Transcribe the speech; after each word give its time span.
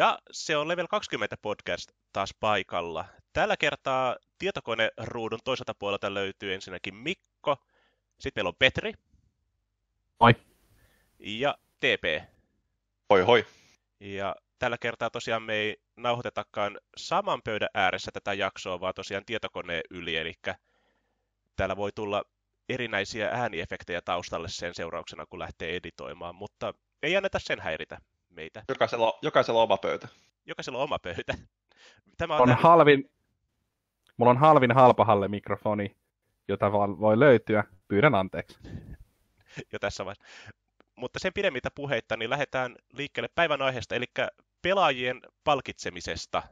Ja 0.00 0.18
se 0.30 0.56
on 0.56 0.68
Level 0.68 0.86
20 0.86 1.36
podcast 1.42 1.90
taas 2.12 2.34
paikalla. 2.40 3.04
Tällä 3.32 3.56
kertaa 3.56 4.16
tietokoneruudun 4.38 5.38
toiselta 5.44 5.74
puolelta 5.74 6.14
löytyy 6.14 6.54
ensinnäkin 6.54 6.94
Mikko, 6.94 7.56
sitten 8.20 8.40
meillä 8.40 8.48
on 8.48 8.54
Petri. 8.58 8.92
Moi. 10.20 10.34
Ja 11.18 11.54
TP. 11.80 12.24
Hoi 13.10 13.22
hoi. 13.22 13.46
Ja 14.00 14.36
tällä 14.58 14.78
kertaa 14.78 15.10
tosiaan 15.10 15.42
me 15.42 15.54
ei 15.54 15.76
nauhoitetakaan 15.96 16.80
saman 16.96 17.42
pöydän 17.44 17.68
ääressä 17.74 18.10
tätä 18.12 18.34
jaksoa, 18.34 18.80
vaan 18.80 18.94
tosiaan 18.94 19.24
tietokoneen 19.26 19.82
yli, 19.90 20.16
eli 20.16 20.34
täällä 21.56 21.76
voi 21.76 21.90
tulla 21.94 22.22
erinäisiä 22.68 23.28
ääniefektejä 23.32 24.00
taustalle 24.00 24.48
sen 24.48 24.74
seurauksena, 24.74 25.26
kun 25.26 25.38
lähtee 25.38 25.76
editoimaan, 25.76 26.34
mutta 26.34 26.74
ei 27.02 27.16
anneta 27.16 27.38
sen 27.38 27.60
häiritä 27.60 27.98
meitä. 28.30 28.62
Jokaisella, 28.68 29.18
jokaisella 29.22 29.60
on 29.60 29.64
oma 29.64 29.76
pöytä. 29.76 30.08
Jokaisella 30.46 30.78
on 30.78 30.84
oma 30.84 30.98
pöytä. 30.98 31.34
Tämä 32.18 32.36
on, 32.36 32.50
on 32.50 32.56
halvin, 32.56 33.10
mulla 34.16 34.30
on 34.30 34.38
halvin 34.38 34.72
halpahalle 34.72 35.28
mikrofoni, 35.28 35.96
jota 36.48 36.72
vaan 36.72 37.00
voi 37.00 37.18
löytyä. 37.18 37.64
Pyydän 37.88 38.14
anteeksi. 38.14 38.58
jo 39.72 39.78
tässä 39.78 40.04
vaiheessa. 40.04 40.24
Mutta 40.96 41.18
sen 41.18 41.32
pidemmitä 41.32 41.70
puheitta, 41.74 42.16
niin 42.16 42.30
lähdetään 42.30 42.76
liikkeelle 42.92 43.28
päivän 43.34 43.62
aiheesta, 43.62 43.94
eli 43.94 44.06
pelaajien 44.62 45.20
palkitsemisesta. 45.44 46.42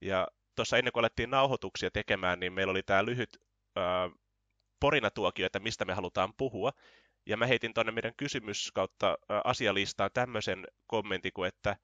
Ja 0.00 0.28
tuossa 0.54 0.78
ennen 0.78 0.92
kuin 0.92 1.00
alettiin 1.00 1.30
nauhoituksia 1.30 1.90
tekemään, 1.90 2.40
niin 2.40 2.52
meillä 2.52 2.70
oli 2.70 2.82
tämä 2.82 3.04
lyhyt 3.04 3.38
äh, 3.78 4.18
porinatuokio, 4.80 5.46
että 5.46 5.60
mistä 5.60 5.84
me 5.84 5.94
halutaan 5.94 6.32
puhua. 6.36 6.72
Ja 7.26 7.36
mä 7.36 7.46
heitin 7.46 7.74
tuonne 7.74 7.92
meidän 7.92 8.12
kysymys 8.16 8.70
kautta 8.74 9.18
asialistaan 9.44 10.10
tämmöisen 10.14 10.66
kommentin 10.86 11.32
kuin, 11.32 11.48
että 11.48 11.76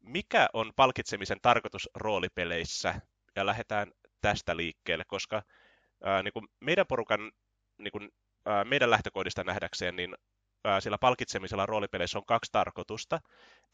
mikä 0.00 0.48
on 0.52 0.72
palkitsemisen 0.76 1.38
tarkoitus 1.42 1.90
roolipeleissä? 1.94 3.00
Ja 3.36 3.46
lähdetään 3.46 3.92
tästä 4.20 4.56
liikkeelle, 4.56 5.04
koska 5.06 5.42
niin 6.22 6.32
kuin 6.32 6.46
meidän 6.60 6.86
porukan, 6.86 7.32
niin 7.78 7.92
kuin, 7.92 8.08
meidän 8.64 8.90
lähtökohdista 8.90 9.44
nähdäkseen, 9.44 9.96
niin 9.96 10.14
sillä 10.80 10.98
palkitsemisella 10.98 11.66
roolipeleissä 11.66 12.18
on 12.18 12.26
kaksi 12.26 12.52
tarkoitusta. 12.52 13.20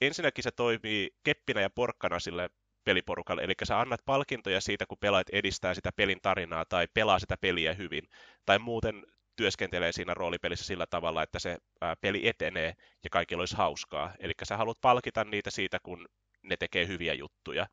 Ensinnäkin 0.01 0.45
se 0.45 0.51
toimii 0.51 1.11
keppinä 1.25 1.61
ja 1.61 1.71
porkkana 1.71 2.19
sille 2.19 2.51
peliporukalle, 2.85 3.43
eli 3.43 3.55
sä 3.65 3.81
annat 3.81 4.01
palkintoja 4.05 4.61
siitä, 4.61 4.87
kun 4.87 4.99
pelaat 5.01 5.29
edistää 5.33 5.75
sitä 5.75 5.91
pelin 5.97 6.19
tarinaa 6.23 6.65
tai 6.65 6.87
pelaa 6.95 7.19
sitä 7.19 7.37
peliä 7.37 7.75
hyvin, 7.75 8.03
tai 8.47 8.59
muuten 8.59 9.07
työskentelee 9.37 9.93
siinä 9.93 10.15
roolipelissä 10.15 10.67
sillä 10.67 10.87
tavalla, 10.87 11.23
että 11.23 11.39
se 11.39 11.59
peli 12.01 12.29
etenee 12.29 12.75
ja 13.05 13.11
kaikilla 13.11 13.41
olisi 13.41 13.57
hauskaa. 13.57 14.13
Eli 14.19 14.33
sä 14.43 14.57
haluat 14.57 14.81
palkita 14.81 15.25
niitä 15.25 15.51
siitä, 15.51 15.79
kun 15.83 16.09
ne 16.43 16.57
tekee 16.57 16.87
hyviä 16.87 17.15
juttuja. 17.15 17.67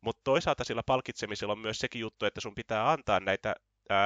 Mutta 0.00 0.20
toisaalta 0.24 0.64
sillä 0.64 0.82
palkitsemisella 0.86 1.52
on 1.52 1.58
myös 1.58 1.78
sekin 1.78 2.00
juttu, 2.00 2.26
että 2.26 2.40
sun 2.40 2.54
pitää 2.54 2.90
antaa 2.90 3.20
näitä 3.20 3.54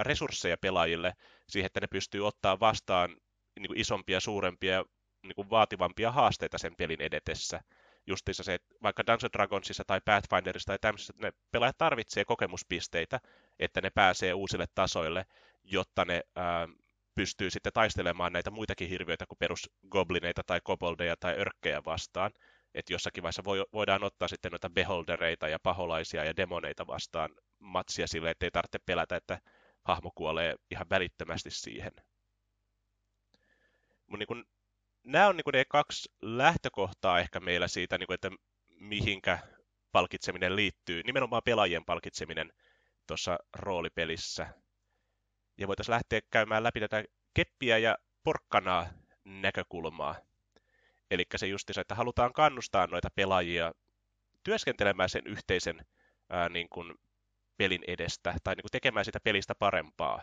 resursseja 0.03 0.56
pelaajille 0.58 1.12
siihen, 1.48 1.67
että 1.67 1.80
ne 1.80 1.86
pystyy 1.86 2.27
ottaa 2.27 2.61
vastaan 2.61 3.17
niin 3.61 3.67
kuin 3.67 3.80
isompia, 3.80 4.20
suurempia, 4.20 4.84
niin 5.23 5.34
kuin 5.34 5.50
vaativampia 5.50 6.12
haasteita 6.12 6.58
sen 6.58 6.77
pelin 6.77 7.00
edetessä. 7.00 7.61
Justiinsa 8.06 8.42
se, 8.42 8.55
että 8.55 8.75
vaikka 8.83 9.06
Dungeons 9.06 9.33
Dragonsissa 9.33 9.84
tai 9.86 10.01
Pathfinderissa 10.05 10.67
tai 10.67 10.79
tämmöisessä, 10.80 11.14
ne 11.17 11.33
pelaajat 11.51 11.79
tarvitsee 11.79 12.24
kokemuspisteitä, 12.24 13.20
että 13.58 13.80
ne 13.80 13.90
pääsee 13.90 14.34
uusille 14.34 14.67
tasoille, 14.74 15.27
jotta 15.64 16.05
ne 16.05 16.23
ää, 16.36 16.69
pystyy 17.14 17.50
sitten 17.50 17.73
taistelemaan 17.73 18.33
näitä 18.33 18.50
muitakin 18.50 18.89
hirviöitä 18.89 19.27
kuin 19.27 19.39
perusgoblineita 19.39 20.42
tai 20.46 20.61
koboldeja 20.64 21.17
tai 21.20 21.34
örkkejä 21.39 21.83
vastaan. 21.86 22.30
Että 22.74 22.92
jossakin 22.92 23.23
vaiheessa 23.23 23.45
voi, 23.45 23.64
voidaan 23.73 24.05
ottaa 24.05 24.28
sitten 24.28 24.52
noita 24.52 24.70
beholdereita 24.70 25.48
ja 25.48 25.58
paholaisia 25.62 26.24
ja 26.24 26.36
demoneita 26.36 26.86
vastaan 26.86 27.30
matsia 27.58 28.06
sille, 28.06 28.30
ettei 28.30 28.51
tarvitse 28.51 28.78
pelätä, 28.86 29.17
että 29.17 29.39
hahmo 29.84 30.11
kuolee 30.14 30.55
ihan 30.70 30.86
välittömästi 30.90 31.51
siihen. 31.51 31.92
Mun 34.06 34.18
niin 34.18 34.27
kun, 34.27 34.45
nämä 35.05 35.28
on 35.28 35.36
niin 35.36 35.45
kun 35.45 35.52
ne 35.52 35.64
kaksi 35.68 36.08
lähtökohtaa 36.22 37.20
ehkä 37.20 37.40
meillä 37.40 37.68
siitä, 37.68 37.98
niin 37.98 38.06
kun, 38.06 38.14
että 38.14 38.30
mihinkä 38.68 39.39
palkitseminen 39.92 40.56
liittyy. 40.56 41.02
Nimenomaan 41.02 41.42
pelaajien 41.45 41.84
palkitseminen 41.84 42.52
tuossa 43.06 43.39
roolipelissä 43.56 44.61
ja 45.58 45.68
voitaisiin 45.68 45.92
lähteä 45.92 46.20
käymään 46.30 46.63
läpi 46.63 46.80
tätä 46.80 47.05
keppiä 47.35 47.79
ja 47.79 47.98
porkkanaa 48.24 48.86
näkökulmaa. 49.24 50.17
Eli 51.11 51.27
se 51.36 51.46
justi 51.46 51.73
että 51.80 51.95
halutaan 51.95 52.33
kannustaa 52.33 52.86
noita 52.86 53.08
pelaajia 53.14 53.73
työskentelemään 54.45 55.08
sen 55.08 55.27
yhteisen 55.27 55.86
ää, 56.30 56.48
niin 56.48 56.68
kuin 56.68 56.95
pelin 57.57 57.85
edestä 57.86 58.35
tai 58.45 58.55
niin 58.55 58.63
kuin 58.63 58.70
tekemään 58.70 59.05
sitä 59.05 59.20
pelistä 59.20 59.55
parempaa. 59.55 60.23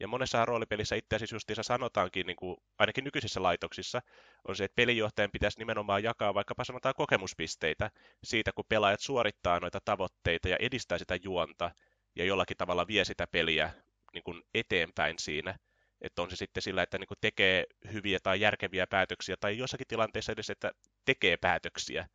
Ja 0.00 0.08
monessa 0.08 0.44
roolipelissä 0.44 0.96
itse 0.96 1.16
asiassa 1.16 1.36
justiinsa 1.36 1.62
sanotaankin, 1.62 2.26
niin 2.26 2.36
kuin 2.36 2.56
ainakin 2.78 3.04
nykyisissä 3.04 3.42
laitoksissa, 3.42 4.02
on 4.48 4.56
se, 4.56 4.64
että 4.64 4.74
pelijohtajan 4.74 5.30
pitäisi 5.30 5.58
nimenomaan 5.58 6.02
jakaa 6.02 6.34
vaikkapa 6.34 6.64
sanotaan 6.64 6.94
kokemuspisteitä 6.94 7.90
siitä, 8.24 8.52
kun 8.52 8.64
pelaajat 8.68 9.00
suorittaa 9.00 9.60
noita 9.60 9.78
tavoitteita 9.84 10.48
ja 10.48 10.56
edistää 10.60 10.98
sitä 10.98 11.18
juonta, 11.22 11.70
ja 12.16 12.24
jollakin 12.24 12.56
tavalla 12.56 12.86
vie 12.86 13.04
sitä 13.04 13.26
peliä 13.26 13.70
niin 14.14 14.24
kuin 14.24 14.42
eteenpäin 14.54 15.18
siinä. 15.18 15.58
Että 16.00 16.22
on 16.22 16.30
se 16.30 16.36
sitten 16.36 16.62
sillä, 16.62 16.82
että 16.82 16.98
niin 16.98 17.08
kuin 17.08 17.18
tekee 17.20 17.64
hyviä 17.92 18.18
tai 18.22 18.40
järkeviä 18.40 18.86
päätöksiä, 18.86 19.36
tai 19.40 19.58
jossakin 19.58 19.86
tilanteessa 19.86 20.32
edes, 20.32 20.50
että 20.50 20.72
tekee 21.04 21.36
päätöksiä. 21.36 22.08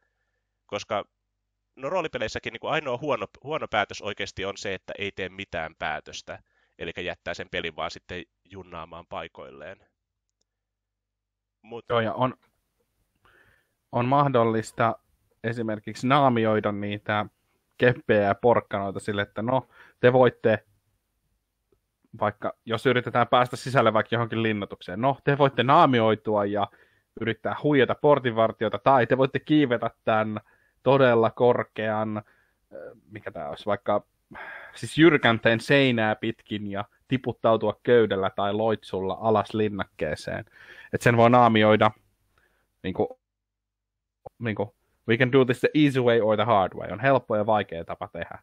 Koska 0.65 1.05
no 1.75 1.89
roolipeleissäkin 1.89 2.53
niin 2.53 2.59
kuin 2.59 2.71
ainoa 2.71 2.97
huono, 2.97 3.27
huono 3.43 3.67
päätös 3.67 4.01
oikeasti 4.01 4.45
on 4.45 4.57
se, 4.57 4.73
että 4.73 4.93
ei 4.97 5.11
tee 5.11 5.29
mitään 5.29 5.75
päätöstä. 5.79 6.43
Eli 6.79 6.91
jättää 7.05 7.33
sen 7.33 7.49
pelin 7.49 7.75
vaan 7.75 7.91
sitten 7.91 8.23
junnaamaan 8.45 9.05
paikoilleen. 9.07 9.77
Mut... 11.61 11.85
Joo, 11.89 11.99
ja 11.99 12.13
on, 12.13 12.33
on 13.91 14.05
mahdollista 14.05 14.99
esimerkiksi 15.43 16.07
naamioida 16.07 16.71
niitä 16.71 17.25
keppejä 17.77 18.21
ja 18.21 18.35
porkkanoita 18.35 18.99
sille, 18.99 19.21
että 19.21 19.41
no, 19.41 19.67
te 19.99 20.13
voitte, 20.13 20.63
vaikka 22.19 22.53
jos 22.65 22.85
yritetään 22.85 23.27
päästä 23.27 23.55
sisälle 23.55 23.93
vaikka 23.93 24.15
johonkin 24.15 24.43
linnoitukseen, 24.43 25.01
no, 25.01 25.17
te 25.23 25.38
voitte 25.38 25.63
naamioitua 25.63 26.45
ja 26.45 26.67
yrittää 27.21 27.55
huijata 27.63 27.95
portinvartiota, 27.95 28.79
tai 28.79 29.07
te 29.07 29.17
voitte 29.17 29.39
kiivetä 29.39 29.91
tämän 30.05 30.39
todella 30.83 31.31
korkean, 31.31 32.21
mikä 33.11 33.31
tämä 33.31 33.49
olisi, 33.49 33.65
vaikka 33.65 34.03
siis 34.75 34.97
jyrkänteen 34.97 35.59
seinää 35.59 36.15
pitkin 36.15 36.71
ja 36.71 36.85
tiputtautua 37.07 37.79
köydellä 37.83 38.29
tai 38.29 38.53
loitsulla 38.53 39.17
alas 39.21 39.53
linnakkeeseen. 39.53 40.45
Että 40.94 41.03
sen 41.03 41.17
voi 41.17 41.29
naamioida 41.29 41.91
niin 42.83 42.94
kuin, 42.94 43.07
niin 44.39 44.55
kuin 44.55 44.69
We 45.07 45.18
can 45.18 45.31
do 45.31 45.45
this 45.45 45.59
the 45.59 45.69
easy 45.73 46.00
way 46.00 46.22
or 46.22 46.35
the 46.35 46.45
hard 46.45 46.73
way. 46.73 46.91
On 46.91 47.00
helppo 47.00 47.35
ja 47.35 47.45
vaikea 47.45 47.85
tapa 47.85 48.07
tehdä. 48.07 48.40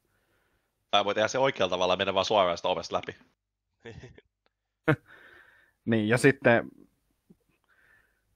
Tai 0.91 1.05
voi 1.05 1.15
tehdä 1.15 1.29
se 1.29 1.39
oikealla 1.39 1.71
tavalla 1.71 1.97
mennä 1.97 2.15
vaan 2.15 2.25
suoraan 2.25 2.57
sitä 2.57 2.69
ovesta 2.69 2.97
läpi. 2.97 3.17
niin, 5.84 6.09
ja 6.09 6.19
sitten... 6.19 6.69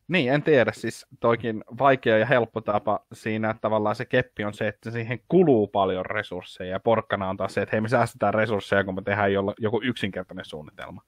Niin, 0.08 0.32
en 0.32 0.42
tiedä, 0.42 0.72
siis 0.72 1.06
toikin 1.20 1.64
vaikea 1.78 2.18
ja 2.18 2.26
helppo 2.26 2.60
tapa 2.60 3.06
siinä, 3.12 3.50
että 3.50 3.60
tavallaan 3.60 3.96
se 3.96 4.04
keppi 4.04 4.44
on 4.44 4.54
se, 4.54 4.68
että 4.68 4.90
siihen 4.90 5.20
kuluu 5.28 5.66
paljon 5.66 6.06
resursseja, 6.06 6.70
ja 6.70 6.80
porkkana 6.80 7.28
on 7.28 7.36
taas 7.36 7.54
se, 7.54 7.62
että 7.62 7.76
hei 7.76 7.80
me 7.80 7.88
säästetään 7.88 8.34
resursseja, 8.34 8.84
kun 8.84 8.94
me 8.94 9.02
tehdään 9.02 9.32
joku 9.58 9.80
yksinkertainen 9.82 10.44
suunnitelma. 10.44 11.02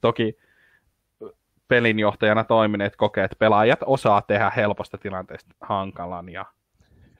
Toki 0.00 0.36
pelinjohtajana 1.68 2.44
toimineet 2.44 2.96
kokee, 2.96 3.24
että 3.24 3.36
pelaajat 3.38 3.80
osaa 3.86 4.22
tehdä 4.22 4.52
helposta 4.56 4.98
tilanteesta 4.98 5.54
hankalan, 5.60 6.28
ja 6.28 6.46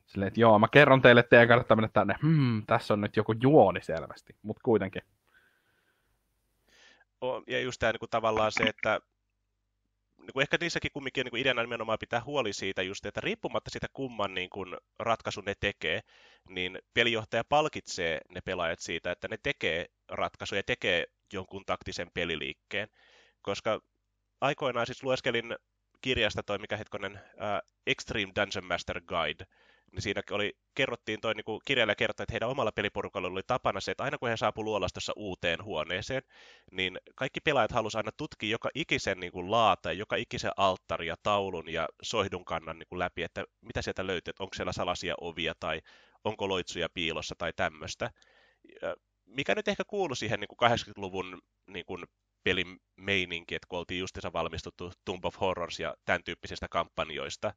Silleen, 0.07 0.29
että 0.29 0.41
joo, 0.41 0.59
mä 0.59 0.69
kerron 0.69 1.03
teille, 1.03 1.21
että 1.21 1.31
teidän 1.31 1.49
kannattaa 1.49 1.77
mennä 1.77 1.91
tänne. 1.93 2.15
Hmm, 2.23 2.67
tässä 2.67 2.95
on 2.95 3.01
nyt 3.01 3.17
joku 3.17 3.35
juoni 3.43 3.83
selvästi, 3.83 4.37
mutta 4.43 4.61
kuitenkin. 4.65 5.03
Ja 7.47 7.61
just 7.61 7.79
tämä 7.79 7.93
niin 7.93 8.11
tavallaan 8.11 8.53
se, 8.53 8.65
että 8.65 9.01
niin 10.19 10.33
kuin 10.33 10.43
ehkä 10.43 10.57
niissäkin 10.61 10.91
kumminkin 10.93 11.25
niin 11.25 11.41
ideana 11.41 11.63
nimenomaan 11.63 11.99
pitää 11.99 12.23
huoli 12.25 12.53
siitä 12.53 12.83
just, 12.83 13.07
että 13.07 13.21
riippumatta 13.21 13.71
siitä 13.71 13.87
kumman 13.93 14.35
niin 14.35 14.51
kuin 14.51 14.77
ratkaisun 14.99 15.45
ne 15.45 15.55
tekee, 15.61 16.01
niin 16.49 16.79
pelijohtaja 16.95 17.45
palkitsee 17.45 18.21
ne 18.35 18.41
pelaajat 18.41 18.81
siitä, 18.81 19.13
että 19.13 19.29
ne 19.29 19.37
tekee 19.43 19.87
ratkaisuja 20.09 20.59
ja 20.59 20.63
tekee 20.63 21.07
jonkun 21.33 21.65
taktisen 21.67 22.11
peliliikkeen. 22.15 22.89
Koska 23.43 23.81
aikoinaan 24.41 24.87
siis 24.87 25.03
lueskelin 25.03 25.57
kirjasta 26.01 26.43
toi 26.43 26.59
mikä 26.59 26.77
hetkonen 26.77 27.13
uh, 27.13 27.69
Extreme 27.87 28.33
Dungeon 28.37 28.65
Master 28.65 29.01
Guide, 29.01 29.47
niin 29.93 30.03
siinä 30.03 30.23
oli, 30.31 30.53
kerrottiin 30.75 31.21
toi 31.21 31.35
niin 31.35 31.61
kirjailija 31.65 31.95
kertoi, 31.97 32.25
että 32.25 32.33
heidän 32.33 32.49
omalla 32.49 32.73
peliporukalla 32.73 33.29
oli 33.29 33.43
tapana 33.47 33.81
se, 33.81 33.91
että 33.91 34.05
aina 34.05 34.19
kun 34.19 34.29
he 34.29 34.37
saapuivat 34.37 34.65
luolastossa 34.65 35.13
uuteen 35.17 35.65
huoneeseen, 35.65 36.23
niin 36.71 36.99
kaikki 37.15 37.41
pelaajat 37.41 37.73
halusivat 37.73 38.07
aina 38.07 38.13
tutkia 38.17 38.51
joka 38.51 38.69
ikisen 38.75 39.21
niin 39.21 39.33
kuin 39.33 39.51
laata, 39.51 39.93
joka 39.93 40.17
ikisen 40.17 40.53
alttari 40.57 41.07
ja 41.07 41.17
taulun 41.23 41.73
ja 41.73 41.89
soihdun 42.03 42.45
kannan 42.45 42.79
niin 42.79 42.89
kuin 42.89 42.99
läpi, 42.99 43.23
että 43.23 43.45
mitä 43.61 43.83
sieltä 43.83 44.07
löytyy, 44.07 44.31
että 44.31 44.43
onko 44.43 44.55
siellä 44.55 44.73
salaisia 44.73 45.15
ovia 45.21 45.55
tai 45.61 45.81
onko 46.25 46.49
loitsuja 46.49 46.89
piilossa 46.95 47.35
tai 47.39 47.53
tämmöistä. 47.57 48.11
Mikä 49.27 49.55
nyt 49.55 49.69
ehkä 49.69 49.85
kuului 49.87 50.17
siihen 50.17 50.41
niin 50.41 50.49
kuin 50.49 50.71
80-luvun 50.71 51.43
niin 51.67 51.85
kuin 51.85 52.05
pelin 52.45 52.81
meininki, 52.97 53.55
että 53.55 53.67
kun 53.69 53.79
oltiin 53.79 54.01
justiinsa 54.01 54.33
valmistuttu 54.33 54.93
Tomb 55.05 55.25
of 55.25 55.41
Horrors 55.41 55.81
ja 55.81 55.95
tämän 56.05 56.25
tyyppisistä 56.25 56.67
kampanjoista. 56.71 57.55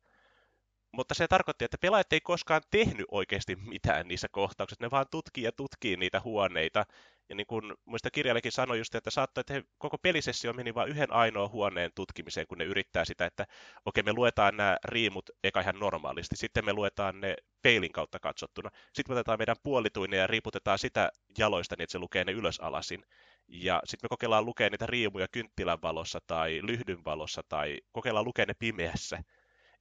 Mutta 0.96 1.14
se 1.14 1.28
tarkoitti, 1.28 1.66
että 1.66 1.78
pelaajat 1.78 2.14
ei 2.14 2.22
koskaan 2.22 2.62
tehnyt 2.72 3.06
oikeasti 3.12 3.56
mitään 3.56 4.08
niissä 4.08 4.28
kohtauksissa. 4.32 4.86
Ne 4.86 4.92
vaan 4.92 5.06
tutkii 5.12 5.44
ja 5.44 5.52
tutkii 5.52 5.98
niitä 5.98 6.22
huoneita. 6.24 6.86
Ja 7.30 7.36
niin 7.36 7.48
kuin 7.48 7.74
muista 7.86 8.12
kirjallekin 8.12 8.52
sanoi 8.52 8.78
just, 8.78 8.96
että 8.96 9.10
saattoi, 9.10 9.42
että 9.42 9.54
he, 9.54 9.64
koko 9.78 9.98
pelisessio 9.98 10.54
meni 10.54 10.74
vain 10.74 10.90
yhden 10.90 11.14
ainoan 11.14 11.50
huoneen 11.50 11.92
tutkimiseen, 11.96 12.48
kun 12.48 12.58
ne 12.58 12.64
yrittää 12.64 13.06
sitä, 13.06 13.26
että 13.26 13.46
okei, 13.86 14.04
me 14.04 14.14
luetaan 14.14 14.58
nämä 14.58 14.78
riimut 14.86 15.30
eka 15.44 15.62
ihan 15.62 15.80
normaalisti, 15.80 16.36
sitten 16.36 16.66
me 16.66 16.74
luetaan 16.74 17.22
ne 17.22 17.36
peilin 17.62 17.92
kautta 17.92 18.20
katsottuna. 18.20 18.70
Sitten 18.94 19.14
me 19.16 19.20
otetaan 19.20 19.40
meidän 19.40 19.56
puolituinen 19.64 20.20
ja 20.20 20.28
riiputetaan 20.28 20.80
sitä 20.80 21.12
jaloista 21.38 21.76
niin, 21.78 21.84
että 21.84 21.92
se 21.92 22.00
lukee 22.00 22.24
ne 22.24 22.32
ylös 22.32 22.60
alasin. 22.60 23.06
Ja 23.48 23.82
sitten 23.86 24.06
me 24.06 24.10
kokeillaan 24.10 24.46
lukea 24.46 24.70
niitä 24.70 24.86
riimuja 24.86 25.28
kynttilän 25.28 25.82
valossa 25.82 26.20
tai 26.28 26.60
lyhdyn 26.64 27.06
valossa 27.06 27.42
tai 27.50 27.80
kokeillaan 27.92 28.26
lukea 28.26 28.46
ne 28.46 28.54
pimeässä. 28.54 29.24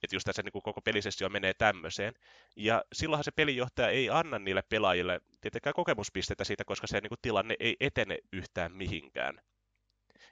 Että 0.05 0.17
just 0.17 0.25
tässä 0.25 0.43
niin 0.43 0.63
koko 0.63 0.81
pelisessio 0.81 1.29
menee 1.29 1.55
tämmöiseen. 1.55 2.15
Ja 2.57 2.85
silloinhan 2.93 3.25
se 3.25 3.31
pelijohtaja 3.31 3.89
ei 3.89 4.11
anna 4.11 4.39
niille 4.39 4.63
pelaajille 4.69 5.21
tietenkään 5.41 5.75
kokemuspisteitä 5.75 6.45
siitä, 6.45 6.65
koska 6.65 6.87
se 6.87 7.01
niin 7.01 7.09
kuin, 7.09 7.19
tilanne 7.23 7.57
ei 7.61 7.77
etene 7.81 8.19
yhtään 8.33 8.73
mihinkään. 8.73 9.41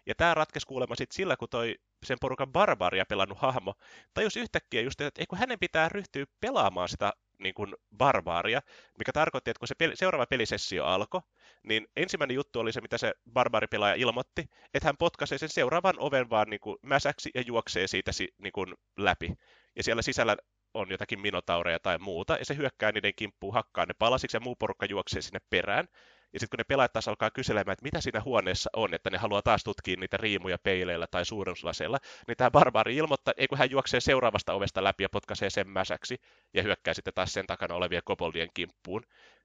Ja 0.06 0.14
tämä 0.14 0.34
ratkesi 0.34 0.66
kuulemma 0.66 0.94
sitten 0.94 1.16
sillä, 1.16 1.36
kun 1.36 1.48
toi 1.48 1.74
sen 2.04 2.18
porukan 2.20 2.52
barbaria 2.52 3.06
pelannut 3.06 3.38
hahmo 3.38 3.74
tajus 4.14 4.36
yhtäkkiä 4.36 4.80
just, 4.80 5.00
että 5.00 5.24
kun 5.28 5.38
hänen 5.38 5.58
pitää 5.58 5.88
ryhtyä 5.88 6.24
pelaamaan 6.40 6.88
sitä 6.88 7.12
niin 7.42 7.54
kuin 7.54 7.74
barbaaria, 7.96 8.62
mikä 8.98 9.12
tarkoitti, 9.12 9.50
että 9.50 9.58
kun 9.58 9.68
se 9.68 9.74
peli, 9.74 9.96
seuraava 9.96 10.26
pelisessio 10.26 10.84
alkoi, 10.84 11.20
niin 11.62 11.88
ensimmäinen 11.96 12.34
juttu 12.34 12.60
oli 12.60 12.72
se, 12.72 12.80
mitä 12.80 12.98
se 12.98 13.14
barbaaripelaaja 13.32 13.94
ilmoitti, 13.94 14.50
että 14.74 14.88
hän 14.88 14.96
potkaisee 14.96 15.38
sen 15.38 15.48
seuraavan 15.48 15.98
oven 15.98 16.30
vaan 16.30 16.50
niin 16.50 16.60
kuin 16.60 16.76
mäsäksi 16.82 17.30
ja 17.34 17.42
juoksee 17.46 17.86
siitä 17.86 18.10
niin 18.38 18.52
kuin 18.52 18.74
läpi. 18.96 19.34
Ja 19.76 19.82
siellä 19.82 20.02
sisällä 20.02 20.36
on 20.74 20.90
jotakin 20.90 21.20
minotaureja 21.20 21.78
tai 21.78 21.98
muuta, 21.98 22.36
ja 22.36 22.44
se 22.44 22.56
hyökkää 22.56 22.92
niiden 22.92 23.12
kimppuun, 23.16 23.54
hakkaa 23.54 23.86
ne 23.86 23.94
palasiksi, 23.98 24.36
ja 24.36 24.40
muu 24.40 24.56
porukka 24.56 24.86
juoksee 24.86 25.22
sinne 25.22 25.40
perään. 25.50 25.88
Ja 26.32 26.40
sitten 26.40 26.56
kun 26.56 26.58
ne 26.58 26.64
pelaajat 26.64 26.92
taas 26.92 27.08
alkaa 27.08 27.30
kyselemään, 27.30 27.72
että 27.72 27.84
mitä 27.84 28.00
siinä 28.00 28.20
huoneessa 28.20 28.70
on, 28.76 28.94
että 28.94 29.10
ne 29.10 29.18
haluaa 29.18 29.42
taas 29.42 29.64
tutkia 29.64 29.96
niitä 29.96 30.16
riimuja 30.16 30.58
peileillä 30.58 31.06
tai 31.06 31.24
suurennuslaseilla, 31.24 31.98
niin 32.28 32.36
tämä 32.36 32.50
barbaari 32.50 32.96
ilmoittaa, 32.96 33.34
ei 33.36 33.48
kun 33.48 33.58
hän 33.58 33.70
juoksee 33.70 34.00
seuraavasta 34.00 34.54
ovesta 34.54 34.84
läpi 34.84 35.02
ja 35.02 35.08
potkaisee 35.08 35.50
sen 35.50 35.68
mäsäksi 35.68 36.20
ja 36.54 36.62
hyökkää 36.62 36.94
sitten 36.94 37.14
taas 37.14 37.32
sen 37.32 37.46
takana 37.46 37.74
olevien 37.74 38.02
koboldien 38.04 38.48
kimppuun. 38.54 39.02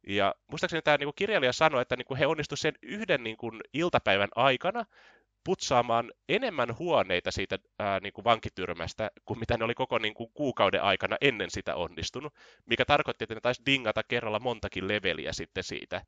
Ja 0.08 0.36
muistaakseni 0.52 0.82
tämä 0.82 0.98
niin 0.98 1.10
kirjailija 1.16 1.54
sanoi, 1.54 1.82
että 1.82 1.96
niin 1.96 2.18
he 2.18 2.28
onnistuivat 2.28 2.60
sen 2.60 2.74
yhden 2.82 3.24
niin 3.24 3.38
iltapäivän 3.74 4.30
aikana 4.36 4.86
putsaamaan 5.48 6.12
enemmän 6.30 6.78
huoneita 6.80 7.32
siitä 7.32 7.60
ää, 7.80 8.00
niin 8.00 8.14
kuin 8.14 8.26
vankityrmästä 8.26 9.12
kuin 9.26 9.40
mitä 9.40 9.58
ne 9.58 9.66
oli 9.66 9.74
koko 9.74 9.98
niin 9.98 10.14
kuin, 10.14 10.30
kuukauden 10.34 10.84
aikana 10.84 11.18
ennen 11.22 11.52
sitä 11.52 11.76
onnistunut, 11.76 12.34
mikä 12.66 12.86
tarkoitti, 12.86 13.24
että 13.24 13.36
ne 13.36 13.42
taisi 13.42 13.62
dingata 13.66 14.04
kerralla 14.04 14.40
montakin 14.40 14.88
leveliä 14.88 15.34
sitten 15.34 15.64
siitä 15.64 16.02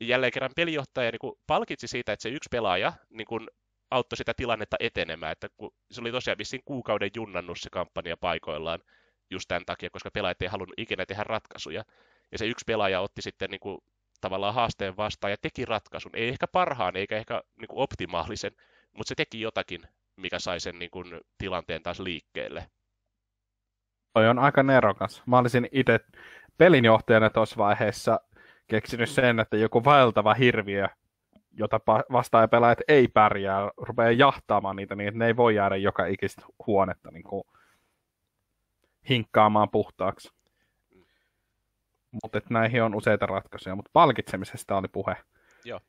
jälleen 0.00 0.32
kerran 0.32 0.50
pelijohtaja 0.56 1.10
niin 1.10 1.18
kuin 1.18 1.34
palkitsi 1.46 1.88
siitä, 1.88 2.12
että 2.12 2.22
se 2.22 2.28
yksi 2.28 2.48
pelaaja 2.50 2.92
niin 3.10 3.26
kuin 3.26 3.48
auttoi 3.90 4.16
sitä 4.16 4.34
tilannetta 4.34 4.76
etenemään, 4.80 5.32
että 5.32 5.48
kun 5.56 5.70
se 5.90 6.00
oli 6.00 6.12
tosiaan 6.12 6.38
vissiin 6.38 6.62
kuukauden 6.64 7.10
junnannut 7.16 7.60
se 7.60 7.70
kampanja 7.70 8.16
paikoillaan 8.16 8.80
just 9.30 9.48
tämän 9.48 9.64
takia, 9.66 9.90
koska 9.90 10.10
pelaajat 10.10 10.42
ei 10.42 10.48
halunnut 10.48 10.78
ikinä 10.78 11.06
tehdä 11.06 11.24
ratkaisuja. 11.24 11.84
Ja 12.32 12.38
se 12.38 12.46
yksi 12.46 12.64
pelaaja 12.66 13.00
otti 13.00 13.22
sitten 13.22 13.50
niin 13.50 13.60
kuin, 13.60 13.78
tavallaan 14.20 14.54
haasteen 14.54 14.96
vastaan 14.96 15.30
ja 15.30 15.36
teki 15.42 15.64
ratkaisun. 15.64 16.16
Ei 16.16 16.28
ehkä 16.28 16.46
parhaan 16.46 16.96
eikä 16.96 17.16
ehkä 17.16 17.42
niin 17.60 17.68
kuin 17.68 17.78
optimaalisen, 17.78 18.52
mutta 18.96 19.08
se 19.08 19.14
teki 19.14 19.40
jotakin, 19.40 19.82
mikä 20.16 20.38
sai 20.38 20.60
sen 20.60 20.78
niin 20.78 20.90
kuin, 20.90 21.20
tilanteen 21.38 21.82
taas 21.82 22.00
liikkeelle. 22.00 22.70
Toi 24.12 24.28
on 24.28 24.38
aika 24.38 24.62
nerokas. 24.62 25.22
Mä 25.26 25.38
olisin 25.38 25.68
itse 25.72 26.00
pelinjohtajana 26.58 27.30
tuossa 27.30 27.56
vaiheessa 27.56 28.20
keksinyt 28.66 29.10
sen, 29.10 29.40
että 29.40 29.56
joku 29.56 29.84
vaeltava 29.84 30.34
hirviö, 30.34 30.88
jota 31.52 31.80
vastaaja 32.12 32.48
ei 32.88 33.08
pärjää, 33.08 33.70
rupeaa 33.76 34.10
jahtaamaan 34.10 34.76
niitä 34.76 34.94
niin, 34.94 35.08
että 35.08 35.18
ne 35.18 35.26
ei 35.26 35.36
voi 35.36 35.54
jäädä 35.54 35.76
joka 35.76 36.06
ikistä 36.06 36.42
huonetta 36.66 37.10
niin 37.10 37.22
kuin 37.22 37.44
hinkkaamaan 39.08 39.70
puhtaaksi. 39.70 40.30
Mutta 42.22 42.40
näihin 42.50 42.82
on 42.82 42.94
useita 42.94 43.26
ratkaisuja, 43.26 43.76
mutta 43.76 43.90
palkitsemisesta 43.92 44.76
oli 44.76 44.88
puhe. 44.88 45.16
Joo. 45.64 45.80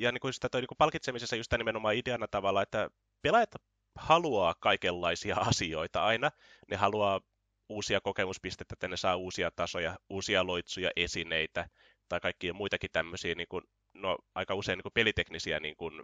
Ja 0.00 0.12
niin 0.12 0.20
kuin 0.20 0.34
sitä 0.34 0.48
toi, 0.48 0.60
niin 0.60 0.68
kuin 0.68 0.78
palkitsemisessa 0.78 1.36
just 1.36 1.52
nimenomaan 1.52 1.94
ideana 1.94 2.28
tavalla, 2.28 2.62
että 2.62 2.90
pelaajat 3.22 3.50
haluaa 3.94 4.54
kaikenlaisia 4.60 5.36
asioita 5.50 6.04
aina. 6.04 6.30
Ne 6.70 6.76
haluaa 6.76 7.20
uusia 7.68 8.00
kokemuspisteitä, 8.00 8.72
että 8.72 8.88
ne 8.88 8.96
saa 8.96 9.16
uusia 9.16 9.50
tasoja, 9.50 9.98
uusia 10.10 10.46
loitsuja, 10.46 10.90
esineitä 10.96 11.68
tai 12.08 12.20
kaikkia 12.20 12.54
muitakin 12.54 12.90
tämmöisiä 12.92 13.34
niin 13.34 13.48
kuin, 13.48 13.64
no, 13.94 14.18
aika 14.34 14.54
usein 14.54 14.76
niin 14.76 14.82
kuin 14.82 14.92
peliteknisiä 14.92 15.60
niin 15.60 15.76
kuin, 15.76 16.02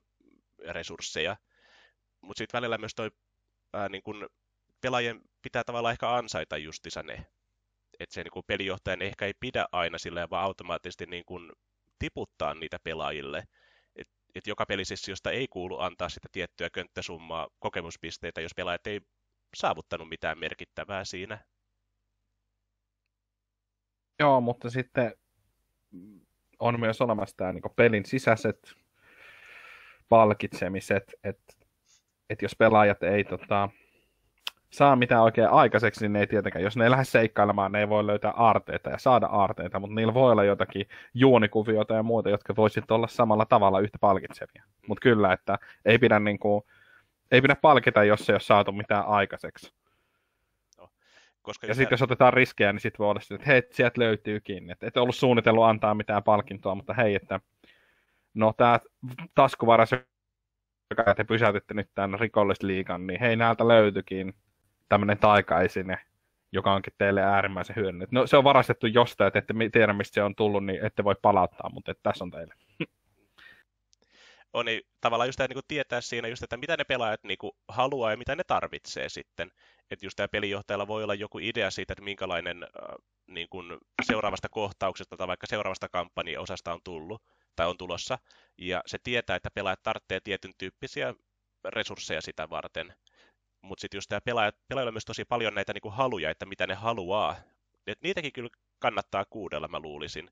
resursseja. 0.69 1.37
Mutta 2.20 2.38
sitten 2.38 2.58
välillä 2.58 2.78
myös 2.78 2.94
toi, 2.94 3.10
ää, 3.72 3.88
niin 3.88 4.02
kuin, 4.02 4.26
pelaajien 4.81 5.20
pitää 5.42 5.64
tavallaan 5.64 5.92
ehkä 5.92 6.14
ansaita 6.14 6.56
justissa 6.56 7.02
ne. 7.02 7.26
Että 8.00 8.14
se 8.14 8.22
niin 8.22 8.32
kuin, 8.32 8.44
pelijohtajan 8.46 9.02
ehkä 9.02 9.26
ei 9.26 9.34
pidä 9.40 9.66
aina 9.72 9.99
silleen, 9.99 10.31
vaan 10.31 10.44
automaattisesti 10.44 11.06
niin 11.06 11.25
kuin, 11.25 11.52
tiputtaa 11.99 12.54
niitä 12.54 12.78
pelaajille. 12.84 13.49
Et, 14.36 14.38
et 14.38 14.46
joka 14.46 14.66
pelisessiosta 14.66 15.30
ei 15.30 15.48
kuulu 15.48 15.78
antaa 15.78 16.08
sitä 16.08 16.28
tiettyä 16.32 16.70
könttäsummaa 16.70 17.49
kokemuspisteitä, 17.58 18.40
jos 18.40 18.54
pelaajat 18.56 18.87
ei 18.87 19.00
saavuttanut 19.56 20.08
mitään 20.08 20.38
merkittävää 20.38 21.04
siinä. 21.04 21.44
Joo, 24.18 24.40
mutta 24.40 24.70
sitten 24.70 25.14
on 26.58 26.80
myös 26.80 27.00
olemassa 27.00 27.37
tämä 27.37 27.52
niin 27.52 27.62
pelin 27.76 28.04
sisäiset 28.04 28.75
palkitsemiset, 30.08 31.14
että 31.25 31.54
et 32.30 32.42
jos 32.42 32.56
pelaajat 32.58 33.02
ei 33.02 33.25
tota, 33.25 33.68
saa 34.70 34.96
mitään 34.96 35.23
oikein 35.23 35.49
aikaiseksi, 35.49 36.00
niin 36.00 36.12
ne 36.12 36.20
ei 36.20 36.26
tietenkään, 36.26 36.64
jos 36.64 36.76
ne 36.76 36.85
ei 36.85 36.90
lähde 36.90 37.04
seikkailemaan, 37.04 37.73
ne 37.73 37.80
ei 37.80 37.88
voi 37.88 38.06
löytää 38.06 38.30
aarteita 38.30 38.90
ja 38.90 38.99
saada 38.99 39.26
aarteita, 39.26 39.80
mutta 39.80 39.94
niillä 39.94 40.14
voi 40.14 40.32
olla 40.32 40.44
jotakin 40.44 40.87
juonikuvioita 41.14 41.94
ja 41.94 42.02
muuta, 42.02 42.30
jotka 42.30 42.56
voisivat 42.56 42.90
olla 42.90 43.08
samalla 43.08 43.46
tavalla 43.46 43.80
yhtä 43.80 43.99
palkitsevia. 44.00 44.64
Mutta 44.88 45.02
kyllä, 45.02 45.32
että 45.32 45.58
ei 45.85 45.99
pidä, 45.99 46.20
niin 46.20 46.38
kuin, 46.38 46.62
ei 47.30 47.42
pidä 47.42 47.56
palkita, 47.56 48.04
jos 48.04 48.30
ei 48.30 48.35
ole 48.35 48.40
saatu 48.40 48.73
mitään 48.73 49.06
aikaiseksi. 49.06 49.75
Koska 51.42 51.66
ja 51.66 51.75
sitten 51.75 51.96
jos 51.96 52.02
otetaan 52.02 52.32
riskejä, 52.32 52.73
niin 52.73 52.80
sitten 52.80 52.99
voi 52.99 53.11
olla 53.11 53.20
että 53.35 53.46
hei, 53.46 53.62
sieltä 53.70 54.00
löytyykin. 54.00 54.70
Että 54.70 54.87
et 54.87 54.96
ollut 54.96 55.16
suunnitellut 55.16 55.64
antaa 55.64 55.94
mitään 55.94 56.23
palkintoa, 56.23 56.75
mutta 56.75 56.94
hei, 56.94 57.14
että 57.14 57.40
no 58.35 58.52
tämä 58.56 58.80
taskuvaras, 59.35 59.90
joka 60.90 61.14
te 61.14 61.25
pysäytitte 61.25 61.75
nyt 61.75 61.90
tämän 61.94 62.20
rikollisliikan, 62.20 63.06
niin 63.06 63.20
hei, 63.20 63.37
näältä 63.37 63.68
löytyikin 63.68 64.35
tämmöinen 64.88 65.19
taikaisine, 65.19 65.99
joka 66.52 66.75
onkin 66.75 66.93
teille 66.99 67.23
äärimmäisen 67.23 67.76
hyödyllinen. 67.76 68.09
No 68.11 68.26
se 68.26 68.37
on 68.37 68.45
varastettu 68.45 68.87
jostain, 68.87 69.28
että 69.28 69.38
ette 69.38 69.55
tiedä 69.73 69.93
mistä 69.93 70.14
se 70.14 70.23
on 70.23 70.35
tullut, 70.35 70.64
niin 70.64 70.87
ette 70.87 71.05
voi 71.05 71.14
palauttaa, 71.23 71.71
mutta 71.71 71.90
että 71.90 72.02
tässä 72.02 72.25
on 72.25 72.31
teille. 72.31 72.55
On 74.52 74.66
niin, 74.66 74.83
tavallaan 75.00 75.28
just 75.28 75.37
tämä, 75.37 75.49
niin 75.49 75.62
tietää 75.69 76.00
siinä 76.00 76.28
just, 76.28 76.43
että 76.43 76.57
mitä 76.57 76.76
ne 76.76 76.85
pelaajat 76.85 77.25
niin 77.25 77.38
kuin, 77.38 77.52
haluaa 77.69 78.11
ja 78.11 78.16
mitä 78.16 78.37
ne 78.37 78.45
tarvitsee 78.45 79.09
sitten 79.09 79.50
että 79.90 80.07
just 80.07 80.16
tämä 80.16 80.28
pelijohtajalla 80.28 80.88
voi 80.88 81.02
olla 81.02 81.14
joku 81.14 81.38
idea 81.38 81.71
siitä, 81.71 81.93
että 81.93 82.05
minkälainen 82.05 82.62
äh, 82.62 82.69
niin 83.26 83.49
kuin 83.50 83.78
seuraavasta 84.02 84.49
kohtauksesta 84.49 85.16
tai 85.16 85.26
vaikka 85.26 85.47
seuraavasta 85.47 85.88
kampanjaosasta 85.88 86.73
on 86.73 86.81
tullut 86.85 87.23
tai 87.57 87.66
on 87.66 87.78
tulossa, 87.78 88.19
ja 88.59 88.83
se 88.87 88.99
tietää, 89.02 89.37
että 89.37 89.50
pelaajat 89.55 89.83
tarvitsee 89.83 90.21
tietyn 90.25 90.52
tyyppisiä 90.59 91.14
resursseja 91.64 92.21
sitä 92.21 92.50
varten. 92.50 92.95
Mutta 93.66 93.80
sitten 93.80 93.99
just 93.99 94.08
tämä 94.08 94.20
pelaajat, 94.20 94.56
pelaajilla 94.68 94.88
on 94.88 94.94
myös 94.94 95.04
tosi 95.04 95.25
paljon 95.25 95.54
näitä 95.54 95.73
niin 95.73 95.82
kuin 95.82 95.94
haluja, 95.94 96.30
että 96.30 96.46
mitä 96.46 96.66
ne 96.66 96.75
haluaa. 96.75 97.37
Et 97.87 98.02
niitäkin 98.02 98.32
kyllä 98.32 98.50
kannattaa 98.78 99.25
kuudella, 99.25 99.68
mä 99.68 99.80
luulisin. 99.80 100.30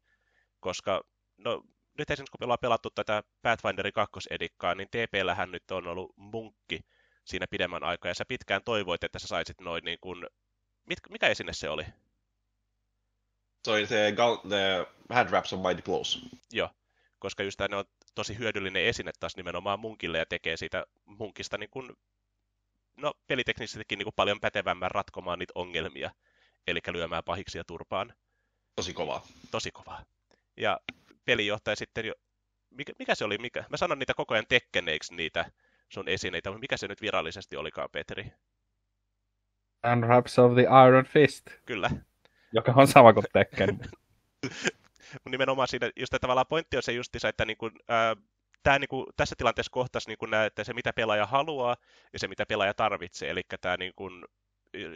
Koska, 0.61 1.05
no, 1.37 1.62
nyt 1.99 2.11
esimerkiksi 2.11 2.31
kun 2.38 2.45
ollaan 2.45 2.59
pelattu 2.61 2.91
tätä 2.91 3.23
Pathfinderin 3.43 3.93
kakkosedikkaa, 3.93 4.75
niin 4.75 4.88
TPllähän 4.88 5.53
nyt 5.53 5.71
on 5.71 5.87
ollut 5.87 6.12
munkki, 6.17 6.81
siinä 7.25 7.47
pidemmän 7.47 7.83
aikaa, 7.83 8.11
ja 8.11 8.14
sä 8.14 8.25
pitkään 8.25 8.64
toivoit, 8.64 9.05
että 9.05 9.19
sä 9.19 9.26
saisit 9.26 9.61
noin 9.61 9.85
niin 9.85 9.99
kuin 10.00 10.26
mit, 10.87 10.99
mikä 11.11 11.29
esine 11.29 11.53
se 11.53 11.69
oli? 11.69 11.85
Se 13.64 13.71
oli 13.71 13.87
se 13.87 14.11
gal- 14.11 14.49
the 14.49 14.87
hand 15.14 15.29
wraps 15.29 15.53
on 15.53 15.61
mighty 15.61 15.83
blows. 15.83 16.26
Joo, 16.53 16.71
koska 17.19 17.43
just 17.43 17.61
ne 17.71 17.76
on 17.76 17.85
tosi 18.14 18.38
hyödyllinen 18.38 18.85
esine 18.85 19.12
taas 19.21 19.37
nimenomaan 19.37 19.81
munkille 19.81 20.19
ja 20.19 20.26
tekee 20.26 20.57
siitä 20.57 20.87
munkista 21.05 21.59
niin 21.59 21.71
kuin, 21.71 21.97
no 22.97 23.15
peliteknisestikin 23.27 23.99
niin 23.99 24.05
kuin 24.07 24.15
paljon 24.17 24.41
pätevämmän 24.41 24.91
ratkomaan 24.91 25.39
niitä 25.39 25.53
ongelmia, 25.55 26.11
eli 26.67 26.81
lyömään 26.93 27.25
pahiksi 27.25 27.59
turpaan. 27.67 28.15
Tosi 28.77 28.93
kovaa. 28.93 29.27
Tosi 29.51 29.71
kovaa. 29.71 30.05
Ja 30.57 30.81
pelijohtaja 31.25 31.77
sitten 31.77 32.07
jo, 32.07 32.15
mikä, 32.71 32.93
mikä 32.99 33.15
se 33.15 33.25
oli, 33.25 33.39
mikä? 33.39 33.65
Mä 33.71 33.77
sanon 33.77 33.99
niitä 33.99 34.15
koko 34.15 34.35
ajan 34.35 34.47
tekkeneiksi 34.49 35.15
niitä 35.15 35.51
sun 35.89 36.09
esineitä, 36.09 36.51
mutta 36.51 36.61
mikä 36.61 36.77
se 36.77 36.89
nyt 36.89 37.01
virallisesti 37.01 37.57
olikaan, 37.57 37.89
Petri? 37.93 38.33
Unwraps 39.93 40.39
of 40.39 40.53
the 40.53 40.63
Iron 40.89 41.05
Fist. 41.05 41.47
Kyllä. 41.67 41.91
Joka 42.53 42.73
on 42.77 42.87
sama 42.87 43.13
kuin 43.13 43.27
Tekken. 43.33 43.81
nimenomaan 45.31 45.69
siinä, 45.69 45.91
just 45.97 46.15
tavallaan 46.21 46.47
pointti 46.47 46.77
on 46.77 46.83
se 46.83 46.93
justiinsa, 46.93 47.29
että 47.29 47.45
niin 47.45 47.57
kuin, 47.57 47.73
ää, 47.89 48.17
tämä 48.64 48.78
niin 48.78 48.88
kuin, 48.88 49.06
tässä 49.16 49.35
tilanteessa 49.38 49.71
kohtaisi 49.71 50.09
niin 50.09 50.18
kuin 50.18 50.35
että 50.35 50.64
se, 50.64 50.75
mitä 50.75 50.92
pelaaja 50.92 51.26
haluaa 51.26 51.76
ja 52.12 52.18
se, 52.18 52.28
mitä 52.28 52.47
pelaaja 52.47 52.75
tarvitsee. 52.75 53.30
Eli 53.30 53.42
tämä, 53.61 53.76
niin 53.76 53.92
kuin, 53.97 54.25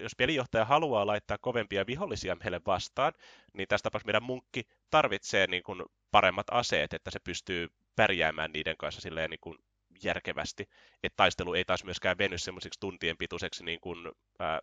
jos 0.02 0.12
pelijohtaja 0.16 0.64
haluaa 0.64 1.06
laittaa 1.06 1.38
kovempia 1.40 1.86
vihollisia 1.86 2.36
meille 2.36 2.60
vastaan, 2.66 3.12
niin 3.52 3.68
tässä 3.68 3.82
tapauksessa 3.82 4.06
meidän 4.06 4.22
munkki 4.22 4.62
tarvitsee 4.90 5.46
niin 5.46 5.62
kuin, 5.62 5.82
paremmat 6.10 6.46
aseet, 6.50 6.92
että 6.92 7.10
se 7.10 7.18
pystyy 7.20 7.68
pärjäämään 7.96 8.52
niiden 8.52 8.76
kanssa 8.76 9.00
silleen, 9.00 9.30
niin 9.30 9.40
kuin, 9.40 9.58
järkevästi. 10.04 10.68
Että 11.02 11.16
taistelu 11.16 11.54
ei 11.54 11.64
taas 11.64 11.84
myöskään 11.84 12.18
veny 12.18 12.38
semmoisiksi 12.38 12.80
tuntien 12.80 13.16
pituiseksi 13.16 13.64
niin 13.64 13.80
kuin, 13.80 14.12
ää, 14.38 14.60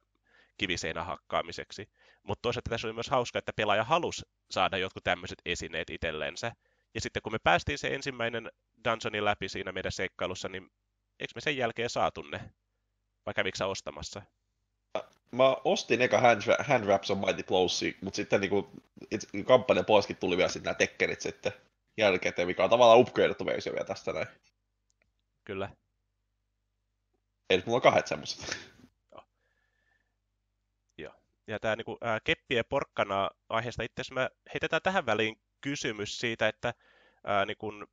kiviseinähakkaamiseksi. 0.57 1.89
Mutta 2.23 2.41
toisaalta 2.41 2.69
tässä 2.69 2.87
oli 2.87 2.93
myös 2.93 3.09
hauska, 3.09 3.39
että 3.39 3.53
pelaaja 3.55 3.83
halusi 3.83 4.21
saada 4.51 4.77
jotkut 4.77 5.03
tämmöiset 5.03 5.41
esineet 5.45 5.89
itsellensä. 5.89 6.51
Ja 6.93 7.01
sitten 7.01 7.21
kun 7.21 7.31
me 7.31 7.39
päästiin 7.39 7.77
se 7.77 7.87
ensimmäinen 7.87 8.49
dungeonin 8.85 9.25
läpi 9.25 9.49
siinä 9.49 9.71
meidän 9.71 9.91
seikkailussa, 9.91 10.49
niin 10.49 10.71
eikö 11.19 11.31
me 11.35 11.41
sen 11.41 11.57
jälkeen 11.57 11.89
saatu 11.89 12.21
ne? 12.21 12.49
Vai 13.25 13.33
kävikö 13.33 13.57
sä 13.57 13.67
ostamassa? 13.67 14.21
Mä 15.31 15.55
ostin 15.63 16.01
eka 16.01 16.19
hand, 16.19 16.41
hand 16.59 16.85
Wraps 16.85 17.11
on 17.11 17.17
Mighty 17.17 17.43
Blowsi, 17.43 17.97
mutta 18.01 18.15
sitten 18.15 18.41
niinku, 18.41 18.71
kampanjan 19.47 19.85
poiskin 19.85 20.15
tuli 20.15 20.37
vielä 20.37 20.49
sitten 20.49 20.63
nämä 20.63 20.73
tekkerit 20.73 21.21
sitten 21.21 21.51
jälkeen, 21.97 22.33
mikä 22.45 22.63
on 22.63 22.69
tavallaan 22.69 22.99
upgradeattu 22.99 23.45
versio 23.45 23.73
vielä 23.73 23.85
tästä 23.85 24.13
näin. 24.13 24.27
Kyllä. 25.45 25.69
Eli 27.49 27.63
mulla 27.65 27.77
on 27.77 27.81
kahdet 27.81 28.07
semmoiset. 28.07 28.75
Ja 31.47 31.59
tämä 31.59 31.75
niin 31.75 31.97
ää, 32.01 32.19
keppiä 32.23 32.63
porkkana 32.63 33.29
aiheesta 33.49 33.83
itse 33.83 34.01
asiassa 34.01 34.15
me 34.15 34.29
heitetään 34.53 34.81
tähän 34.81 35.05
väliin 35.05 35.41
kysymys 35.61 36.19
siitä, 36.19 36.47
että 36.47 36.73
ää, 37.23 37.45
niin 37.45 37.57
ää, 37.61 37.87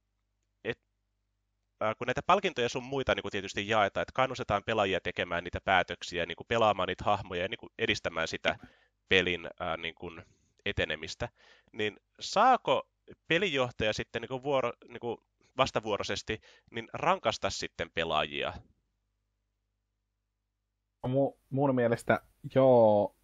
kun 1.99 2.07
näitä 2.07 2.23
palkintoja 2.27 2.69
sun 2.69 2.83
muita 2.83 3.15
niin 3.15 3.23
kuin 3.23 3.33
tietysti 3.33 3.69
jaetaan, 3.69 4.03
että 4.03 4.13
kannustetaan 4.15 4.63
pelaajia 4.67 5.01
tekemään 5.01 5.45
niitä 5.45 5.59
päätöksiä, 5.65 6.27
niin 6.27 6.37
kuin 6.37 6.47
pelaamaan 6.47 6.89
niitä 6.89 7.05
hahmoja 7.05 7.43
ja 7.43 7.49
niin 7.49 7.59
kuin 7.59 7.71
edistämään 7.79 8.29
sitä 8.29 8.59
pelin 9.09 9.49
ää, 9.61 9.77
niin 9.77 9.95
kuin 9.95 10.23
etenemistä, 10.67 11.29
niin 11.73 11.97
saako 12.21 12.89
pelijohtaja 13.29 13.93
sitten 13.93 14.23
niin 14.23 14.29
kuin 14.29 14.43
vuoro, 14.43 14.73
niin 14.89 15.01
kuin 15.01 15.19
vastavuoroisesti 15.57 16.41
niin 16.71 16.89
rankasta 16.93 17.51
sitten 17.51 17.91
pelaajia? 17.95 18.53
Mu, 21.09 21.33
mun 21.51 21.75
mielestä 21.75 22.21
joo, 22.55 23.17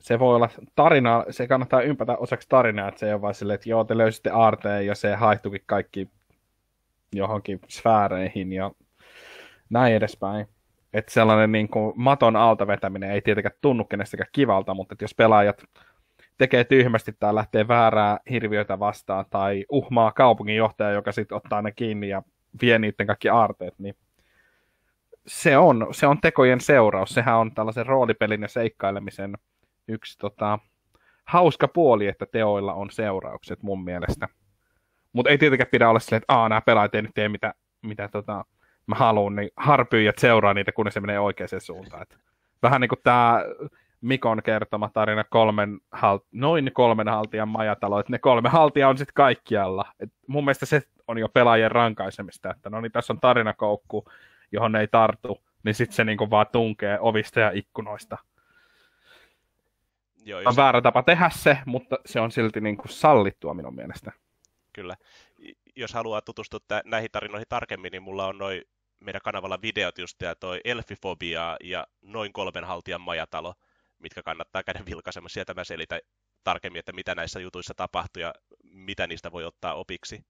se 0.00 0.18
voi 0.18 0.36
olla 0.36 0.48
tarina, 0.74 1.24
se 1.30 1.48
kannattaa 1.48 1.82
ympätä 1.82 2.16
osaksi 2.16 2.48
tarinaa, 2.48 2.88
että 2.88 2.98
se 2.98 3.06
ei 3.06 3.12
ole 3.12 3.22
vain 3.22 3.34
silleen, 3.34 3.54
että 3.54 3.68
joo, 3.68 3.84
te 3.84 3.98
löysitte 3.98 4.30
aarteen 4.30 4.86
ja 4.86 4.94
se 4.94 5.14
haihtuikin 5.14 5.62
kaikki 5.66 6.08
johonkin 7.16 7.60
sfääreihin 7.68 8.52
ja 8.52 8.70
näin 9.70 9.94
edespäin. 9.94 10.46
Että 10.92 11.12
sellainen 11.12 11.52
niin 11.52 11.68
kuin 11.68 11.92
maton 11.96 12.36
alta 12.36 12.66
vetäminen 12.66 13.10
ei 13.10 13.22
tietenkään 13.22 13.54
tunnu 13.60 13.84
kenestäkään 13.84 14.28
kivalta, 14.32 14.74
mutta 14.74 14.94
jos 15.00 15.14
pelaajat 15.14 15.64
tekee 16.38 16.64
tyhmästi 16.64 17.12
tai 17.20 17.34
lähtee 17.34 17.68
väärää 17.68 18.18
hirviötä 18.30 18.78
vastaan 18.78 19.24
tai 19.30 19.64
uhmaa 19.68 20.12
kaupunginjohtaja, 20.12 20.90
joka 20.90 21.12
sitten 21.12 21.36
ottaa 21.36 21.62
ne 21.62 21.72
kiinni 21.72 22.08
ja 22.08 22.22
vie 22.62 22.78
niiden 22.78 23.06
kaikki 23.06 23.28
aarteet, 23.28 23.74
niin 23.78 23.96
se 25.26 25.58
on, 25.58 25.86
se 25.90 26.06
on 26.06 26.20
tekojen 26.20 26.60
seuraus. 26.60 27.10
Sehän 27.10 27.36
on 27.36 27.54
tällaisen 27.54 27.86
roolipelin 27.86 28.42
ja 28.42 28.48
seikkailemisen 28.48 29.34
yksi 29.88 30.18
tota, 30.18 30.58
hauska 31.24 31.68
puoli, 31.68 32.06
että 32.06 32.26
teoilla 32.26 32.74
on 32.74 32.90
seuraukset 32.90 33.62
mun 33.62 33.84
mielestä. 33.84 34.28
Mutta 35.14 35.30
ei 35.30 35.38
tietenkään 35.38 35.70
pidä 35.70 35.88
olla 35.88 35.98
silleen, 35.98 36.22
että 36.22 36.48
nämä 36.48 36.60
pelaajat 36.60 36.94
ei 36.94 37.02
nyt 37.02 37.14
tee 37.14 37.28
mitä, 37.28 37.54
mitä 37.82 38.08
tota, 38.08 38.44
mä 38.86 38.94
haluan, 38.94 39.36
niin 39.36 39.50
harpyijät 39.56 40.18
seuraa 40.18 40.54
niitä, 40.54 40.72
kunnes 40.72 40.94
se 40.94 41.00
menee 41.00 41.20
oikeaan 41.20 41.60
suuntaan. 41.60 42.02
Et 42.02 42.18
vähän 42.62 42.80
niin 42.80 42.88
kuin 42.88 43.00
tämä 43.04 43.42
Mikon 44.00 44.42
kertoma 44.42 44.90
tarina 44.92 45.24
kolmen 45.24 45.78
halt, 45.92 46.24
noin 46.32 46.70
kolmen 46.72 47.08
haltijan 47.08 47.48
majatalo, 47.48 48.00
että 48.00 48.12
ne 48.12 48.18
kolme 48.18 48.48
haltia 48.48 48.88
on 48.88 48.98
sitten 48.98 49.14
kaikkialla. 49.14 49.84
Et 50.00 50.12
mun 50.26 50.44
mielestä 50.44 50.66
se 50.66 50.82
on 51.08 51.18
jo 51.18 51.28
pelaajien 51.28 51.70
rankaisemista, 51.70 52.50
että 52.50 52.70
no 52.70 52.80
niin 52.80 52.92
tässä 52.92 53.12
on 53.12 53.20
tarinakoukku, 53.20 54.04
johon 54.52 54.72
ne 54.72 54.80
ei 54.80 54.88
tartu, 54.88 55.42
niin 55.62 55.74
sitten 55.74 55.96
se 55.96 56.04
niinku 56.04 56.30
vaan 56.30 56.46
tunkee 56.52 56.98
ovista 57.00 57.40
ja 57.40 57.50
ikkunoista. 57.54 58.18
Joo, 60.24 60.40
on 60.46 60.56
väärä 60.56 60.80
tapa 60.80 61.02
tehdä 61.02 61.30
se, 61.32 61.58
mutta 61.66 61.96
se 62.06 62.20
on 62.20 62.30
silti 62.30 62.60
niin 62.60 62.76
kuin 62.76 62.88
sallittua 62.88 63.54
minun 63.54 63.74
mielestä. 63.74 64.12
Kyllä. 64.74 64.96
Jos 65.76 65.94
haluaa 65.94 66.20
tutustua 66.20 66.60
näihin 66.84 67.10
tarinoihin 67.12 67.46
tarkemmin, 67.48 67.92
niin 67.92 68.02
mulla 68.02 68.26
on 68.26 68.38
noin 68.38 68.62
meidän 69.00 69.20
kanavalla 69.24 69.62
videot 69.62 69.98
just 69.98 70.22
ja 70.22 70.34
toi 70.34 70.60
Elfifobia 70.64 71.56
ja 71.64 71.86
noin 72.02 72.32
kolmen 72.32 72.64
haltijan 72.64 73.00
majatalo, 73.00 73.54
mitkä 73.98 74.22
kannattaa 74.22 74.62
käydä 74.62 74.80
vilkaisemassa. 74.86 75.34
Sieltä 75.34 75.54
mä 75.54 75.64
selitän 75.64 76.00
tarkemmin, 76.44 76.78
että 76.78 76.92
mitä 76.92 77.14
näissä 77.14 77.40
jutuissa 77.40 77.74
tapahtuu 77.76 78.20
ja 78.20 78.34
mitä 78.62 79.06
niistä 79.06 79.32
voi 79.32 79.44
ottaa 79.44 79.74
opiksi. 79.74 80.24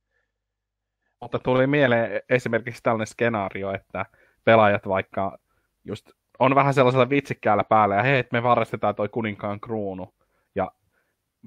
Mutta 1.20 1.38
tuli 1.38 1.66
mieleen 1.66 2.22
esimerkiksi 2.28 2.82
tällainen 2.82 3.06
skenaario, 3.06 3.74
että 3.74 4.06
pelaajat 4.44 4.88
vaikka 4.88 5.38
just 5.84 6.10
on 6.38 6.54
vähän 6.54 6.74
sellaisella 6.74 7.10
vitsikkäällä 7.10 7.64
päällä, 7.64 7.94
ja 7.94 8.02
hei, 8.02 8.24
me 8.32 8.42
varastetaan 8.42 8.94
toi 8.94 9.08
kuninkaan 9.08 9.60
kruunu. 9.60 10.14
Ja 10.54 10.72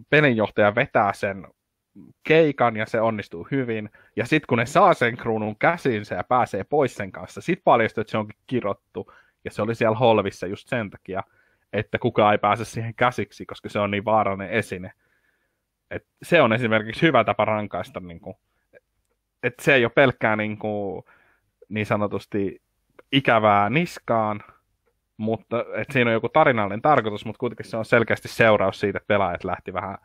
pelinjohtaja 0.09 0.75
vetää 0.75 1.13
sen 1.13 1.47
keikan, 2.23 2.77
ja 2.77 2.85
se 2.85 3.01
onnistuu 3.01 3.47
hyvin. 3.51 3.89
Ja 4.15 4.25
sitten 4.25 4.47
kun 4.47 4.57
ne 4.57 4.65
saa 4.65 4.93
sen 4.93 5.17
kruunun 5.17 5.55
käsinsä 5.59 6.15
ja 6.15 6.23
pääsee 6.23 6.63
pois 6.63 6.95
sen 6.95 7.11
kanssa, 7.11 7.41
sitten 7.41 7.63
paljastuu, 7.63 8.01
että 8.01 8.11
se 8.11 8.17
onkin 8.17 8.37
kirottu, 8.47 9.13
ja 9.45 9.51
se 9.51 9.61
oli 9.61 9.75
siellä 9.75 9.97
holvissa 9.97 10.47
just 10.47 10.67
sen 10.67 10.89
takia, 10.89 11.23
että 11.73 11.99
kukaan 11.99 12.31
ei 12.31 12.37
pääse 12.37 12.65
siihen 12.65 12.95
käsiksi, 12.95 13.45
koska 13.45 13.69
se 13.69 13.79
on 13.79 13.91
niin 13.91 14.05
vaarallinen 14.05 14.49
esine. 14.49 14.91
Et 15.91 16.05
se 16.23 16.41
on 16.41 16.53
esimerkiksi 16.53 17.01
hyvä 17.01 17.23
tapa 17.23 17.45
rankaista, 17.45 17.99
niin 17.99 18.19
kuin, 18.19 18.35
että 19.43 19.63
se 19.63 19.75
ei 19.75 19.85
ole 19.85 19.91
pelkkää 19.95 20.35
niin, 20.35 20.57
kuin, 20.57 21.03
niin 21.69 21.85
sanotusti 21.85 22.61
ikävää 23.11 23.69
niskaan, 23.69 24.43
mutta 25.17 25.65
että 25.75 25.93
siinä 25.93 26.09
on 26.09 26.13
joku 26.13 26.29
tarinallinen 26.29 26.81
tarkoitus, 26.81 27.25
mutta 27.25 27.39
kuitenkin 27.39 27.65
se 27.65 27.77
on 27.77 27.85
selkeästi 27.85 28.27
seuraus 28.27 28.79
siitä, 28.79 28.97
että 28.97 29.07
pelaajat 29.07 29.43
lähti 29.43 29.73
vähän 29.73 29.97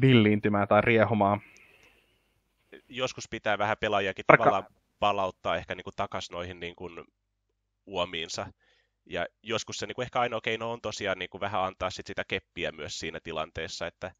villiintymään 0.00 0.68
tai 0.68 0.80
riehumaan. 0.80 1.40
Joskus 2.88 3.28
pitää 3.28 3.58
vähän 3.58 3.76
pelaajakin 3.80 4.24
Tarkka... 4.26 4.44
tavallaan 4.44 4.74
palauttaa 4.98 5.56
ehkä 5.56 5.74
niin 5.74 5.84
kuin 5.84 5.94
takaisin 5.96 6.34
noihin 6.34 6.60
niin 6.60 6.76
kuin 6.76 7.04
uomiinsa. 7.86 8.46
Ja 9.06 9.26
joskus 9.42 9.78
se 9.78 9.86
niin 9.86 9.94
kuin 9.94 10.02
ehkä 10.02 10.20
ainoa 10.20 10.40
keino 10.40 10.72
on 10.72 10.80
tosiaan 10.80 11.18
niin 11.18 11.30
kuin 11.30 11.40
vähän 11.40 11.64
antaa 11.64 11.90
sit 11.90 12.06
sitä 12.06 12.24
keppiä 12.28 12.72
myös 12.72 12.98
siinä 12.98 13.20
tilanteessa, 13.20 13.86
että 13.86 14.12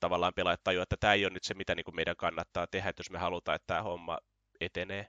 tavallaan 0.00 0.34
pelaajat 0.34 0.64
tajuaa, 0.64 0.82
että 0.82 0.96
tämä 1.00 1.12
ei 1.12 1.24
ole 1.24 1.32
nyt 1.32 1.44
se, 1.44 1.54
mitä 1.54 1.74
niin 1.74 1.84
kuin 1.84 1.96
meidän 1.96 2.16
kannattaa 2.16 2.66
tehdä, 2.66 2.92
jos 2.98 3.10
me 3.10 3.18
halutaan, 3.18 3.56
että 3.56 3.66
tämä 3.66 3.82
homma 3.82 4.18
etenee. 4.60 5.08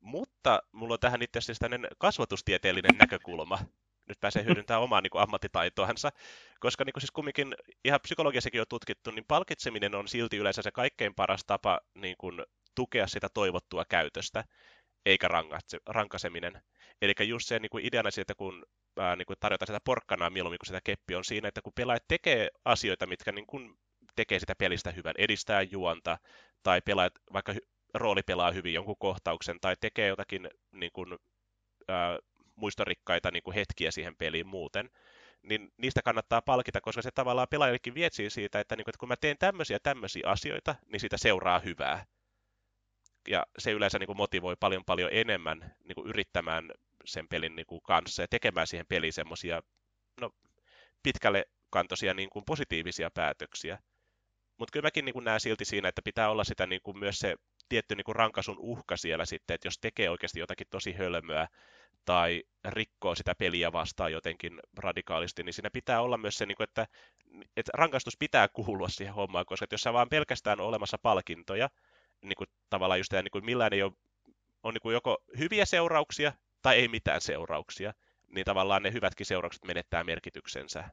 Mutta 0.00 0.62
mulla 0.72 0.94
on 0.94 1.00
tähän 1.00 1.22
itse 1.22 1.38
asiassa 1.38 1.60
tämmöinen 1.60 1.90
kasvatustieteellinen 1.98 2.98
näkökulma. 2.98 3.58
Nyt 4.10 4.20
pääsee 4.20 4.44
hyödyntämään 4.44 4.82
omaa 4.82 5.00
niin 5.00 5.10
kuin, 5.10 5.22
ammattitaitoansa. 5.22 6.10
Koska 6.60 6.84
niin 6.84 6.92
kuin, 6.92 7.00
siis 7.00 7.10
kumminkin 7.10 7.54
ihan 7.84 8.00
psykologiassakin 8.00 8.60
on 8.60 8.66
tutkittu, 8.68 9.10
niin 9.10 9.24
palkitseminen 9.28 9.94
on 9.94 10.08
silti 10.08 10.36
yleensä 10.36 10.62
se 10.62 10.70
kaikkein 10.70 11.14
paras 11.14 11.44
tapa 11.46 11.80
niin 11.94 12.16
kuin, 12.18 12.42
tukea 12.74 13.06
sitä 13.06 13.28
toivottua 13.34 13.84
käytöstä, 13.84 14.44
eikä 15.06 15.28
rankaseminen. 15.86 16.62
Eli 17.02 17.14
just 17.28 17.48
se 17.48 17.58
niin 17.58 17.70
kuin 17.70 17.86
ideana 17.86 18.10
siitä, 18.10 18.34
kun 18.34 18.66
ää, 18.98 19.16
niin 19.16 19.26
kuin 19.26 19.36
tarjotaan 19.40 19.66
sitä 19.66 19.80
porkkanaa 19.84 20.30
mieluummin 20.30 20.58
kuin 20.58 20.66
sitä 20.66 20.80
keppiä, 20.84 21.18
on 21.18 21.24
siinä, 21.24 21.48
että 21.48 21.62
kun 21.62 21.72
pelaajat 21.76 22.04
tekee 22.08 22.48
asioita, 22.64 23.06
mitkä 23.06 23.32
niin 23.32 23.46
kuin, 23.46 23.74
tekee 24.16 24.38
sitä 24.38 24.54
pelistä 24.54 24.90
hyvän, 24.90 25.14
edistää 25.18 25.62
juonta, 25.62 26.18
tai 26.62 26.80
pelaajat 26.80 27.14
vaikka 27.32 27.54
rooli 27.94 28.22
pelaa 28.22 28.52
hyvin 28.52 28.74
jonkun 28.74 28.96
kohtauksen 28.98 29.60
tai 29.60 29.76
tekee 29.80 30.08
jotakin 30.08 30.50
niin 30.72 30.92
kuin, 30.92 31.18
ää, 31.88 32.18
muistorikkaita 32.60 33.30
niin 33.30 33.42
kuin 33.42 33.54
hetkiä 33.54 33.90
siihen 33.90 34.16
peliin 34.16 34.46
muuten, 34.46 34.90
niin 35.42 35.72
niistä 35.76 36.02
kannattaa 36.02 36.42
palkita, 36.42 36.80
koska 36.80 37.02
se 37.02 37.10
tavallaan 37.10 37.48
pelaajillekin 37.50 37.94
vietsii 37.94 38.30
siitä, 38.30 38.60
että, 38.60 38.76
niin 38.76 38.84
kuin, 38.84 38.92
että 38.92 38.98
kun 38.98 39.08
mä 39.08 39.16
teen 39.16 39.38
tämmöisiä 39.38 39.78
tämmöisiä 39.82 40.22
asioita, 40.26 40.74
niin 40.92 41.00
siitä 41.00 41.16
seuraa 41.18 41.58
hyvää. 41.58 42.04
Ja 43.28 43.46
se 43.58 43.72
yleensä 43.72 43.98
niin 43.98 44.06
kuin 44.06 44.16
motivoi 44.16 44.56
paljon 44.60 44.84
paljon 44.84 45.10
enemmän 45.12 45.74
niin 45.84 45.94
kuin 45.94 46.08
yrittämään 46.08 46.70
sen 47.04 47.28
pelin 47.28 47.56
niin 47.56 47.66
kuin 47.66 47.80
kanssa 47.82 48.22
ja 48.22 48.28
tekemään 48.28 48.66
siihen 48.66 48.86
peliin 48.86 49.12
semmoisia 49.12 49.62
no, 50.20 50.30
pitkälle 51.02 51.44
kantoisia 51.70 52.14
niin 52.14 52.30
kuin 52.30 52.44
positiivisia 52.44 53.10
päätöksiä. 53.10 53.78
Mutta 54.58 54.72
kyllä 54.72 54.86
mäkin 54.86 55.04
niin 55.04 55.12
kuin 55.12 55.24
näen 55.24 55.40
silti 55.40 55.64
siinä, 55.64 55.88
että 55.88 56.02
pitää 56.04 56.30
olla 56.30 56.44
sitä 56.44 56.66
niin 56.66 56.82
kuin 56.82 56.98
myös 56.98 57.18
se 57.18 57.36
tietty 57.70 57.94
niin 57.94 58.04
kuin 58.04 58.16
rankasun 58.16 58.58
uhka 58.58 58.96
siellä 58.96 59.24
sitten, 59.24 59.54
että 59.54 59.66
jos 59.66 59.78
tekee 59.78 60.10
oikeasti 60.10 60.40
jotakin 60.40 60.66
tosi 60.70 60.92
hölmöä 60.92 61.48
tai 62.04 62.42
rikkoo 62.68 63.14
sitä 63.14 63.34
peliä 63.34 63.72
vastaan 63.72 64.12
jotenkin 64.12 64.60
radikaalisti, 64.76 65.42
niin 65.42 65.52
siinä 65.52 65.70
pitää 65.70 66.02
olla 66.02 66.16
myös 66.16 66.38
se, 66.38 66.46
niin 66.46 66.56
kuin, 66.56 66.64
että, 66.64 66.86
että 67.56 67.72
rankaistus 67.74 68.16
pitää 68.18 68.48
kuulua 68.48 68.88
siihen 68.88 69.14
hommaan, 69.14 69.46
koska 69.46 69.66
jos 69.72 69.80
sä 69.80 69.92
vaan 69.92 70.08
pelkästään 70.08 70.60
on 70.60 70.66
olemassa 70.66 70.98
palkintoja, 71.02 71.70
niin 72.22 72.36
kuin 72.36 72.48
tavallaan 72.70 73.00
just 73.00 73.12
niin 73.12 73.30
kuin 73.32 73.44
millään 73.44 73.72
ei 73.72 73.82
ole, 73.82 73.92
on 74.62 74.74
niin 74.74 74.82
kuin 74.82 74.94
joko 74.94 75.18
hyviä 75.38 75.64
seurauksia 75.64 76.32
tai 76.62 76.76
ei 76.76 76.88
mitään 76.88 77.20
seurauksia, 77.20 77.94
niin 78.28 78.44
tavallaan 78.44 78.82
ne 78.82 78.92
hyvätkin 78.92 79.26
seuraukset 79.26 79.64
menettää 79.64 80.04
merkityksensä. 80.04 80.90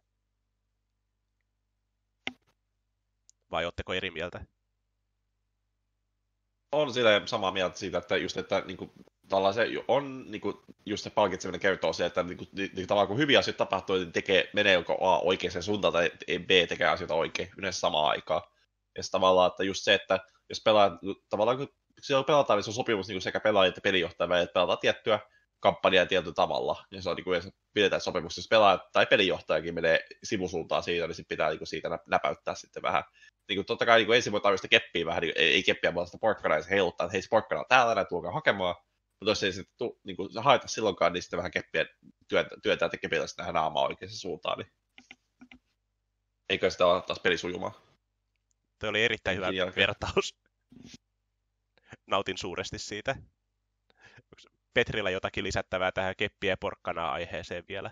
Vai 3.51 3.65
oletteko 3.65 3.93
eri 3.93 4.12
mieltä? 4.12 4.46
On 6.71 6.93
sille 6.93 7.21
samaa 7.25 7.51
mieltä 7.51 7.77
siitä, 7.77 7.97
että 7.97 8.17
just, 8.17 8.38
että 8.38 8.63
niin 8.65 8.77
kuin, 8.77 8.91
se 9.53 9.83
on 9.88 10.31
niin 10.31 10.41
kuin, 10.41 10.55
just 10.86 11.03
se 11.03 11.09
palkitseminen 11.09 11.59
kertoo 11.59 11.93
se, 11.93 12.05
että 12.05 12.24
niin 12.24 12.38
kuin, 12.38 12.50
niin, 12.51 12.88
tavallaan 12.88 13.07
kun 13.07 13.17
hyviä 13.17 13.39
asioita 13.39 13.57
tapahtuu, 13.57 13.95
niin 13.95 14.12
tekee, 14.12 14.50
menee 14.53 14.74
joko 14.74 14.97
A 15.01 15.19
oikeaan 15.19 15.63
suuntaan 15.63 15.93
tai 15.93 16.12
B 16.39 16.50
tekee 16.69 16.88
asioita 16.88 17.13
oikein 17.13 17.50
yleensä 17.57 17.79
samaan 17.79 18.09
aikaan. 18.09 18.41
Ja 18.97 19.03
se 19.03 19.12
tavallaan, 19.12 19.51
että 19.51 19.63
just 19.63 19.83
se, 19.83 19.93
että 19.93 20.19
jos 20.50 20.62
pelaa, 20.62 21.00
tavallaan 21.29 21.57
kun 21.57 21.69
siellä 22.01 22.24
pelataan, 22.24 22.57
niin 22.57 22.63
se 22.63 22.69
on 22.69 22.74
sopimus 22.74 23.07
niin 23.07 23.21
sekä 23.21 23.39
pelaajien 23.39 23.69
että 23.69 23.81
pelijohtajan 23.81 24.29
välillä, 24.29 24.43
että 24.43 24.53
pelataan 24.53 24.79
tiettyä 24.79 25.19
kampanjaa 25.59 26.05
tietyllä 26.05 26.33
tavalla. 26.33 26.85
Ja 26.91 27.01
se 27.01 27.09
on 27.09 27.15
niin 27.15 27.23
kuin, 27.23 27.41
pidetään 27.73 28.01
sopimus, 28.01 28.37
jos 28.37 28.47
pelaaja 28.49 28.79
tai 28.93 29.05
pelijohtajakin 29.05 29.75
menee 29.75 29.99
sivusuuntaan 30.23 30.83
siitä, 30.83 31.07
niin 31.07 31.15
sit 31.15 31.27
pitää 31.27 31.49
niin 31.49 31.57
kuin 31.57 31.67
siitä 31.67 31.89
näpäyttää 32.07 32.55
sitten 32.55 32.83
vähän 32.83 33.03
niin 33.49 33.57
kuin, 33.57 33.65
totta 33.65 33.85
kai 33.85 33.97
niin 33.97 34.05
kuin 34.05 34.15
ensin 34.15 34.31
voi 34.31 34.41
tarvita 34.41 34.67
keppiä 34.67 35.05
vähän, 35.05 35.21
niin 35.21 35.33
ei, 35.35 35.53
ei 35.53 35.63
keppiä, 35.63 35.95
vaan 35.95 36.07
sitä 36.07 36.17
porkkanaa, 36.21 36.57
ja 36.57 36.63
se 36.63 36.69
heiluttaa, 36.69 37.05
että 37.05 37.11
hei 37.11 37.21
se 37.21 37.27
porkkana 37.29 37.61
on 37.61 37.65
täällä, 37.69 37.95
näin 37.95 38.07
tuokaa 38.07 38.31
hakemaan. 38.31 38.75
Mutta 39.19 39.31
jos 39.31 39.43
ei 39.43 39.53
sitten 39.53 39.75
tu, 39.77 39.99
niin 40.03 40.17
kuin, 40.17 40.29
haeta 40.37 40.67
silloinkaan, 40.67 41.13
niin 41.13 41.21
sitten 41.21 41.37
vähän 41.37 41.51
keppiä 41.51 41.85
että 42.73 42.97
kepillä 43.01 43.27
sitten 43.27 43.53
naamaa 43.53 43.87
oikeaan 43.87 44.13
suuntaan, 44.13 44.59
niin 44.59 44.71
eikö 46.49 46.69
sitä 46.69 46.85
ole 46.85 47.01
taas 47.01 47.19
pelisujumaa. 47.19 47.81
Tuo 48.79 48.89
oli 48.89 49.03
erittäin 49.03 49.37
hyvä 49.37 49.49
jälkeen. 49.49 49.87
vertaus. 49.87 50.35
Nautin 52.07 52.37
suuresti 52.37 52.79
siitä. 52.79 53.15
Petrillä 54.77 55.10
jotakin 55.10 55.43
lisättävää 55.43 55.91
tähän 55.91 56.13
keppiä 56.17 56.51
ja 56.51 56.57
porkkanaa 56.57 57.12
aiheeseen 57.12 57.63
vielä? 57.69 57.91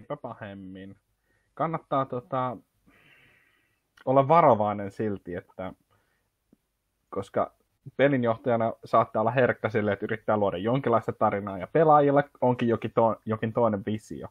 Eipä 0.00 0.16
pahemmin 0.16 0.96
kannattaa 1.54 2.04
tota, 2.04 2.56
olla 4.04 4.28
varovainen 4.28 4.90
silti, 4.90 5.34
että 5.34 5.72
koska 7.08 7.52
pelinjohtajana 7.96 8.72
saattaa 8.84 9.20
olla 9.20 9.30
herkkä 9.30 9.68
sille, 9.68 9.92
että 9.92 10.06
yrittää 10.06 10.36
luoda 10.36 10.56
jonkinlaista 10.56 11.12
tarinaa 11.12 11.58
ja 11.58 11.66
pelaajille 11.66 12.24
onkin 12.40 12.68
jokin, 12.68 12.92
to, 12.94 13.20
jokin 13.26 13.52
toinen 13.52 13.82
visio. 13.86 14.28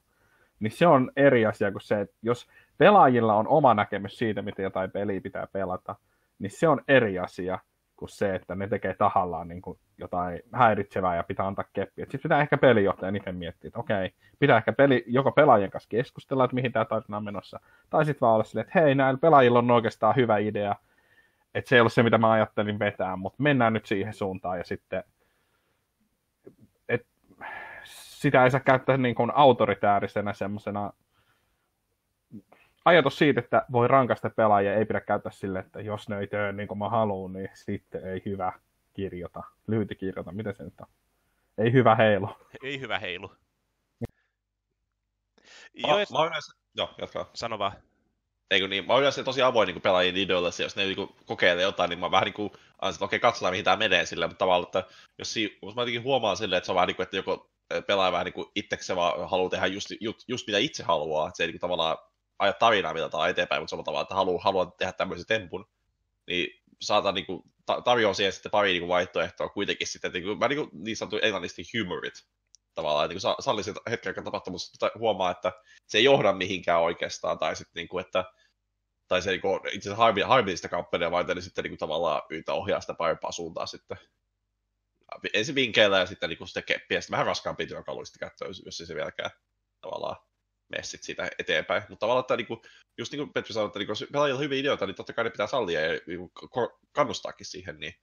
Niin 0.60 0.72
se 0.72 0.88
on 0.88 1.12
eri 1.16 1.46
asia 1.46 1.72
kuin 1.72 1.82
se, 1.82 2.02
että 2.02 2.16
jos 2.22 2.48
pelaajilla 2.78 3.34
on 3.34 3.48
oma 3.48 3.74
näkemys 3.74 4.18
siitä, 4.18 4.42
miten 4.42 4.64
jotain 4.64 4.92
peliä 4.92 5.22
pitää 5.22 5.48
pelata, 5.48 5.96
niin 6.40 6.52
se 6.52 6.68
on 6.68 6.82
eri 6.88 7.20
asia 7.20 7.60
kuin 8.02 8.10
se, 8.10 8.36
että 8.36 8.56
ne 8.56 8.68
tekee 8.68 8.94
tahallaan 8.94 9.48
niin 9.48 9.62
kuin 9.62 9.80
jotain 9.98 10.40
häiritsevää 10.54 11.16
ja 11.16 11.24
pitää 11.24 11.48
antaa 11.48 11.66
keppiä. 11.74 12.06
Sitten 12.06 12.22
pitää 12.22 12.42
ehkä 12.42 12.58
pelijohtajan 12.58 13.16
itse 13.16 13.32
miettiä, 13.32 13.68
että 13.68 13.80
okei, 13.80 14.14
pitää 14.40 14.58
ehkä 14.58 14.74
peli, 14.74 15.04
joko 15.08 15.32
pelaajien 15.32 15.72
kanssa 15.72 15.90
keskustella, 15.90 16.44
että 16.44 16.56
mihin 16.56 16.72
tämä 16.72 16.86
tarina 16.86 17.18
on 17.18 17.24
menossa, 17.24 17.60
tai 17.90 18.06
sitten 18.06 18.22
vaan 18.22 18.34
olla 18.34 18.44
silleen, 18.44 18.68
että 18.68 18.80
hei, 18.80 18.96
näillä 18.96 19.18
pelaajilla 19.18 19.60
on 19.60 19.72
oikeastaan 19.72 20.16
hyvä 20.16 20.38
idea, 20.38 20.76
että 21.56 21.70
se 21.70 21.76
ei 21.76 21.80
ollut 21.80 21.94
se, 21.94 22.04
mitä 22.04 22.18
mä 22.18 22.32
ajattelin 22.32 22.80
vetää, 22.80 23.16
mutta 23.16 23.44
mennään 23.44 23.74
nyt 23.74 23.86
siihen 23.86 24.14
suuntaan 24.14 24.58
ja 24.58 24.64
sitten 24.64 25.04
sitä 28.22 28.44
ei 28.44 28.52
saa 28.52 28.60
käyttää 28.60 28.98
niin 28.98 29.16
kuin 29.16 29.32
autoritäärisenä 29.36 30.34
semmoisena 30.34 30.94
ajatus 32.86 33.17
siitä, 33.17 33.39
että 33.39 33.65
voi 33.72 33.88
rankasta 33.88 34.30
pelaajia, 34.30 34.76
ei 34.76 34.86
pidä 34.86 35.02
käyttää 35.02 35.32
sille, 35.32 35.60
että 35.60 35.82
jos 35.82 36.10
ne 36.10 36.20
ei 36.20 36.28
tee 36.28 36.52
niin 36.52 36.67
kuin 36.67 36.78
mä 36.78 36.89
haluan, 36.89 37.34
niin 37.34 37.50
sitten 37.54 38.06
ei 38.06 38.22
hyvä 38.26 38.54
kirjoita, 38.94 39.44
lyhyt 39.67 39.89
kirjoita, 40.00 40.32
miten 40.32 40.56
se 40.56 40.63
nyt 40.63 40.74
on? 40.82 40.88
Ei 41.58 41.74
hyvä 41.74 41.96
heilu. 41.96 42.30
Ei 42.63 42.80
hyvä 42.80 43.00
heilu. 43.00 43.28
Mä, 45.82 45.88
Joo, 45.88 45.98
mä 45.98 46.28
yleensä... 46.28 46.54
Joo, 46.76 46.89
jatkaa. 46.98 47.30
Sano 47.34 47.60
vaan. 47.60 47.72
Eikö 48.52 48.67
niin, 48.67 48.88
mä 48.88 48.94
oon 48.94 49.02
yleensä 49.02 49.24
tosi 49.24 49.41
avoin 49.41 49.67
niin 49.67 49.82
pelaajien 49.82 50.17
ideoille, 50.17 50.63
jos 50.63 50.76
ne 50.76 50.86
niin 50.86 51.10
kokeilee 51.26 51.63
jotain, 51.63 51.89
niin 51.89 52.00
mä 52.00 52.12
vähän 52.12 52.26
niin 52.26 52.34
kuin, 52.34 52.52
että 52.89 53.06
okei, 53.06 53.20
katsotaan 53.20 53.54
mihin 53.54 53.65
tämä 53.65 53.78
menee 53.78 54.06
sillä, 54.06 54.28
mutta 54.28 54.39
tavallaan, 54.39 54.67
että 54.67 54.84
jos, 55.17 55.34
si- 55.34 55.58
jos 55.62 55.76
mä 55.76 55.82
jotenkin 55.82 56.04
huomaan 56.04 56.38
silleen, 56.38 56.58
että 56.58 56.65
se 56.65 56.72
on 56.72 56.76
vähän 56.76 56.88
niin 56.88 56.96
kuin, 56.96 57.04
että 57.04 57.15
joko 57.15 57.52
pelaaja 57.88 58.12
vähän 58.12 58.26
niin 58.26 58.34
kuin 58.34 58.48
itsekseen 58.56 58.98
vaan 58.98 59.30
haluaa 59.30 59.50
tehdä 59.50 59.65
just, 59.65 59.88
just, 60.00 60.20
just, 60.28 60.48
mitä 60.48 60.58
itse 60.58 60.84
haluaa, 60.84 61.28
että 61.28 61.38
se 61.38 61.44
ei 61.44 61.48
niin 61.48 61.54
kuin 61.54 61.62
tavallaan 61.62 61.98
aja 62.42 62.54
tarinaa 62.54 62.94
mitä 62.94 63.10
tai 63.10 63.30
eteenpäin, 63.30 63.62
mutta 63.62 63.70
samalla 63.70 63.86
tavalla, 63.86 64.02
että 64.02 64.16
haluaa, 64.16 64.44
haluaa 64.44 64.66
tehdä 64.78 64.94
tämmöisen 64.94 65.26
tempun, 65.26 65.70
niin 66.28 66.62
saatan 66.82 67.14
niin 67.14 67.26
kuin, 67.26 67.44
ta- 67.66 67.82
tarjoa 67.82 68.14
siihen 68.14 68.34
sitten 68.34 68.52
pari 68.52 68.70
niin 68.70 68.82
kuin 68.82 68.90
vaihtoehtoa 68.90 69.50
kuitenkin 69.50 69.88
sitten, 69.88 70.12
niin, 70.12 70.24
kuin, 70.24 70.40
mä 70.40 70.48
niin, 70.48 70.58
kuin, 70.58 70.70
niin 70.84 70.98
sanottu 70.98 71.20
englannisesti 71.22 71.80
humorit, 71.80 72.14
tavallaan, 72.74 73.06
että 73.06 73.28
niin 73.28 73.36
salli 73.40 73.64
sen 73.64 73.76
hetken 73.90 74.10
aikaa 74.10 74.24
tapahtumassa, 74.24 74.90
huomaa, 75.00 75.32
että 75.32 75.52
se 75.88 75.98
ei 75.98 76.04
johda 76.04 76.34
mihinkään 76.34 76.82
oikeastaan, 76.82 77.40
tai 77.40 77.56
sitten 77.56 77.80
niin 77.80 77.88
kuin, 77.88 78.06
että 78.06 78.24
tai 79.08 79.22
se 79.22 79.32
niin 79.32 79.42
kuin, 79.42 79.60
itse 79.68 79.90
asiassa 79.90 80.04
harmi, 80.04 80.22
harmi 80.22 80.56
sitä 80.56 80.70
kampanjaa 80.70 81.12
vaan, 81.12 81.26
niin 81.28 81.42
sitten 81.42 81.64
niin 81.64 81.72
kuin, 81.72 81.80
tavallaan 81.80 82.22
yritä 82.30 82.54
ohjaa 82.54 82.82
sitä 82.82 82.94
parempaa 82.94 83.32
suuntaan 83.32 83.68
sitten. 83.68 83.98
Ensin 85.34 85.56
vinkkeillä 85.56 86.00
ja 86.00 86.06
sitten 86.06 86.30
niin 86.30 86.48
sitä 86.48 86.62
keppiä, 86.62 87.02
sitten 87.02 87.12
vähän 87.12 87.26
raskaampia 87.26 87.68
työkaluja 87.68 88.06
sitten 88.06 88.20
käyttöön, 88.20 88.54
jos 88.66 88.78
se 88.78 88.96
vieläkään 88.96 89.32
tavallaan 89.82 90.16
mene 90.72 90.84
sit 90.84 91.04
siitä 91.04 91.30
eteenpäin. 91.40 91.84
Mutta 91.90 92.00
tavallaan, 92.00 92.24
että 92.24 92.38
niinku, 92.38 92.62
just 92.98 93.12
niin 93.12 93.20
kuin 93.20 93.34
Petri 93.34 93.54
sanoi, 93.54 93.68
että 93.68 93.80
niinku, 93.80 93.92
jos 93.92 94.06
pelaajilla 94.12 94.38
on 94.38 94.44
hyviä 94.44 94.60
ideoita, 94.60 94.86
niin 94.86 94.96
totta 94.96 95.14
kai 95.14 95.24
ne 95.24 95.30
pitää 95.30 95.48
sallia 95.48 95.82
ja 95.82 96.00
niinku, 96.08 96.32
kannustaakin 96.92 97.46
siihen. 97.46 97.80
Niin. 97.80 97.94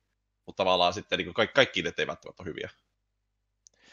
Mutta 0.47 0.65
tavallaan 0.65 0.93
sitten 0.93 1.19
niinku, 1.19 1.33
kaikki, 1.33 1.55
kaikki 1.55 1.81
ideat 1.81 1.99
ei 1.99 2.07
välttämättä 2.07 2.43
ole 2.43 2.49
hyviä. 2.49 2.71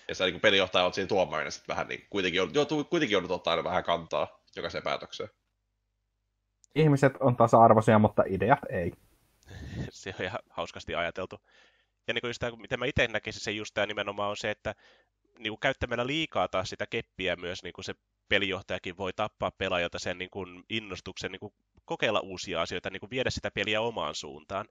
Ja 0.07 0.15
sä 0.15 0.25
niin 0.25 0.41
pelijohtaja 0.41 0.85
on 0.85 0.93
siinä 0.93 1.07
tuomarina 1.07 1.51
sitten 1.51 1.73
vähän, 1.73 1.87
niin 1.87 2.07
kuitenkin, 2.09 2.41
on, 2.41 2.53
joutuu, 2.53 2.83
kuitenkin 2.83 3.13
joudut 3.13 3.31
ottaa 3.31 3.51
aina 3.51 3.63
vähän 3.63 3.83
kantaa 3.83 4.39
jokaiseen 4.55 4.83
päätökseen. 4.83 5.29
Ihmiset 6.75 7.13
on 7.19 7.35
tasa-arvoisia, 7.35 7.99
mutta 7.99 8.23
ideat 8.27 8.59
ei. 8.69 8.91
se 9.91 10.13
on 10.19 10.25
ihan 10.25 10.39
hauskasti 10.49 10.95
ajateltu. 10.95 11.35
Ja 12.07 12.13
niin 12.13 12.21
kuin 12.21 12.29
just 12.29 12.39
tämä, 12.39 12.57
miten 12.57 12.79
mä 12.79 12.85
itse 12.85 13.07
näkisin 13.07 13.41
se 13.41 13.51
just 13.51 13.73
tämä 13.73 13.85
nimenomaan 13.85 14.29
on 14.29 14.37
se, 14.37 14.51
että 14.51 14.75
niin 15.39 15.51
kuin 15.51 15.59
käyttämällä 15.59 16.07
liikaa 16.07 16.47
taas 16.47 16.69
sitä 16.69 16.87
keppiä 16.87 17.35
myös 17.35 17.63
niin 17.63 17.73
kuin 17.73 17.85
se 17.85 17.93
pelijohtajakin 18.29 18.97
voi 18.97 19.13
tappaa 19.13 19.51
pelaajalta 19.51 19.99
sen 19.99 20.17
niin 20.17 20.29
kuin 20.29 20.63
innostuksen 20.69 21.31
niin 21.31 21.39
kuin 21.39 21.53
kokeilla 21.85 22.19
uusia 22.19 22.61
asioita, 22.61 22.89
niin 22.89 22.99
kuin 22.99 23.09
viedä 23.09 23.29
sitä 23.29 23.51
peliä 23.51 23.81
omaan 23.81 24.15
suuntaan. 24.15 24.65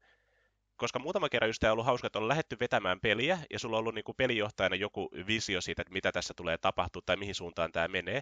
Koska 0.77 0.99
muutama 0.99 1.29
kerran 1.29 1.49
just 1.49 1.65
on 1.65 1.71
ollut 1.71 1.87
hauska, 1.87 2.07
että 2.07 2.19
on 2.19 2.29
lähetty 2.29 2.57
vetämään 2.61 3.01
peliä, 3.01 3.39
ja 3.51 3.59
sulla 3.59 3.77
on 3.77 3.79
ollut 3.79 3.95
niin 3.95 4.05
kuin 4.05 4.17
pelijohtajana 4.17 4.77
joku 4.77 5.09
visio 5.27 5.61
siitä, 5.61 5.83
että 5.83 5.93
mitä 5.93 6.13
tässä 6.13 6.35
tulee 6.37 6.59
tapahtua 6.59 7.03
tai 7.07 7.17
mihin 7.17 7.35
suuntaan 7.35 7.73
tämä 7.73 7.89
menee. 7.89 8.21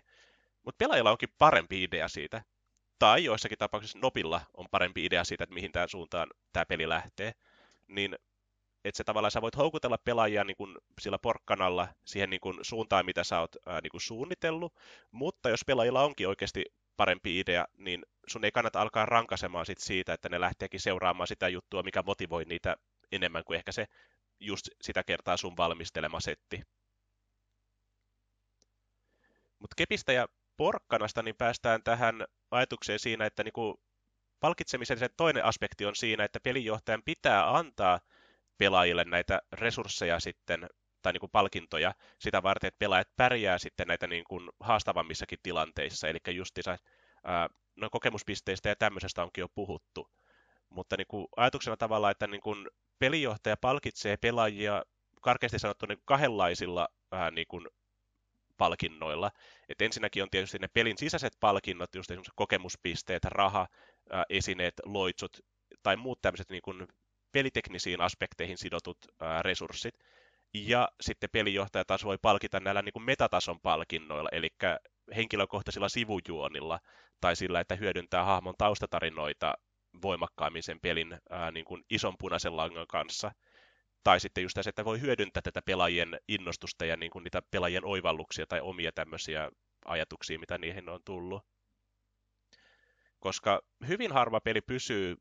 Mutta 0.63 0.79
pelaajalla 0.79 1.11
onkin 1.11 1.35
parempi 1.39 1.83
idea 1.83 2.09
siitä. 2.09 2.43
Tai 2.99 3.25
joissakin 3.25 3.59
tapauksissa 3.59 3.99
Nopilla 3.99 4.41
on 4.55 4.67
parempi 4.71 5.05
idea 5.05 5.25
siitä, 5.25 5.45
että 5.45 5.55
mihin 5.55 5.73
tämä 5.73 5.87
suuntaan 5.87 6.29
tämä 6.53 6.67
peli 6.67 6.89
lähtee. 6.89 7.33
Niin 7.89 8.17
että 8.85 8.97
se 8.97 9.05
tavallaan 9.05 9.31
sä 9.31 9.43
voit 9.43 9.57
houkutella 9.57 9.99
pelaajia 9.99 10.45
niin 10.45 10.57
kuin 10.57 10.79
sillä 11.01 11.19
porkkanalla 11.19 11.89
siihen 12.05 12.31
niin 12.31 12.41
kuin 12.41 12.59
suuntaan, 12.63 13.07
mitä 13.07 13.25
sä 13.25 13.41
oot 13.41 13.57
ää, 13.67 13.81
niin 13.81 13.91
kuin 13.91 14.01
suunnitellut, 14.01 14.75
mutta 15.11 15.49
jos 15.49 15.65
pelaajilla 15.67 16.05
onkin 16.05 16.29
oikeasti 16.29 16.65
parempi 16.97 17.41
idea, 17.41 17.67
niin 17.77 18.03
sun 18.29 18.45
ei 18.45 18.53
kannata 18.53 18.81
alkaa 18.81 19.07
rankasemaan 19.07 19.67
sit 19.67 19.79
siitä, 19.79 20.13
että 20.13 20.29
ne 20.29 20.41
lähteekin 20.41 20.81
seuraamaan 20.81 21.27
sitä 21.27 21.49
juttua, 21.49 21.83
mikä 21.83 22.03
motivoi 22.03 22.45
niitä 22.45 22.77
enemmän 23.13 23.45
kuin 23.45 23.57
ehkä 23.57 23.73
se 23.73 23.87
just 24.41 24.69
sitä 24.83 25.05
kertaa 25.05 25.37
sun 25.37 25.57
valmistelema 25.57 26.21
setti. 26.21 26.63
Mutta 29.59 29.75
kepistä 29.77 30.13
ja 30.13 30.29
porkkanasta 30.57 31.23
niin 31.23 31.37
päästään 31.37 31.83
tähän 31.83 32.25
ajatukseen 32.51 32.99
siinä, 32.99 33.27
että 33.27 33.45
niinku 33.45 33.81
palkitsemisen 34.41 34.99
se 34.99 35.09
toinen 35.09 35.45
aspekti 35.45 35.87
on 35.87 35.97
siinä, 35.97 36.25
että 36.25 36.41
pelinjohtajan 36.41 37.03
pitää 37.05 37.57
antaa 37.57 38.01
pelaajille 38.63 39.05
näitä 39.05 39.43
resursseja 39.53 40.21
sitten 40.21 40.67
tai 41.03 41.13
niin 41.13 41.21
kuin 41.21 41.31
palkintoja 41.31 41.95
sitä 42.19 42.43
varten, 42.43 42.69
että 42.69 42.79
pelaajat 42.79 43.09
pärjää 43.17 43.59
sitten 43.59 43.87
näitä 43.87 44.07
niin 44.07 44.25
kuin 44.25 44.51
haastavammissakin 44.61 45.39
tilanteissa. 45.43 46.09
Eli 46.09 46.19
justiinsa 46.29 46.79
noin 47.77 47.91
kokemuspisteistä 47.91 48.69
ja 48.69 48.77
tämmöisestä 48.77 49.23
onkin 49.23 49.43
jo 49.43 49.49
puhuttu. 49.55 50.11
Mutta 50.69 50.97
niin 50.97 51.07
kuin 51.07 51.27
ajatuksena 51.37 51.77
tavalla, 51.77 52.11
että 52.11 52.27
niin 52.27 52.41
kuin 52.41 52.69
pelijohtaja 52.99 53.57
palkitsee 53.57 54.17
pelaajia 54.17 54.83
karkeasti 55.23 55.59
sanottu 55.59 55.87
niin 55.87 55.99
kahdenlaisilla 56.05 56.89
vähän 57.11 57.35
niin 57.35 57.47
kuin 57.49 57.67
palkinnoilla. 58.59 59.31
Et 59.69 59.83
ensinnäkin 59.83 60.23
on 60.23 60.31
tietysti 60.31 60.59
ne 60.59 60.69
pelin 60.69 60.99
sisäiset 60.99 61.33
palkinnot, 61.41 61.95
just 61.95 62.11
esimerkiksi 62.11 62.33
kokemuspisteet, 62.37 63.25
raha, 63.25 63.67
ää, 64.11 64.25
esineet, 64.29 64.75
loitsut 64.85 65.37
tai 65.83 65.97
muut 65.97 66.23
tämmöiset 66.23 66.51
niin 66.51 66.63
kuin 66.63 66.87
peliteknisiin 67.33 68.01
aspekteihin 68.01 68.59
sidotut 68.59 68.99
ää, 69.21 69.43
resurssit. 69.43 69.95
Ja 70.55 70.89
sitten 71.01 71.31
pelijohtaja 71.33 71.85
taas 71.85 72.05
voi 72.05 72.19
palkita 72.23 72.61
näillä 72.61 72.83
niin 72.83 72.93
kuin 72.93 73.03
metatason 73.03 73.61
palkinnoilla, 73.61 74.29
eli 74.33 74.49
henkilökohtaisilla 75.17 75.89
sivujuonilla, 75.89 76.81
tai 77.21 77.37
sillä, 77.37 77.61
että 77.61 77.75
hyödyntää 77.75 78.25
hahmon 78.25 78.55
taustatarinoita 78.59 79.55
voimakkaammin 80.03 80.63
sen 80.63 80.81
pelin 80.81 81.19
ää, 81.31 81.51
niin 81.51 81.65
kuin 81.65 81.83
ison 81.91 82.15
punaisen 82.19 82.57
langan 82.57 82.87
kanssa. 82.87 83.33
Tai 84.05 84.21
sitten 84.21 84.43
just 84.43 84.59
se, 84.61 84.71
että 84.71 84.85
voi 84.85 85.01
hyödyntää 85.01 85.43
tätä 85.43 85.63
pelaajien 85.63 86.21
innostusta 86.29 86.85
ja 86.85 86.97
niin 86.97 87.11
kuin 87.11 87.25
niitä 87.25 87.43
pelaajien 87.51 87.85
oivalluksia 87.85 88.47
tai 88.47 88.61
omia 88.61 88.93
tämmöisiä 88.93 89.51
ajatuksia, 89.85 90.39
mitä 90.39 90.59
niihin 90.59 90.89
on 90.89 91.01
tullut. 91.05 91.43
Koska 93.19 93.61
hyvin 93.89 94.13
harva 94.13 94.41
peli 94.41 94.61
pysyy 94.61 95.17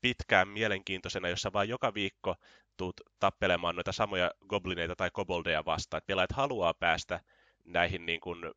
pitkään 0.00 0.48
mielenkiintoisena, 0.48 1.28
jossa 1.28 1.52
vaan 1.52 1.68
joka 1.68 1.94
viikko 1.94 2.34
tuut 2.76 3.00
tappelemaan 3.20 3.74
noita 3.74 3.92
samoja 3.92 4.30
goblineita 4.48 4.96
tai 4.96 5.10
koboldeja 5.12 5.64
vastaan. 5.64 5.98
Että 5.98 6.06
pelaajat 6.06 6.32
haluaa 6.32 6.74
päästä 6.74 7.20
näihin 7.64 8.06
niin 8.06 8.20
kuin, 8.20 8.52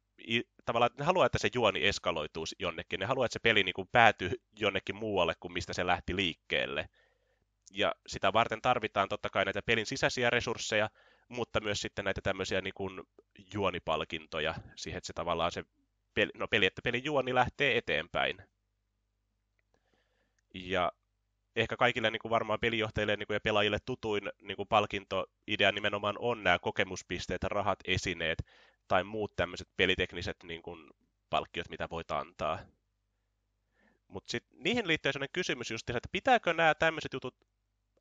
tavallaan, 0.65 0.91
ne 0.97 1.05
haluaa, 1.05 1.25
että 1.25 1.37
se 1.37 1.49
juoni 1.53 1.87
eskaloituu 1.87 2.45
jonnekin. 2.59 2.99
Ne 2.99 3.05
haluaa, 3.05 3.25
että 3.25 3.33
se 3.33 3.39
peli 3.39 3.63
niin 3.63 3.73
kuin 3.73 3.87
päätyy 3.91 4.31
jonnekin 4.59 4.95
muualle 4.95 5.33
kuin 5.39 5.53
mistä 5.53 5.73
se 5.73 5.85
lähti 5.85 6.15
liikkeelle. 6.15 6.89
Ja 7.71 7.95
sitä 8.07 8.33
varten 8.33 8.61
tarvitaan 8.61 9.09
totta 9.09 9.29
kai 9.29 9.45
näitä 9.45 9.61
pelin 9.61 9.85
sisäisiä 9.85 10.29
resursseja, 10.29 10.89
mutta 11.27 11.61
myös 11.61 11.81
sitten 11.81 12.05
näitä 12.05 12.21
tämmöisiä 12.21 12.61
niin 12.61 12.73
kuin 12.73 13.01
juonipalkintoja 13.53 14.55
siihen, 14.75 14.97
että 14.97 15.07
se 15.07 15.13
tavallaan 15.13 15.51
se 15.51 15.63
peli, 16.13 16.31
no 16.35 16.47
peli, 16.47 16.65
että 16.65 16.81
pelin 16.81 17.03
juoni 17.03 17.35
lähtee 17.35 17.77
eteenpäin. 17.77 18.37
Ja 20.53 20.91
ehkä 21.61 21.77
kaikille 21.77 22.11
niin 22.11 22.19
kuin 22.19 22.29
varmaan 22.29 22.59
pelijohtajille 22.59 23.15
niin 23.15 23.27
kuin 23.27 23.35
ja 23.35 23.41
pelaajille 23.41 23.77
tutuin 23.85 24.31
niin 24.41 24.55
kuin 24.55 24.67
palkintoidea 24.67 25.71
nimenomaan 25.71 26.15
on 26.19 26.43
nämä 26.43 26.59
kokemuspisteet, 26.59 27.43
rahat, 27.43 27.79
esineet 27.85 28.45
tai 28.87 29.03
muut 29.03 29.35
tämmöiset 29.35 29.67
pelitekniset 29.77 30.37
niin 30.43 30.61
kuin 30.61 30.89
palkkiot, 31.29 31.69
mitä 31.69 31.87
voit 31.89 32.11
antaa. 32.11 32.59
Mutta 34.07 34.31
sitten 34.31 34.63
niihin 34.63 34.87
liittyy 34.87 35.13
sellainen 35.13 35.33
kysymys 35.33 35.71
just, 35.71 35.89
että 35.89 36.09
pitääkö 36.11 36.53
nämä 36.53 36.75
tämmöiset 36.75 37.13
jutut 37.13 37.35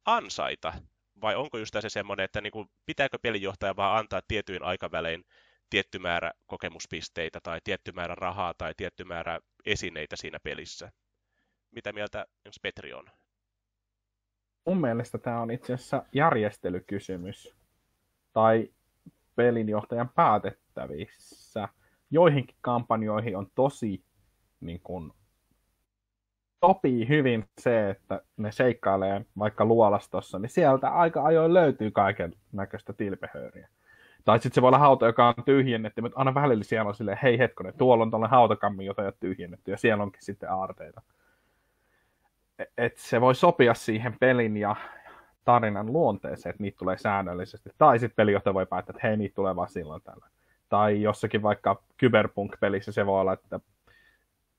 ansaita? 0.05 0.73
Vai 1.21 1.37
onko 1.37 1.59
just 1.59 1.75
se 1.81 1.88
semmoinen, 1.88 2.25
että 2.25 2.40
niin 2.40 2.51
kuin, 2.51 2.71
pitääkö 2.87 3.18
pelijohtaja 3.23 3.77
vaan 3.77 3.99
antaa 3.99 4.23
tietyin 4.29 4.62
aikavälein 4.62 5.25
tietty 5.71 5.99
määrä 5.99 6.33
kokemuspisteitä 6.47 7.40
tai 7.40 7.61
tietty 7.64 7.92
määrä 7.92 8.14
rahaa 8.14 8.55
tai 8.55 8.75
tietty 8.77 9.05
määrä 9.05 9.40
esineitä 9.64 10.16
siinä 10.16 10.40
pelissä? 10.40 10.92
Mitä 11.71 11.92
mieltä 11.92 12.27
Petri 12.62 12.92
on? 12.92 13.17
Mun 14.68 14.81
mielestä 14.81 15.18
tämä 15.18 15.40
on 15.40 15.50
itse 15.50 15.74
asiassa 15.74 16.02
järjestelykysymys 16.12 17.57
tai 18.33 18.70
pelinjohtajan 19.37 20.09
päätettävissä. 20.09 21.68
Joihinkin 22.11 22.57
kampanjoihin 22.61 23.37
on 23.37 23.46
tosi 23.54 24.04
niin 24.61 24.81
kun, 24.85 25.14
sopii 26.64 27.09
hyvin 27.09 27.44
se, 27.61 27.90
että 27.90 28.22
ne 28.37 28.52
seikkailee 28.52 29.24
vaikka 29.38 29.64
luolastossa, 29.64 30.38
niin 30.38 30.50
sieltä 30.50 30.88
aika 30.88 31.24
ajoin 31.24 31.54
löytyy 31.54 31.90
kaiken 31.90 32.35
näköistä 32.52 32.92
tilpehööriä. 32.92 33.68
Tai 34.24 34.38
sitten 34.38 34.54
se 34.54 34.62
voi 34.62 34.68
olla 34.68 34.78
hauta, 34.78 35.07
joka 35.07 35.28
on 35.28 35.44
tyhjennetty, 35.44 36.00
mutta 36.00 36.18
aina 36.18 36.35
välillä 36.35 36.64
siellä 36.64 36.88
on 36.88 36.94
silleen, 36.94 37.18
hei 37.22 37.38
hetkonen, 37.38 37.74
tuolla 37.78 38.02
on 38.02 38.11
tuollainen 38.11 38.37
hautakammi, 38.37 38.85
jota 38.85 39.02
ei 39.02 39.07
ole 39.07 39.14
tyhjennetty, 39.20 39.70
ja 39.70 39.78
siellä 39.78 40.02
onkin 40.02 40.24
sitten 40.24 40.50
aarteita 40.50 41.02
että 42.59 43.01
se 43.01 43.21
voi 43.21 43.35
sopia 43.35 43.75
siihen 43.75 44.16
pelin 44.21 44.57
ja 44.57 44.77
tarinan 45.44 45.92
luonteeseen, 45.92 46.51
että 46.51 46.62
niitä 46.62 46.79
tulee 46.79 46.99
säännöllisesti. 46.99 47.71
Tai 47.79 47.99
sitten 47.99 48.16
pelijohtaja 48.16 48.55
voi 48.55 48.66
päättää, 48.66 48.92
että 48.92 49.09
hei, 49.09 49.16
niitä 49.16 49.35
tulee 49.35 49.57
vaan 49.57 49.68
silloin 49.68 50.03
tällä. 50.03 50.27
Tai 50.68 51.03
jossakin 51.03 51.42
vaikka 51.42 51.83
Cyberpunk-pelissä 52.01 52.92
se 52.92 53.07
voi 53.07 53.21
olla, 53.21 53.33
että, 53.33 53.61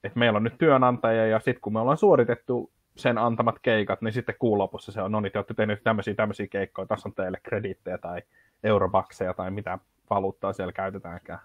että 0.04 0.20
meillä 0.20 0.38
on 0.38 0.44
nyt 0.44 0.58
työnantaja 0.58 1.28
ja 1.28 1.40
sitten 1.40 1.62
kun 1.62 1.74
me 1.74 1.80
ollaan 1.80 1.98
suoritettu 1.98 2.72
sen 2.96 3.18
antamat 3.18 3.60
keikat, 3.62 4.02
niin 4.02 4.14
sitten 4.14 4.36
kuun 4.40 4.58
lopussa 4.58 4.92
se 4.92 5.02
on, 5.02 5.12
no 5.12 5.20
niin, 5.20 5.32
te 5.32 5.40
olette 5.40 5.54
tehneet 5.54 5.84
tämmöisiä, 5.84 6.14
tämmöisiä 6.14 6.48
keikkoja, 6.48 6.86
tässä 6.86 7.10
on 7.10 7.16
teille 7.16 7.40
krediittejä 7.44 7.98
tai 7.98 8.22
eurobakseja 8.64 9.34
tai 9.34 9.52
mitä 9.52 9.80
valuuttaa 10.10 10.54
siellä 10.54 10.74
käytetäänkään. 10.74 11.40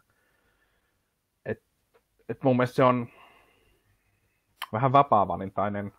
Et, 1.46 1.62
et 2.28 2.42
mun 2.42 2.56
mielestä 2.56 2.76
se 2.76 2.84
on 2.84 3.06
vähän 4.72 4.92
vapaa-valintainen 4.92 5.92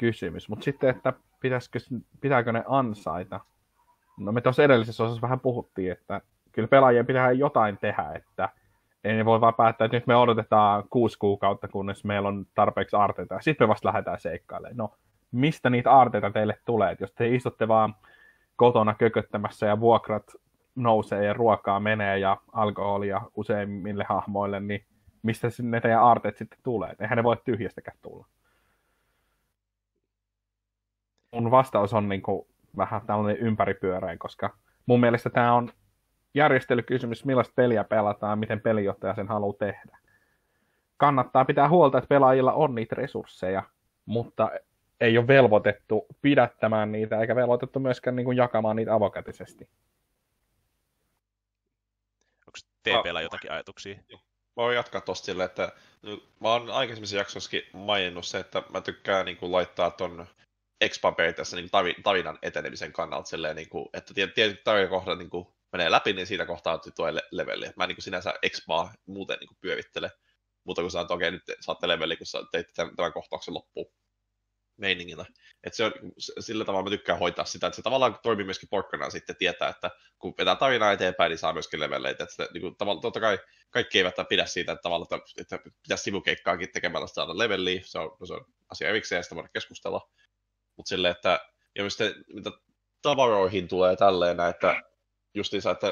kysymys. 0.00 0.48
Mutta 0.48 0.64
sitten, 0.64 0.90
että 0.90 1.12
pitäisikö, 1.40 1.78
pitääkö 2.20 2.52
ne 2.52 2.64
ansaita? 2.68 3.40
No 4.18 4.32
me 4.32 4.40
tuossa 4.40 4.62
edellisessä 4.62 5.04
osassa 5.04 5.22
vähän 5.22 5.40
puhuttiin, 5.40 5.92
että 5.92 6.20
kyllä 6.52 6.68
pelaajien 6.68 7.06
pitää 7.06 7.32
jotain 7.32 7.78
tehdä, 7.78 8.12
että 8.14 8.48
ei 9.04 9.14
ne 9.14 9.24
voi 9.24 9.40
vaan 9.40 9.54
päättää, 9.54 9.84
että 9.84 9.96
nyt 9.96 10.06
me 10.06 10.16
odotetaan 10.16 10.84
kuusi 10.90 11.18
kuukautta, 11.18 11.68
kunnes 11.68 12.04
meillä 12.04 12.28
on 12.28 12.46
tarpeeksi 12.54 12.96
aarteita, 12.96 13.34
ja 13.34 13.40
sitten 13.40 13.64
me 13.64 13.68
vasta 13.68 13.88
lähdetään 13.88 14.20
seikkailemaan. 14.20 14.76
No, 14.76 14.94
mistä 15.32 15.70
niitä 15.70 15.92
aarteita 15.92 16.30
teille 16.30 16.58
tulee? 16.64 16.92
Et 16.92 17.00
jos 17.00 17.12
te 17.12 17.34
istutte 17.34 17.68
vaan 17.68 17.94
kotona 18.56 18.94
kököttämässä 18.94 19.66
ja 19.66 19.80
vuokrat 19.80 20.32
nousee 20.74 21.24
ja 21.24 21.32
ruokaa 21.32 21.80
menee 21.80 22.18
ja 22.18 22.36
alkoholia 22.52 23.20
useimmille 23.36 24.04
hahmoille, 24.08 24.60
niin 24.60 24.84
mistä 25.22 25.48
ne 25.62 25.80
teidän 25.80 26.02
aarteet 26.02 26.36
sitten 26.36 26.58
tulee? 26.62 26.94
Eihän 27.00 27.16
ne 27.16 27.24
voi 27.24 27.36
tyhjästäkään 27.44 27.96
tulla 28.02 28.26
mun 31.30 31.50
vastaus 31.50 31.94
on 31.94 32.08
niin 32.08 32.22
kuin 32.22 32.46
vähän 32.76 33.06
tällainen 33.06 33.42
ympäripyöreä, 33.42 34.16
koska 34.16 34.56
mun 34.86 35.00
mielestä 35.00 35.30
tämä 35.30 35.54
on 35.54 35.72
järjestelykysymys, 36.34 37.24
millaista 37.24 37.52
peliä 37.56 37.84
pelataan, 37.84 38.38
miten 38.38 38.60
pelijohtaja 38.60 39.14
sen 39.14 39.28
haluaa 39.28 39.56
tehdä. 39.58 39.98
Kannattaa 40.96 41.44
pitää 41.44 41.68
huolta, 41.68 41.98
että 41.98 42.08
pelaajilla 42.08 42.52
on 42.52 42.74
niitä 42.74 42.94
resursseja, 42.94 43.62
mutta 44.06 44.50
ei 45.00 45.18
ole 45.18 45.26
velvoitettu 45.26 46.06
pidättämään 46.22 46.92
niitä, 46.92 47.20
eikä 47.20 47.36
velvoitettu 47.36 47.80
myöskään 47.80 48.16
niin 48.16 48.24
kuin 48.24 48.36
jakamaan 48.36 48.76
niitä 48.76 48.94
avokätisesti. 48.94 49.68
Onko 52.46 52.58
TPllä 52.82 53.20
jotakin 53.20 53.52
ajatuksia? 53.52 53.94
Mä 54.56 54.62
voin 54.62 54.76
jatkaa 54.76 55.00
tosta 55.00 55.24
silleen, 55.24 55.46
että 55.46 55.72
mä 56.40 56.48
oon 56.48 56.70
aikaisemmissa 56.70 57.16
jaksossakin 57.16 57.62
maininnut 57.72 58.26
se, 58.26 58.38
että 58.38 58.62
mä 58.72 58.80
tykkään 58.80 59.26
niin 59.26 59.36
kuin, 59.36 59.52
laittaa 59.52 59.90
ton 59.90 60.26
expan 60.80 61.14
periaatteessa 61.14 61.56
niin 61.56 61.70
tarinan 62.02 62.38
etenemisen 62.42 62.92
kannalta 62.92 63.28
silleen, 63.28 63.56
niin 63.56 63.68
kuin, 63.68 63.88
että 63.92 64.14
tietyt 64.14 64.64
tarinakohdat 64.64 65.18
niin 65.18 65.30
kuin, 65.30 65.46
menee 65.72 65.90
läpi, 65.90 66.12
niin 66.12 66.26
siinä 66.26 66.46
kohtaa 66.46 66.78
tuo 66.78 67.06
leveli. 67.30 67.66
Mä 67.76 67.84
en 67.84 67.88
niin 67.88 67.96
kuin, 67.96 68.04
sinänsä 68.04 68.34
expaa 68.42 68.94
muuten 69.06 69.38
niin 69.40 69.48
kuin, 69.48 69.58
pyörittele, 69.60 70.10
mutta 70.64 70.82
kun 70.82 70.90
sä 70.90 71.00
että 71.00 71.14
okei, 71.14 71.30
nyt 71.30 71.42
saatte 71.60 71.88
leveli, 71.88 72.16
kun 72.16 72.26
sä 72.26 72.38
teit 72.52 72.66
tämän, 72.74 72.96
tämän 72.96 73.12
kohtauksen 73.12 73.54
loppuun 73.54 73.92
meiningillä. 74.76 75.24
Että 75.64 75.76
se 75.76 75.84
on, 75.84 75.92
sillä 76.18 76.64
tavalla 76.64 76.84
mä 76.84 76.90
tykkään 76.90 77.18
hoitaa 77.18 77.44
sitä, 77.44 77.66
että 77.66 77.76
se 77.76 77.82
tavallaan 77.82 78.18
toimii 78.22 78.44
myöskin 78.44 78.68
porkkana 78.68 79.10
sitten 79.10 79.36
tietää, 79.36 79.68
että 79.68 79.90
kun 80.18 80.34
vetää 80.38 80.56
tarinaa 80.56 80.92
eteenpäin, 80.92 81.30
niin 81.30 81.38
saa 81.38 81.52
myöskin 81.52 81.80
leveleitä. 81.80 82.24
Että 82.24 82.48
niin 82.54 82.60
kuin, 82.60 82.76
tavalla, 82.76 83.00
totta 83.00 83.20
kai 83.20 83.38
kaikki 83.70 83.98
eivät 83.98 84.14
pidä 84.28 84.46
siitä, 84.46 84.72
että 84.72 84.82
tavallaan, 84.82 85.20
että 85.36 85.58
pitäisi 85.82 86.04
sivukeikkaakin 86.04 86.72
tekemällä 86.72 87.06
saada 87.06 87.38
leveliä, 87.38 87.80
se 87.84 87.98
on, 87.98 88.16
se 88.26 88.34
on 88.34 88.44
asia 88.70 88.88
erikseen 88.88 89.24
sitä 89.24 89.34
voidaan 89.34 89.52
keskustella. 89.52 90.10
Mutta 90.80 90.88
silleen, 90.88 91.12
että 91.12 91.40
ja 91.76 91.84
mistä, 91.84 92.04
mitä 92.34 92.50
tavaroihin 93.02 93.68
tulee 93.68 93.96
tälleen, 93.96 94.40
että 94.40 94.82
justiinsa, 95.34 95.70
että 95.70 95.86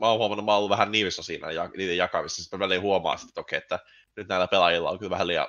mä 0.00 0.08
oon 0.08 0.18
huomannut, 0.18 0.44
mä 0.44 0.52
oon 0.52 0.58
ollut 0.58 0.70
vähän 0.70 0.92
niivissä 0.92 1.22
siinä 1.22 1.50
ja 1.50 1.70
niiden 1.76 1.96
jakamissa, 1.96 2.42
sitten 2.42 2.58
väliin 2.58 2.80
huomaa 2.80 3.16
sitten, 3.16 3.30
että 3.30 3.40
okei, 3.40 3.56
että 3.56 3.78
nyt 4.16 4.28
näillä 4.28 4.46
pelaajilla 4.48 4.90
on 4.90 4.98
kyllä 4.98 5.10
vähän 5.10 5.26
liian, 5.26 5.46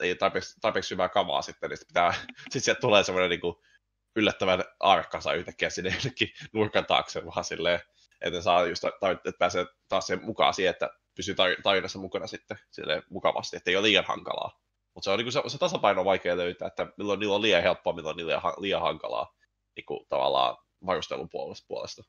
ei 0.00 0.14
tarpeeksi, 0.14 0.60
tarpeeksi 0.60 0.94
hyvää 0.94 1.08
kamaa 1.08 1.42
sitten, 1.42 1.70
niin 1.70 1.78
sitten 1.78 2.12
sitten 2.42 2.62
sieltä 2.62 2.80
tulee 2.80 3.04
semmoinen 3.04 3.30
niin 3.30 3.40
kuin 3.40 3.56
yllättävän 4.16 4.64
arkkansa 4.80 5.32
yhtäkkiä 5.32 5.70
sinne 5.70 5.94
jonnekin 5.94 6.32
nurkan 6.52 6.86
taakse 6.86 7.24
vaan 7.24 7.44
silleen, 7.44 7.80
että 8.20 8.40
saa 8.40 8.66
just, 8.66 8.84
että 8.84 9.38
pääsee 9.38 9.66
taas 9.88 10.06
sen 10.06 10.24
mukaan 10.24 10.54
siihen, 10.54 10.70
että 10.70 10.90
pysyy 11.14 11.34
tarinassa 11.62 11.98
mukana 11.98 12.26
sitten 12.26 12.58
silleen 12.70 13.02
mukavasti, 13.10 13.56
että 13.56 13.70
ei 13.70 13.76
ole 13.76 13.86
liian 13.86 14.04
hankalaa. 14.04 14.60
Mutta 14.98 15.04
se 15.04 15.10
on 15.10 15.18
niin 15.18 15.32
se, 15.32 15.42
se 15.46 15.58
tasapaino 15.58 16.00
on 16.00 16.04
vaikea 16.04 16.36
löytää, 16.36 16.68
että 16.68 16.86
milloin 16.96 17.20
niillä 17.20 17.34
on 17.34 17.42
liian 17.42 17.62
helppoa, 17.62 17.92
milloin 17.92 18.16
niillä 18.16 18.40
on 18.44 18.52
liian 18.58 18.82
hankalaa 18.82 19.34
niin 19.76 19.84
kuin, 19.84 20.06
tavallaan 20.08 20.56
varustelun 20.86 21.28
puolesta. 21.68 22.02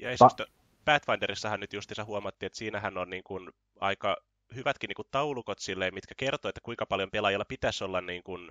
Ja 0.00 0.10
esimerkiksi 0.10 0.44
Pathfinderissahan 0.84 1.60
nyt 1.60 1.72
justiinsa 1.72 2.04
huomattiin, 2.04 2.46
että 2.46 2.58
siinähän 2.58 2.98
on 2.98 3.10
niin 3.10 3.24
kuin 3.24 3.50
aika 3.80 4.16
hyvätkin 4.54 4.88
niin 4.88 4.96
kuin 4.96 5.08
taulukot 5.10 5.58
silleen, 5.58 5.94
mitkä 5.94 6.14
kertoo, 6.16 6.48
että 6.48 6.60
kuinka 6.64 6.86
paljon 6.86 7.10
pelaajilla 7.10 7.44
pitäisi 7.44 7.84
olla 7.84 8.00
niin 8.00 8.22
kuin, 8.22 8.50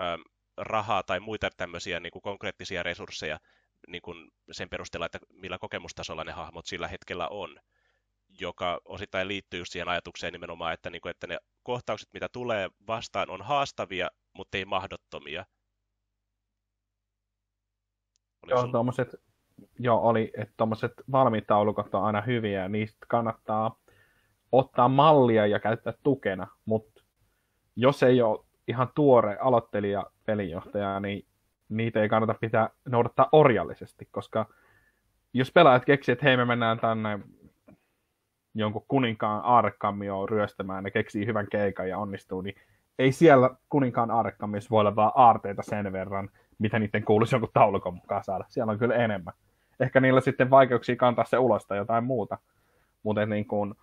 ähm, 0.00 0.20
rahaa 0.56 1.02
tai 1.02 1.20
muita 1.20 1.50
tämmöisiä 1.56 2.00
niin 2.00 2.12
kuin 2.12 2.22
konkreettisia 2.22 2.82
resursseja 2.82 3.40
niin 3.88 4.02
kuin 4.02 4.30
sen 4.52 4.68
perusteella, 4.68 5.06
että 5.06 5.18
millä 5.28 5.58
kokemustasolla 5.58 6.24
ne 6.24 6.32
hahmot 6.32 6.66
sillä 6.66 6.88
hetkellä 6.88 7.28
on, 7.28 7.60
joka 8.40 8.80
osittain 8.84 9.28
liittyy 9.28 9.60
just 9.60 9.72
siihen 9.72 9.88
ajatukseen 9.88 10.32
nimenomaan, 10.32 10.72
että, 10.72 10.90
niin 10.90 11.00
kuin, 11.00 11.10
että 11.10 11.26
ne 11.26 11.38
kohtaukset, 11.62 12.08
mitä 12.12 12.28
tulee 12.32 12.68
vastaan, 12.86 13.30
on 13.30 13.42
haastavia, 13.42 14.08
mutta 14.32 14.56
ei 14.56 14.64
mahdottomia. 14.64 15.44
Oliko 18.42 18.60
joo, 18.60 18.68
tommoset, 18.68 19.08
joo, 19.78 20.00
oli, 20.08 20.30
että 20.36 20.54
tuommoiset 20.56 20.92
valmiit 21.12 21.46
taulukot 21.46 21.94
on 21.94 22.04
aina 22.04 22.20
hyviä 22.20 22.62
ja 22.62 22.68
niistä 22.68 23.06
kannattaa 23.08 23.80
ottaa 24.52 24.88
mallia 24.88 25.46
ja 25.46 25.60
käyttää 25.60 25.92
tukena, 26.02 26.46
mutta 26.64 27.02
jos 27.76 28.02
ei 28.02 28.22
ole 28.22 28.44
ihan 28.68 28.88
tuore 28.94 29.38
aloittelija 29.40 30.06
pelijohtaja, 30.26 31.00
niin 31.00 31.26
niitä 31.68 32.02
ei 32.02 32.08
kannata 32.08 32.34
pitää 32.34 32.70
noudattaa 32.88 33.28
orjallisesti, 33.32 34.08
koska 34.10 34.46
jos 35.32 35.52
pelaajat 35.52 35.84
keksii, 35.84 36.12
että 36.12 36.26
hei 36.26 36.36
me 36.36 36.44
mennään 36.44 36.80
tänne 36.80 37.20
jonkun 38.54 38.84
kuninkaan 38.88 39.40
aarrekamioon 39.44 40.28
ryöstämään, 40.28 40.84
ne 40.84 40.90
keksii 40.90 41.26
hyvän 41.26 41.46
keikan 41.50 41.88
ja 41.88 41.98
onnistuu, 41.98 42.40
niin 42.40 42.54
ei 42.98 43.12
siellä 43.12 43.50
kuninkaan 43.68 44.10
aarrekamiossa 44.10 44.70
voi 44.70 44.80
olla 44.80 44.96
vaan 44.96 45.12
aarteita 45.14 45.62
sen 45.62 45.92
verran, 45.92 46.30
mitä 46.58 46.78
niiden 46.78 47.04
kuuluisi 47.04 47.34
jonkun 47.34 47.50
taulukon 47.54 47.94
mukaan 47.94 48.24
saada. 48.24 48.44
Siellä 48.48 48.72
on 48.72 48.78
kyllä 48.78 48.94
enemmän. 48.94 49.34
Ehkä 49.80 50.00
niillä 50.00 50.20
sitten 50.20 50.50
vaikeuksia 50.50 50.96
kantaa 50.96 51.24
se 51.24 51.38
ulos 51.38 51.66
tai 51.66 51.78
jotain 51.78 52.04
muuta. 52.04 52.38
Mutta 53.02 53.26
niin 53.26 53.46
kuin, 53.46 53.74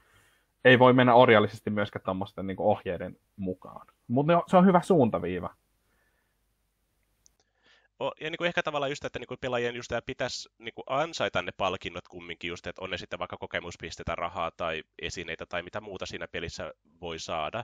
ei 0.65 0.79
voi 0.79 0.93
mennä 0.93 1.13
orjallisesti 1.13 1.69
myöskään 1.69 2.03
tuommoisten 2.05 2.47
niin 2.47 2.57
ohjeiden 2.59 3.17
mukaan. 3.37 3.87
Mutta 4.07 4.43
se 4.47 4.57
on 4.57 4.65
hyvä 4.65 4.81
suuntaviiva. 4.81 5.53
Ja 7.99 8.29
niin 8.29 8.37
kuin 8.37 8.47
ehkä 8.47 8.63
tavallaan 8.63 8.91
just, 8.91 9.05
että 9.05 9.19
niin 9.19 9.27
kuin 9.27 9.39
pelaajien 9.39 9.75
just 9.75 9.91
pitäisi 10.05 10.49
niin 10.57 10.73
kuin 10.73 10.83
ansaita 10.87 11.41
ne 11.41 11.51
palkinnot 11.51 12.07
kumminkin 12.07 12.47
just, 12.47 12.67
että 12.67 12.81
on 12.81 12.89
ne 12.89 12.97
sitten 12.97 13.19
vaikka 13.19 13.37
kokemuspisteitä, 13.37 14.15
rahaa 14.15 14.51
tai 14.51 14.83
esineitä 15.01 15.45
tai 15.45 15.63
mitä 15.63 15.81
muuta 15.81 16.05
siinä 16.05 16.27
pelissä 16.27 16.73
voi 17.01 17.19
saada 17.19 17.63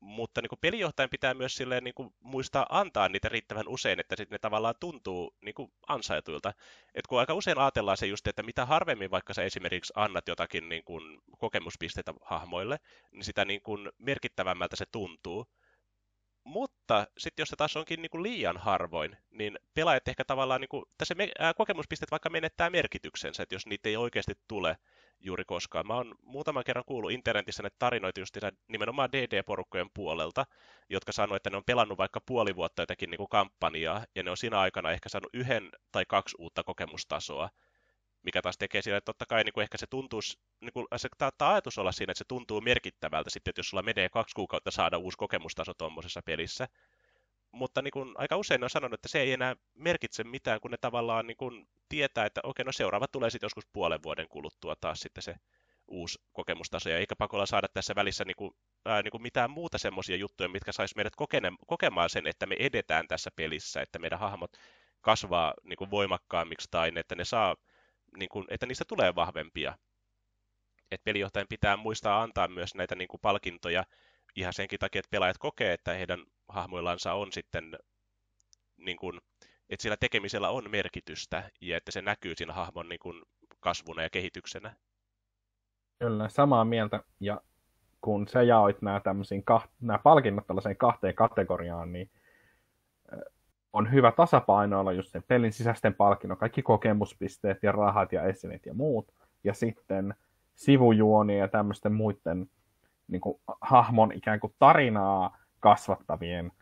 mutta 0.00 0.42
niin 0.42 0.48
kuin 0.48 0.58
pelijohtajan 0.60 1.10
pitää 1.10 1.34
myös 1.34 1.54
silleen, 1.54 1.84
niin 1.84 1.94
kuin 1.94 2.14
muistaa 2.20 2.66
antaa 2.68 3.08
niitä 3.08 3.28
riittävän 3.28 3.68
usein, 3.68 4.00
että 4.00 4.16
sitten 4.16 4.34
ne 4.34 4.38
tavallaan 4.38 4.74
tuntuu 4.80 5.36
niin 5.40 5.54
kuin 5.54 5.72
ansaituilta. 5.88 6.52
Et 6.94 7.06
kun 7.06 7.20
aika 7.20 7.34
usein 7.34 7.58
ajatellaan 7.58 7.96
se 7.96 8.06
just, 8.06 8.26
että 8.26 8.42
mitä 8.42 8.66
harvemmin 8.66 9.10
vaikka 9.10 9.34
sä 9.34 9.42
esimerkiksi 9.42 9.92
annat 9.96 10.28
jotakin 10.28 10.68
niin 10.68 10.84
kuin 10.84 11.18
kokemuspisteitä 11.38 12.14
hahmoille, 12.22 12.78
niin 13.12 13.24
sitä 13.24 13.44
niin 13.44 13.62
kuin 13.62 13.90
merkittävämmältä 13.98 14.76
se 14.76 14.86
tuntuu. 14.92 15.46
Mutta 16.44 17.06
sitten 17.18 17.42
jos 17.42 17.48
se 17.48 17.56
taas 17.56 17.76
onkin 17.76 18.02
niin 18.02 18.10
kuin 18.10 18.22
liian 18.22 18.56
harvoin, 18.56 19.16
niin 19.30 19.58
pelaajat 19.74 20.08
ehkä 20.08 20.24
tavallaan, 20.24 20.60
niin 20.60 20.68
kuin, 20.68 20.84
tässä 20.98 21.14
me, 21.14 21.30
ää, 21.38 21.54
kokemuspisteet 21.54 22.10
vaikka 22.10 22.30
menettää 22.30 22.70
merkityksensä, 22.70 23.42
että 23.42 23.54
jos 23.54 23.66
niitä 23.66 23.88
ei 23.88 23.96
oikeasti 23.96 24.34
tule 24.48 24.76
juuri 25.20 25.44
koskaan. 25.44 25.86
Mä 25.86 25.94
oon 25.94 26.14
muutaman 26.22 26.64
kerran 26.64 26.84
kuullut 26.84 27.10
internetissä 27.10 27.62
näitä 27.62 27.76
tarinoita 27.78 28.20
just 28.20 28.36
nimenomaan 28.68 29.12
DD-porukkojen 29.12 29.90
puolelta, 29.94 30.46
jotka 30.88 31.12
sanoo, 31.12 31.36
että 31.36 31.50
ne 31.50 31.56
on 31.56 31.64
pelannut 31.64 31.98
vaikka 31.98 32.20
puoli 32.26 32.56
vuotta 32.56 32.82
jotakin 32.82 33.10
niin 33.10 33.18
kuin 33.18 33.28
kampanjaa, 33.28 34.04
ja 34.14 34.22
ne 34.22 34.30
on 34.30 34.36
siinä 34.36 34.60
aikana 34.60 34.90
ehkä 34.90 35.08
saanut 35.08 35.34
yhden 35.34 35.70
tai 35.92 36.04
kaksi 36.08 36.36
uutta 36.38 36.62
kokemustasoa, 36.62 37.50
mikä 38.22 38.42
taas 38.42 38.58
tekee 38.58 38.82
sillä, 38.82 38.96
että 38.96 39.06
totta 39.12 39.26
kai 39.26 39.44
niin 39.44 39.52
kuin 39.52 39.62
ehkä 39.62 39.78
se 39.78 39.86
tuntuu, 39.86 40.20
niin 40.60 40.72
kuin, 40.72 40.86
se 40.96 41.08
taattaa 41.18 41.52
ajatus 41.52 41.78
olla 41.78 41.92
siinä, 41.92 42.10
että 42.10 42.18
se 42.18 42.24
tuntuu 42.28 42.60
merkittävältä 42.60 43.30
sitten, 43.30 43.50
että 43.50 43.58
jos 43.58 43.68
sulla 43.68 43.82
menee 43.82 44.08
kaksi 44.08 44.34
kuukautta 44.34 44.70
saada 44.70 44.98
uusi 44.98 45.18
kokemustaso 45.18 45.74
tuommoisessa 45.74 46.22
pelissä, 46.24 46.68
mutta 47.52 47.82
niin 47.82 47.92
kuin 47.92 48.14
aika 48.14 48.36
usein 48.36 48.64
on 48.64 48.70
sanonut, 48.70 48.94
että 48.94 49.08
se 49.08 49.20
ei 49.20 49.32
enää 49.32 49.56
merkitse 49.74 50.24
mitään, 50.24 50.60
kun 50.60 50.70
ne 50.70 50.76
tavallaan 50.80 51.26
niin 51.26 51.36
kuin 51.36 51.68
tietää, 51.88 52.26
että 52.26 52.40
okei, 52.44 52.64
no 52.64 52.72
seuraava 52.72 53.08
tulee 53.08 53.30
sitten 53.30 53.46
joskus 53.46 53.66
puolen 53.72 54.02
vuoden 54.02 54.28
kuluttua 54.28 54.76
taas 54.76 55.00
sitten 55.00 55.22
se 55.22 55.34
uusi 55.88 56.18
kokemustaso, 56.32 56.90
ja 56.90 56.98
eikä 56.98 57.16
pakolla 57.16 57.46
saada 57.46 57.68
tässä 57.74 57.94
välissä 57.94 58.24
niin 58.24 58.36
kuin, 58.36 58.50
ää, 58.84 59.02
niin 59.02 59.10
kuin 59.10 59.22
mitään 59.22 59.50
muuta 59.50 59.78
semmoisia 59.78 60.16
juttuja, 60.16 60.48
mitkä 60.48 60.72
saisi 60.72 60.96
meidät 60.96 61.16
kokene, 61.16 61.52
kokemaan 61.66 62.10
sen, 62.10 62.26
että 62.26 62.46
me 62.46 62.56
edetään 62.58 63.08
tässä 63.08 63.30
pelissä, 63.36 63.82
että 63.82 63.98
meidän 63.98 64.18
hahmot 64.18 64.50
kasvaa 65.00 65.54
niin 65.62 65.76
kuin 65.76 65.90
voimakkaammiksi 65.90 66.68
tai 66.70 66.92
että 66.96 67.14
ne 67.14 67.24
saa, 67.24 67.56
niin 68.16 68.28
kuin, 68.28 68.46
että 68.48 68.66
niistä 68.66 68.84
tulee 68.88 69.14
vahvempia. 69.14 69.78
Et 70.90 71.04
pelijohtajan 71.04 71.48
pitää 71.48 71.76
muistaa 71.76 72.22
antaa 72.22 72.48
myös 72.48 72.74
näitä 72.74 72.94
niin 72.94 73.08
kuin 73.08 73.20
palkintoja 73.20 73.84
ihan 74.36 74.52
senkin 74.52 74.78
takia, 74.78 74.98
että 74.98 75.10
pelaajat 75.10 75.38
kokee, 75.38 75.72
että 75.72 75.92
heidän 75.92 76.24
hahmoillansa 76.48 77.14
on 77.14 77.32
sitten, 77.32 77.78
niin 78.76 78.96
kuin, 78.96 79.20
että 79.68 79.82
sillä 79.82 79.96
tekemisellä 79.96 80.50
on 80.50 80.70
merkitystä 80.70 81.50
ja 81.60 81.76
että 81.76 81.92
se 81.92 82.02
näkyy 82.02 82.34
siinä 82.36 82.52
hahmon 82.52 82.88
niin 82.88 82.98
kuin, 82.98 83.22
kasvuna 83.60 84.02
ja 84.02 84.10
kehityksenä. 84.10 84.74
Kyllä, 85.98 86.28
samaa 86.28 86.64
mieltä. 86.64 87.04
Ja 87.20 87.40
kun 88.00 88.28
sä 88.28 88.42
jaoit 88.42 88.82
nämä, 88.82 89.00
kaht- 89.50 89.70
nämä 89.80 89.98
palkinnot 89.98 90.46
tällaiseen 90.46 90.76
kahteen 90.76 91.14
kategoriaan, 91.14 91.92
niin 91.92 92.10
on 93.72 93.92
hyvä 93.92 94.12
tasapainoilla 94.12 94.92
just 94.92 95.12
sen 95.12 95.22
pelin 95.28 95.52
sisäisten 95.52 95.94
palkinnon, 95.94 96.38
kaikki 96.38 96.62
kokemuspisteet 96.62 97.62
ja 97.62 97.72
rahat 97.72 98.12
ja 98.12 98.22
esineet 98.22 98.66
ja 98.66 98.74
muut, 98.74 99.12
ja 99.44 99.54
sitten 99.54 100.14
sivujuonia 100.54 101.38
ja 101.38 101.48
tämmöisten 101.48 101.92
muiden 101.92 102.46
niin 103.08 103.20
kuin, 103.20 103.40
hahmon 103.60 104.12
ikään 104.12 104.40
kuin 104.40 104.54
tarinaa 104.58 105.38
kasvattavien 105.60 106.52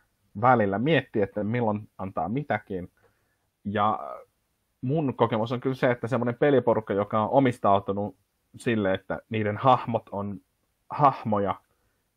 välillä. 0.41 0.79
Miettiä, 0.79 1.23
että 1.23 1.43
milloin 1.43 1.89
antaa 1.97 2.29
mitäkin. 2.29 2.91
Ja 3.65 3.99
mun 4.81 5.15
kokemus 5.15 5.51
on 5.51 5.59
kyllä 5.59 5.75
se, 5.75 5.91
että 5.91 6.07
semmoinen 6.07 6.35
peliporukka, 6.35 6.93
joka 6.93 7.23
on 7.23 7.29
omistautunut 7.29 8.17
sille, 8.57 8.93
että 8.93 9.19
niiden 9.29 9.57
hahmot 9.57 10.09
on 10.11 10.39
hahmoja, 10.89 11.55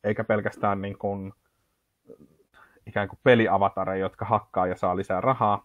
eikä 0.05 0.24
pelkästään 0.24 0.83
niin 0.83 0.98
kuin, 0.98 1.33
ikään 2.87 3.09
kuin 3.09 3.18
peliavatareja, 3.23 4.05
jotka 4.05 4.25
hakkaa 4.25 4.66
ja 4.66 4.77
saa 4.77 4.97
lisää 4.97 5.21
rahaa, 5.21 5.64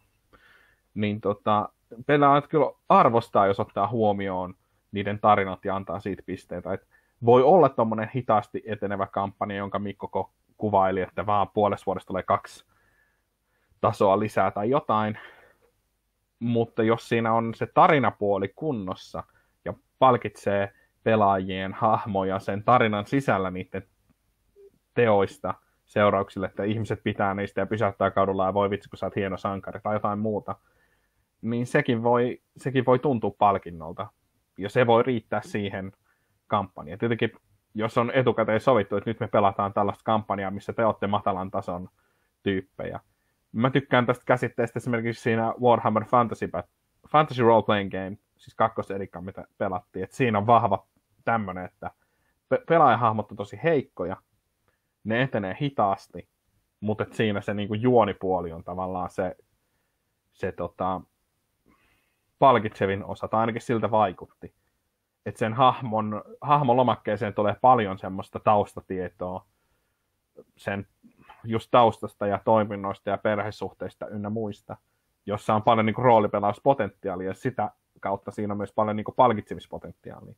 niin 0.93 1.21
tota, 1.21 1.69
pelaajat 2.05 2.47
kyllä 2.47 2.71
arvostaa, 2.89 3.47
jos 3.47 3.59
ottaa 3.59 3.87
huomioon 3.87 4.53
niiden 4.91 5.19
tarinat 5.19 5.65
ja 5.65 5.75
antaa 5.75 5.99
siitä 5.99 6.23
pisteitä. 6.25 6.73
Et 6.73 6.87
voi 7.25 7.43
olla 7.43 7.69
tuommoinen 7.69 8.11
hitaasti 8.15 8.63
etenevä 8.65 9.07
kampanja, 9.07 9.57
jonka 9.57 9.79
Mikko 9.79 10.31
kuvaili, 10.57 11.01
että 11.01 11.25
vaan 11.25 11.49
puolesta 11.49 11.85
vuodesta 11.85 12.07
tulee 12.07 12.23
kaksi 12.23 12.65
tasoa 13.81 14.19
lisää 14.19 14.51
tai 14.51 14.69
jotain. 14.69 15.19
Mutta 16.39 16.83
jos 16.83 17.09
siinä 17.09 17.33
on 17.33 17.53
se 17.53 17.65
tarinapuoli 17.65 18.47
kunnossa 18.55 19.23
ja 19.65 19.73
palkitsee 19.99 20.73
pelaajien 21.03 21.73
hahmoja 21.73 22.39
sen 22.39 22.63
tarinan 22.63 23.05
sisällä 23.05 23.51
niiden 23.51 23.87
teoista 24.93 25.53
seurauksille, 25.87 26.45
että 26.47 26.63
ihmiset 26.63 27.03
pitää 27.03 27.33
niistä 27.33 27.61
ja 27.61 27.65
pysäyttää 27.65 28.11
kadulla 28.11 28.45
ja 28.45 28.53
voi 28.53 28.69
vitsi, 28.69 28.89
kun 28.89 28.97
sä 28.97 29.05
oot 29.05 29.15
hieno 29.15 29.37
sankari 29.37 29.79
tai 29.83 29.95
jotain 29.95 30.19
muuta, 30.19 30.55
niin 31.41 31.65
sekin 31.65 32.03
voi, 32.03 32.41
sekin 32.57 32.85
voi 32.85 32.99
tuntua 32.99 33.31
palkinnolta. 33.37 34.07
Ja 34.57 34.69
se 34.69 34.87
voi 34.87 35.03
riittää 35.03 35.41
siihen 35.41 35.91
kampanja. 36.47 36.97
Tietenkin, 36.97 37.31
jos 37.73 37.97
on 37.97 38.11
etukäteen 38.11 38.59
sovittu, 38.59 38.95
että 38.95 39.09
nyt 39.09 39.19
me 39.19 39.27
pelataan 39.27 39.73
tällaista 39.73 40.03
kampanjaa, 40.03 40.51
missä 40.51 40.73
te 40.73 40.85
olette 40.85 41.07
matalan 41.07 41.51
tason 41.51 41.89
tyyppejä. 42.43 42.99
Mä 43.51 43.69
tykkään 43.69 44.05
tästä 44.05 44.25
käsitteestä 44.25 44.79
esimerkiksi 44.79 45.23
siinä 45.23 45.53
Warhammer 45.61 46.05
Fantasy, 46.05 46.49
Fantasy 47.09 47.43
Role 47.43 47.63
Playing 47.63 47.91
Game, 47.91 48.17
siis 48.37 48.55
kakkosedikka, 48.55 49.21
mitä 49.21 49.45
pelattiin. 49.57 50.03
että 50.03 50.15
siinä 50.15 50.37
on 50.37 50.47
vahva 50.47 50.87
tämmöinen, 51.25 51.65
että 51.65 51.91
pe- 52.49 52.63
pelaajahahmot 52.67 53.31
on 53.31 53.37
tosi 53.37 53.59
heikkoja, 53.63 54.17
ne 55.07 55.21
etenee 55.21 55.57
hitaasti, 55.61 56.27
mutta 56.79 57.03
että 57.03 57.15
siinä 57.15 57.41
se 57.41 57.53
niin 57.53 57.67
kuin 57.67 57.81
juonipuoli 57.81 58.51
on 58.51 58.63
tavallaan 58.63 59.09
se, 59.09 59.35
se 60.33 60.51
tota, 60.51 61.01
palkitsevin 62.39 63.05
osa, 63.05 63.27
tai 63.27 63.39
ainakin 63.39 63.61
siltä 63.61 63.91
vaikutti 63.91 64.53
että 65.27 65.39
sen 65.39 65.53
hahmon, 65.53 66.23
hahmon 66.41 66.77
lomakkeeseen 66.77 67.33
tulee 67.33 67.55
paljon 67.61 67.99
semmoista 67.99 68.39
taustatietoa 68.39 69.45
sen 70.57 70.87
just 71.43 71.67
taustasta 71.71 72.27
ja 72.27 72.41
toiminnoista 72.45 73.09
ja 73.09 73.17
perhesuhteista 73.17 74.07
ynnä 74.07 74.29
muista, 74.29 74.77
jossa 75.25 75.55
on 75.55 75.63
paljon 75.63 75.85
niin 75.85 75.93
kuin, 75.93 76.05
roolipelauspotentiaalia 76.05 77.27
ja 77.27 77.33
sitä 77.33 77.71
kautta 77.99 78.31
siinä 78.31 78.53
on 78.53 78.57
myös 78.57 78.73
paljon 78.73 78.95
niin 78.95 79.05
kuin, 79.05 79.15
palkitsemispotentiaalia. 79.15 80.35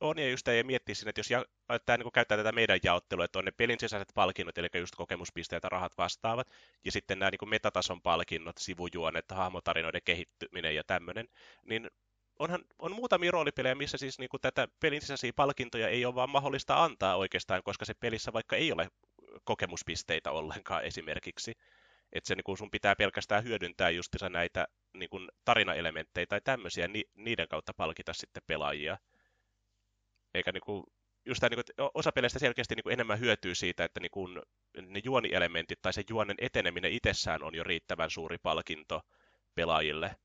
On 0.00 0.18
ja 0.18 0.30
just 0.30 0.46
ja 0.46 0.64
miettiä 0.64 0.94
sinne, 0.94 1.08
että 1.08 1.18
jos 1.18 1.30
ja, 1.30 1.44
tämä 1.86 1.96
niin 1.96 2.12
käyttää 2.12 2.38
tätä 2.38 2.52
meidän 2.52 2.80
jaottelua, 2.82 3.24
että 3.24 3.38
on 3.38 3.44
ne 3.44 3.50
pelin 3.50 3.80
sisäiset 3.80 4.08
palkinnot, 4.14 4.58
eli 4.58 4.68
just 4.74 4.96
kokemuspisteet 4.96 5.62
ja 5.62 5.68
rahat 5.68 5.98
vastaavat, 5.98 6.50
ja 6.84 6.92
sitten 6.92 7.18
nämä 7.18 7.30
niin 7.30 7.50
metatason 7.50 8.02
palkinnot, 8.02 8.58
sivujuonet, 8.58 9.24
hahmotarinoiden 9.30 10.02
kehittyminen 10.04 10.74
ja 10.74 10.84
tämmöinen, 10.84 11.28
niin 11.62 11.90
onhan, 12.38 12.64
on 12.78 12.94
muutamia 12.94 13.30
roolipelejä, 13.30 13.74
missä 13.74 13.98
siis 13.98 14.18
niin 14.18 14.28
kuin 14.28 14.40
tätä 14.40 14.68
pelin 14.80 15.00
sisäisiä 15.00 15.32
palkintoja 15.36 15.88
ei 15.88 16.04
ole 16.04 16.14
vaan 16.14 16.30
mahdollista 16.30 16.84
antaa 16.84 17.16
oikeastaan, 17.16 17.62
koska 17.62 17.84
se 17.84 17.94
pelissä 17.94 18.32
vaikka 18.32 18.56
ei 18.56 18.72
ole 18.72 18.88
kokemuspisteitä 19.44 20.30
ollenkaan 20.30 20.84
esimerkiksi. 20.84 21.54
Että 22.12 22.28
se 22.28 22.34
niin 22.34 22.58
sun 22.58 22.70
pitää 22.70 22.96
pelkästään 22.96 23.44
hyödyntää 23.44 23.90
justissa 23.90 24.28
näitä 24.28 24.68
niin 24.94 25.10
kuin 25.10 25.28
tarinaelementtejä 25.44 26.26
tai 26.26 26.40
tämmöisiä, 26.40 26.88
ni, 26.88 27.04
niiden 27.14 27.48
kautta 27.48 27.74
palkita 27.74 28.12
sitten 28.12 28.42
pelaajia. 28.46 28.98
Eikä 30.34 30.52
niin 30.52 30.62
kuin, 30.64 30.84
just 31.26 31.40
tämä, 31.40 31.48
niin 31.48 31.64
kuin, 31.76 31.90
osa 31.94 32.12
peleistä 32.12 32.38
selkeästi 32.38 32.74
niin 32.74 32.82
kuin 32.82 32.92
enemmän 32.92 33.20
hyötyy 33.20 33.54
siitä, 33.54 33.84
että 33.84 34.00
niin 34.00 34.10
kuin, 34.10 34.42
ne 34.82 35.00
juonielementit 35.04 35.82
tai 35.82 35.92
se 35.92 36.04
juonen 36.10 36.36
eteneminen 36.40 36.92
itsessään 36.92 37.42
on 37.42 37.54
jo 37.54 37.64
riittävän 37.64 38.10
suuri 38.10 38.38
palkinto 38.38 39.00
pelaajille. 39.54 40.16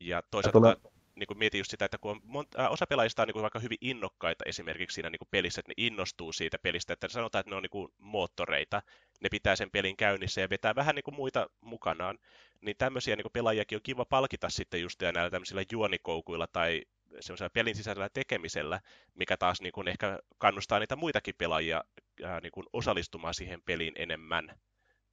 Ja 0.00 0.22
toisaalta 0.30 0.58
tulee... 0.58 0.76
niin 1.14 1.26
kuin 1.26 1.38
mietin 1.38 1.58
just 1.58 1.70
sitä, 1.70 1.84
että 1.84 1.98
kun 1.98 2.10
on 2.10 2.20
monta, 2.24 2.64
äh, 2.64 2.72
osa 2.72 2.86
pelaajista 2.86 3.22
on 3.22 3.28
niin 3.28 3.32
kuin 3.32 3.42
vaikka 3.42 3.58
hyvin 3.58 3.78
innokkaita 3.80 4.44
esimerkiksi 4.46 4.94
siinä 4.94 5.10
niin 5.10 5.18
kuin 5.18 5.28
pelissä, 5.30 5.60
että 5.60 5.70
ne 5.70 5.86
innostuu 5.86 6.32
siitä 6.32 6.58
pelistä, 6.58 6.92
että 6.92 7.08
sanotaan, 7.08 7.40
että 7.40 7.50
ne 7.50 7.56
on 7.56 7.62
niin 7.62 7.70
kuin 7.70 7.88
moottoreita, 7.98 8.82
ne 9.20 9.28
pitää 9.28 9.56
sen 9.56 9.70
pelin 9.70 9.96
käynnissä 9.96 10.40
ja 10.40 10.50
vetää 10.50 10.74
vähän 10.74 10.94
niin 10.94 11.02
kuin 11.02 11.14
muita 11.14 11.50
mukanaan, 11.60 12.18
niin 12.60 12.76
tämmöisiä 12.76 13.16
niin 13.16 13.24
kuin 13.24 13.32
pelaajiakin 13.32 13.76
on 13.76 13.82
kiva 13.82 14.04
palkita 14.04 14.48
sitten 14.48 14.80
just 14.82 15.02
näillä 15.02 15.30
tämmöisillä 15.30 15.62
juonikoukuilla 15.72 16.46
tai 16.46 16.82
semmoisella 17.20 17.50
pelin 17.50 17.76
sisäisellä 17.76 18.08
tekemisellä, 18.08 18.80
mikä 19.14 19.36
taas 19.36 19.60
niin 19.60 19.72
kuin 19.72 19.88
ehkä 19.88 20.18
kannustaa 20.38 20.78
niitä 20.78 20.96
muitakin 20.96 21.34
pelaajia 21.38 21.84
ää, 22.24 22.40
niin 22.40 22.52
kuin 22.52 22.66
osallistumaan 22.72 23.34
siihen 23.34 23.62
peliin 23.62 23.94
enemmän 23.96 24.58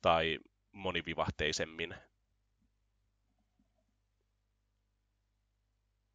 tai 0.01 0.39
monivivahteisemmin. 0.71 1.95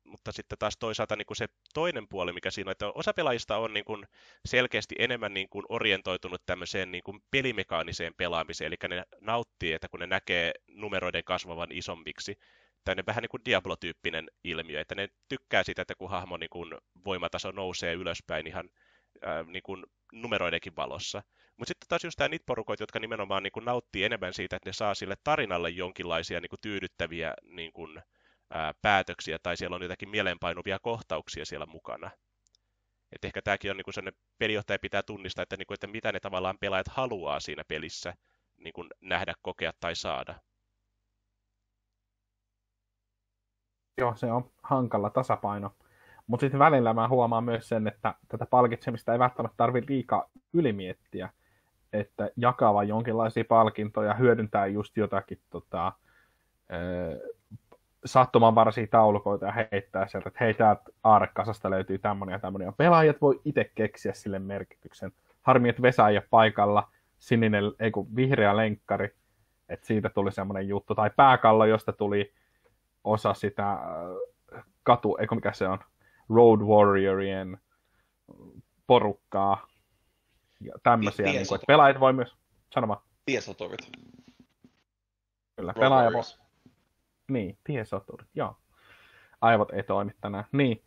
mutta 0.07 0.33
sitten 0.33 0.59
taas 0.59 0.77
toisaalta 0.77 1.17
niin 1.17 1.27
kuin 1.27 1.37
se 1.37 1.49
toinen 1.75 2.09
puoli, 2.09 2.33
mikä 2.33 2.51
siinä 2.51 2.69
on, 2.69 2.73
että 2.73 2.89
osa 2.89 3.13
pelaajista 3.15 3.57
on 3.57 3.75
niin 3.75 3.85
kuin 3.85 4.07
selkeästi 4.45 4.95
enemmän 4.99 5.35
niin 5.35 5.49
kuin 5.49 5.65
orientoitunut 5.69 6.43
tämmöiseen 6.47 6.93
niin 6.93 7.03
kuin 7.03 7.23
pelimekaaniseen 7.31 8.15
pelaamiseen, 8.15 8.69
eli 8.69 8.77
ne 8.89 9.05
nauttii, 9.21 9.73
että 9.73 9.89
kun 9.89 10.01
ne 10.01 10.07
näkee 10.07 10.53
numeroiden 10.69 11.25
kasvavan 11.25 11.73
isommiksi, 11.73 12.39
tämmöinen 12.87 13.07
vähän 13.07 13.23
niin 13.23 13.29
kuin 13.29 13.45
Diablo-tyyppinen 13.45 14.31
ilmiö, 14.45 14.81
että 14.81 14.95
ne 14.95 15.09
tykkää 15.29 15.63
sitä, 15.63 15.83
että 15.83 15.95
kun 15.95 16.11
hahmo 16.11 16.37
niin 16.37 16.51
kuin 16.51 16.75
voimataso 17.05 17.51
nousee 17.51 17.95
ylöspäin 17.95 18.47
ihan 18.47 18.71
ää, 19.23 19.43
niin 19.43 19.63
kuin 19.63 19.85
numeroidenkin 20.13 20.77
valossa. 20.77 21.23
Mutta 21.57 21.71
sitten 21.71 21.89
taas 21.89 22.05
just 22.05 22.21
niitä 22.29 22.47
porukoita, 22.47 22.83
jotka 22.83 22.99
nimenomaan 23.01 23.43
niin 23.43 23.53
kuin 23.53 23.65
nauttii 23.65 24.05
enemmän 24.05 24.35
siitä, 24.35 24.57
että 24.57 24.69
ne 24.69 24.73
saa 24.73 24.95
sille 24.95 25.15
tarinalle 25.25 25.71
jonkinlaisia 25.71 26.41
niin 26.41 26.51
kuin 26.51 26.61
tyydyttäviä 26.63 27.35
niin 27.43 27.73
kuin, 27.73 28.03
ää, 28.51 28.73
päätöksiä 28.83 29.39
tai 29.43 29.57
siellä 29.57 29.77
on 29.77 29.83
jotakin 29.83 30.09
mieleenpainuvia 30.09 30.79
kohtauksia 30.79 31.47
siellä 31.47 31.67
mukana. 31.67 32.11
Et 33.13 33.25
ehkä 33.25 33.43
tämäkin 33.43 33.71
on 33.71 33.77
niin 33.77 33.95
sellainen 33.95 34.21
pelijohtaja 34.39 34.79
pitää 34.79 35.03
tunnistaa, 35.03 35.43
että, 35.43 35.57
niin 35.57 35.67
kuin, 35.67 35.75
että 35.75 35.87
mitä 35.87 36.13
ne 36.13 36.21
tavallaan 36.21 36.59
pelaajat 36.61 36.89
haluaa 36.89 37.41
siinä 37.41 37.65
pelissä 37.69 38.15
niin 38.57 38.73
kuin 38.73 38.89
nähdä, 39.01 39.35
kokea 39.43 39.73
tai 39.81 39.97
saada. 39.97 40.35
Joo, 43.99 44.15
se 44.17 44.33
on 44.33 44.51
hankala 44.63 45.11
tasapaino. 45.11 45.73
Mutta 46.27 46.45
sitten 46.45 46.59
välillä 46.59 46.95
mä 46.95 47.09
huomaan 47.09 47.45
myös 47.45 47.69
sen, 47.69 47.87
että 47.89 48.15
tätä 48.29 48.47
palkitsemista 48.47 49.13
ei 49.13 49.19
välttämättä 49.19 49.57
tarvitse 49.57 49.93
liikaa 49.93 50.31
ylimiettiä, 50.53 51.29
että 51.93 52.31
jakaa 52.37 52.85
jonkinlaisia 52.85 53.45
palkintoja, 53.49 54.15
hyödyntää 54.15 54.67
just 54.67 54.97
jotakin 54.97 55.41
tota, 55.51 55.93
sattumanvaraisia 58.05 58.87
taulukoita 58.91 59.47
ja 59.47 59.53
heittää 59.73 60.07
sieltä, 60.07 60.29
että 60.29 60.45
hei, 60.45 60.55
täältä 60.55 60.83
aarekasasta 61.05 61.71
löytyy 61.71 61.99
tämmöinen 61.99 62.33
ja 62.33 62.39
tämmöinen. 62.39 62.67
Ja 62.67 62.73
pelaajat 62.73 63.21
voi 63.21 63.41
itse 63.45 63.71
keksiä 63.75 64.13
sille 64.13 64.39
merkityksen. 64.39 65.13
Harmi, 65.43 65.69
että 65.69 65.83
Vesa 65.83 66.09
ei 66.09 66.17
ole 66.17 66.27
paikalla, 66.31 66.89
sininen, 67.19 67.65
ei 67.79 67.91
kun 67.91 68.17
vihreä 68.17 68.57
lenkkari, 68.57 69.15
että 69.69 69.87
siitä 69.87 70.09
tuli 70.09 70.33
semmoinen 70.33 70.69
juttu. 70.69 70.95
Tai 70.95 71.11
pääkallo, 71.17 71.65
josta 71.65 71.93
tuli 71.93 72.33
osa 73.07 73.35
sitä 73.35 73.73
äh, 73.73 74.65
katu, 74.83 75.17
eikö 75.21 75.35
mikä 75.35 75.53
se 75.53 75.69
on, 75.69 75.79
Road 76.35 76.61
Warriorien 76.61 77.59
porukkaa. 78.87 79.67
Ja 80.61 80.73
tämmöisiä, 80.83 81.27
niin 81.27 81.47
kuin, 81.49 81.57
että 81.57 81.67
pelaajat 81.67 82.01
voi 82.01 82.13
myös, 82.13 82.37
sanomaan. 82.75 83.01
Tiesoturit. 83.27 83.91
Kyllä, 85.57 85.75
pelaaja 85.81 86.13
voi, 86.13 86.23
niin, 87.29 87.59
tiesoturit, 87.65 88.29
joo. 88.35 88.57
Aivot 89.41 89.71
ei 89.73 89.83
toimi 89.83 90.13
tänään. 90.21 90.45
Niin, 90.53 90.83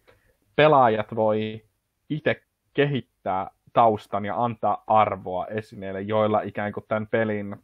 pelaajat 0.56 1.16
voi 1.16 1.66
itse 2.10 2.44
kehittää 2.74 3.52
taustan 3.74 4.26
ja 4.26 4.44
antaa 4.44 4.84
arvoa 4.88 5.48
esineille, 5.48 6.02
joilla 6.02 6.42
ikään 6.42 6.74
kuin 6.74 6.86
tämän 6.88 7.08
pelin, 7.08 7.56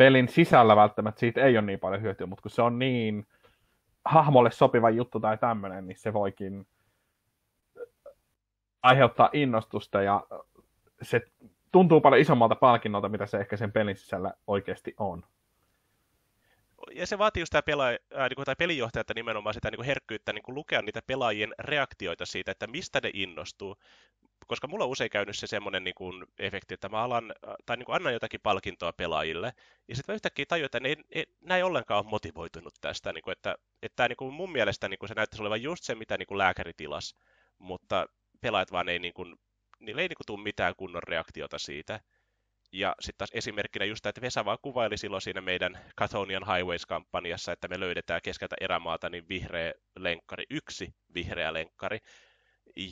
pelin 0.00 0.28
sisällä 0.28 0.76
välttämättä 0.76 1.20
siitä 1.20 1.40
ei 1.40 1.58
ole 1.58 1.66
niin 1.66 1.80
paljon 1.80 2.02
hyötyä, 2.02 2.26
mutta 2.26 2.42
kun 2.42 2.50
se 2.50 2.62
on 2.62 2.78
niin 2.78 3.26
hahmolle 4.04 4.50
sopiva 4.50 4.90
juttu 4.90 5.20
tai 5.20 5.38
tämmöinen, 5.38 5.86
niin 5.86 5.98
se 5.98 6.12
voikin 6.12 6.66
aiheuttaa 8.82 9.30
innostusta 9.32 10.02
ja 10.02 10.26
se 11.02 11.20
tuntuu 11.72 12.00
paljon 12.00 12.20
isommalta 12.20 12.54
palkinnolta, 12.54 13.08
mitä 13.08 13.26
se 13.26 13.38
ehkä 13.38 13.56
sen 13.56 13.72
pelin 13.72 13.96
sisällä 13.96 14.34
oikeasti 14.46 14.94
on 14.98 15.24
ja 16.94 17.06
se 17.06 17.18
vaatii 17.18 17.40
just 17.40 17.50
tämä 17.50 17.62
pelaaja, 17.62 17.98
niin 18.28 18.36
kuin, 18.36 18.46
tai 18.46 18.56
pelijohtajalta 18.56 19.14
nimenomaan 19.14 19.54
sitä 19.54 19.70
niin 19.70 19.76
kuin 19.76 19.86
herkkyyttä 19.86 20.32
niin 20.32 20.42
kuin 20.42 20.54
lukea 20.54 20.82
niitä 20.82 21.02
pelaajien 21.06 21.54
reaktioita 21.58 22.26
siitä, 22.26 22.52
että 22.52 22.66
mistä 22.66 23.00
ne 23.02 23.10
innostuu. 23.14 23.76
Koska 24.46 24.68
mulla 24.68 24.84
on 24.84 24.90
usein 24.90 25.10
käynyt 25.10 25.38
se 25.38 25.46
semmoinen 25.46 25.84
niin 25.84 25.94
kuin, 25.94 26.26
efekti, 26.38 26.74
että 26.74 26.88
mä 26.88 27.02
alan, 27.02 27.32
tai 27.66 27.76
niin 27.76 27.86
kuin 27.86 27.96
annan 27.96 28.12
jotakin 28.12 28.40
palkintoa 28.42 28.92
pelaajille, 28.92 29.52
ja 29.88 29.96
sitten 29.96 30.12
mä 30.12 30.14
yhtäkkiä 30.14 30.44
tajuin, 30.48 30.66
että 30.66 30.80
ne 30.80 30.88
ei, 30.88 31.26
ei, 31.50 31.62
ollenkaan 31.62 32.04
ole 32.04 32.10
motivoitunut 32.10 32.74
tästä, 32.80 33.12
niin 33.12 33.22
kuin, 33.22 33.32
että, 33.32 33.56
että 33.82 34.08
niin 34.08 34.16
kuin 34.16 34.34
mun 34.34 34.52
mielestä 34.52 34.88
niin 34.88 34.98
kuin 34.98 35.08
se 35.08 35.14
näyttäisi 35.14 35.42
olevan 35.42 35.62
just 35.62 35.84
se, 35.84 35.94
mitä 35.94 36.18
niin 36.18 36.26
kuin 36.26 36.38
lääkäri 36.38 36.72
tilas, 36.76 37.14
mutta 37.58 38.06
pelaajat 38.40 38.72
vaan 38.72 38.88
ei, 38.88 38.98
niin 38.98 39.14
kuin, 39.14 39.36
niillä 39.80 40.02
ei 40.02 40.08
niin 40.08 40.16
kuin, 40.16 40.26
tule 40.26 40.42
mitään 40.42 40.74
kunnon 40.76 41.02
reaktiota 41.02 41.58
siitä. 41.58 42.00
Ja 42.72 42.94
sitten 43.00 43.18
taas 43.18 43.30
esimerkkinä 43.34 43.84
just 43.84 44.02
tämä, 44.02 44.10
että 44.10 44.20
Vesa 44.20 44.44
vaan 44.44 44.58
kuvaili 44.62 44.98
silloin 44.98 45.22
siinä 45.22 45.40
meidän 45.40 45.84
Cathonian 45.98 46.46
Highways-kampanjassa, 46.46 47.52
että 47.52 47.68
me 47.68 47.80
löydetään 47.80 48.20
keskeltä 48.22 48.56
erämaata 48.60 49.10
niin 49.10 49.28
vihreä 49.28 49.72
lenkkari, 49.96 50.44
yksi 50.50 50.94
vihreä 51.14 51.52
lenkkari. 51.52 51.98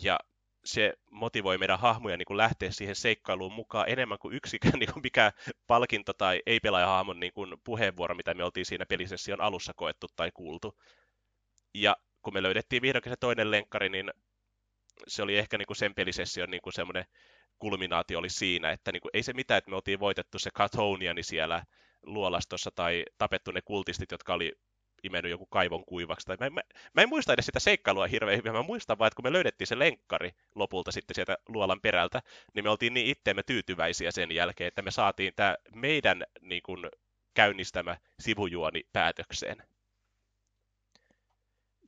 Ja 0.03 0.19
se 0.65 0.93
motivoi 1.11 1.59
meidän 1.59 1.79
hahmoja 1.79 2.17
niin 2.17 2.27
kuin 2.27 2.37
lähteä 2.37 2.71
siihen 2.71 2.97
seikkailuun 2.97 3.53
mukaan 3.53 3.89
enemmän 3.89 4.19
kuin 4.19 4.35
yksikään 4.35 4.79
niin 4.79 4.93
kuin 4.93 5.03
mikä 5.03 5.33
palkinto 5.67 6.13
tai 6.13 6.43
ei-pelaajahahmon 6.47 7.21
niin 7.21 7.33
kuin 7.33 7.57
puheenvuoro, 7.65 8.15
mitä 8.15 8.35
me 8.35 8.45
oltiin 8.45 8.67
siinä 8.67 8.87
pelisession 8.87 9.41
alussa 9.41 9.73
koettu 9.77 10.07
tai 10.17 10.31
kuultu. 10.35 10.79
Ja 11.75 11.97
kun 12.23 12.35
me 12.35 12.43
löydettiin 12.43 12.83
vihdoinkin 12.83 13.13
se 13.13 13.17
toinen 13.17 13.51
lenkkari, 13.51 13.89
niin 13.89 14.11
se 15.07 15.23
oli 15.23 15.39
ehkä 15.39 15.59
niin 15.59 15.67
kuin 15.67 15.77
sen 15.77 15.95
pelisession 15.95 16.51
niin 16.51 16.63
kuin 16.63 16.73
semmoinen 16.73 17.05
kulminaatio 17.59 18.19
oli 18.19 18.31
siinä, 18.31 18.71
että 18.71 18.93
niin 18.93 19.01
kuin, 19.01 19.11
ei 19.15 19.23
se 19.23 19.33
mitään, 19.33 19.59
että 19.59 19.71
me 19.71 19.77
oltiin 19.77 20.01
voitettu 20.01 20.39
se 20.39 20.51
Katoniani 20.55 21.23
siellä 21.23 21.65
luolastossa 22.03 22.71
tai 22.75 23.05
tapettu 23.19 23.51
ne 23.51 23.63
kultistit, 23.63 24.11
jotka 24.11 24.35
oli 24.35 24.53
imennyt 25.03 25.31
joku 25.31 25.47
kaivon 25.47 25.85
kuivaksi. 25.85 26.27
Tai 26.27 26.37
mä, 26.41 26.51
mä, 26.51 26.61
mä 26.95 27.03
en 27.03 27.09
muista 27.09 27.33
edes 27.33 27.47
sitä 27.47 27.61
seikkailua 27.61 28.07
hirveän 28.07 28.39
hyvin, 28.39 28.53
mä 28.53 28.63
muistan 28.63 28.99
vaan, 28.99 29.07
että 29.07 29.17
kun 29.17 29.25
me 29.25 29.33
löydettiin 29.33 29.69
se 29.69 29.79
lenkkari 29.79 30.31
lopulta 30.55 30.93
sitten 30.93 31.15
sieltä 31.15 31.37
luolan 31.49 31.81
perältä, 31.81 32.23
niin 32.55 32.65
me 32.65 32.71
oltiin 32.71 32.95
niin 32.95 33.07
itteemme 33.07 33.43
tyytyväisiä 33.43 34.11
sen 34.11 34.33
jälkeen, 34.33 34.69
että 34.69 34.83
me 34.83 34.91
saatiin 34.91 35.33
tämä 35.37 35.57
meidän 35.75 36.25
niin 36.41 36.63
kuin, 36.63 36.89
käynnistämä 37.35 37.97
sivujuoni 38.21 38.83
päätökseen. 38.93 39.63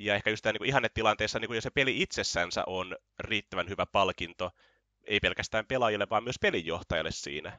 Ja 0.01 0.14
ehkä 0.14 0.30
just 0.30 0.42
tämä 0.42 0.53
niin 0.53 0.68
ihannetilanteessa, 0.68 1.38
niin 1.38 1.48
kuin 1.48 1.55
jos 1.55 1.64
se 1.64 1.70
peli 1.70 2.03
itsessänsä 2.03 2.64
on 2.66 2.96
riittävän 3.20 3.68
hyvä 3.68 3.86
palkinto, 3.86 4.51
ei 5.05 5.20
pelkästään 5.20 5.66
pelaajille, 5.66 6.07
vaan 6.11 6.24
myös 6.24 6.38
pelinjohtajalle 6.42 7.11
siinä. 7.11 7.59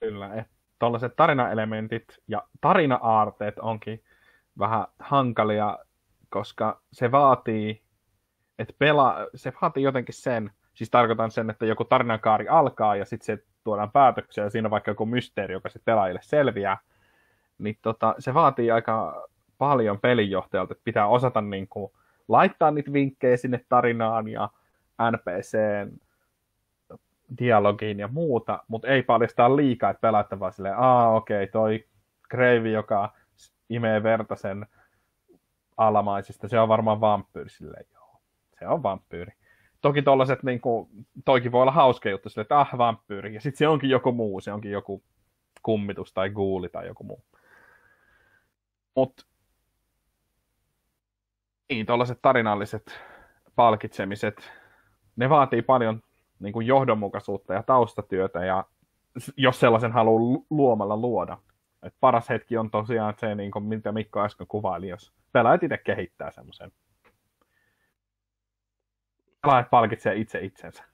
Kyllä, 0.00 0.34
että 0.34 0.52
tuollaiset 0.78 1.16
tarinaelementit 1.16 2.04
ja 2.28 2.48
tarina-aarteet 2.60 3.58
onkin 3.58 4.04
vähän 4.58 4.86
hankalia, 4.98 5.78
koska 6.28 6.82
se 6.92 7.10
vaatii, 7.10 7.82
että 8.58 8.74
pela, 8.78 9.16
se 9.34 9.52
vaatii 9.62 9.82
jotenkin 9.82 10.14
sen, 10.14 10.50
siis 10.74 10.90
tarkoitan 10.90 11.30
sen, 11.30 11.50
että 11.50 11.66
joku 11.66 11.84
tarinakaari 11.84 12.48
alkaa 12.48 12.96
ja 12.96 13.04
sitten 13.04 13.26
se 13.26 13.44
tuodaan 13.64 13.92
päätöksiä 13.92 14.44
ja 14.44 14.50
siinä 14.50 14.66
on 14.66 14.70
vaikka 14.70 14.90
joku 14.90 15.06
mysteeri, 15.06 15.54
joka 15.54 15.68
sitten 15.68 15.84
pelaajille 15.84 16.20
selviää, 16.22 16.78
niin 17.60 17.78
tota, 17.82 18.14
se 18.18 18.34
vaatii 18.34 18.70
aika 18.70 19.28
paljon 19.58 20.00
pelinjohtajalta, 20.00 20.72
että 20.72 20.84
pitää 20.84 21.06
osata 21.06 21.40
niin 21.40 21.68
kuin, 21.68 21.92
laittaa 22.28 22.70
niitä 22.70 22.92
vinkkejä 22.92 23.36
sinne 23.36 23.64
tarinaan 23.68 24.28
ja 24.28 24.48
NPCn 25.10 25.98
dialogiin 27.38 27.98
ja 27.98 28.08
muuta, 28.08 28.64
mutta 28.68 28.88
ei 28.88 29.02
paljastaa 29.02 29.56
liikaa, 29.56 29.90
että 29.90 30.00
pelaat 30.00 30.26
vaan 30.40 30.52
silleen, 30.52 30.78
aa 30.78 31.14
okei, 31.16 31.42
okay, 31.42 31.52
toi 31.52 31.84
Kreivi, 32.28 32.72
joka 32.72 33.12
imee 33.68 34.02
verta 34.02 34.36
sen 34.36 34.66
alamaisista, 35.76 36.48
se 36.48 36.60
on 36.60 36.68
varmaan 36.68 37.00
vampyyri, 37.00 37.50
silleen 37.50 37.86
joo, 37.94 38.20
se 38.58 38.68
on 38.68 38.82
vampyyri. 38.82 39.32
Toki 39.80 40.02
tollaset, 40.02 40.42
niin 40.42 40.60
kuin, 40.60 40.88
toikin 41.24 41.52
voi 41.52 41.62
olla 41.62 41.72
hauska 41.72 42.10
juttu, 42.10 42.28
silleen, 42.28 42.44
että 42.44 42.60
ah, 42.60 42.78
vampyyri, 42.78 43.34
ja 43.34 43.40
sitten 43.40 43.58
se 43.58 43.68
onkin 43.68 43.90
joku 43.90 44.12
muu, 44.12 44.40
se 44.40 44.52
onkin 44.52 44.70
joku 44.70 45.02
kummitus 45.62 46.12
tai 46.12 46.30
guuli 46.30 46.68
tai 46.68 46.86
joku 46.86 47.04
muu. 47.04 47.24
Mutta 48.94 49.26
niin, 51.70 51.86
tuollaiset 51.86 52.18
tarinalliset 52.22 53.00
palkitsemiset, 53.56 54.50
ne 55.16 55.30
vaatii 55.30 55.62
paljon 55.62 56.02
niin 56.40 56.52
kuin 56.52 56.66
johdonmukaisuutta 56.66 57.54
ja 57.54 57.62
taustatyötä, 57.62 58.44
ja 58.44 58.64
jos 59.36 59.60
sellaisen 59.60 59.92
haluaa 59.92 60.44
luomalla 60.50 60.96
luoda. 60.96 61.38
Et 61.82 61.94
paras 62.00 62.28
hetki 62.28 62.56
on 62.56 62.70
tosiaan 62.70 63.14
se, 63.18 63.34
niin 63.34 63.50
kuin, 63.50 63.64
mitä 63.64 63.92
Mikko 63.92 64.20
äsken 64.20 64.46
kuvaili, 64.46 64.88
jos 64.88 65.12
pelaajat 65.32 65.62
itse 65.62 65.78
kehittää 65.78 66.30
semmoisen. 66.30 66.72
Pelaajat 69.42 69.70
palkitsee 69.70 70.16
itse 70.16 70.40
itsensä. 70.40 70.84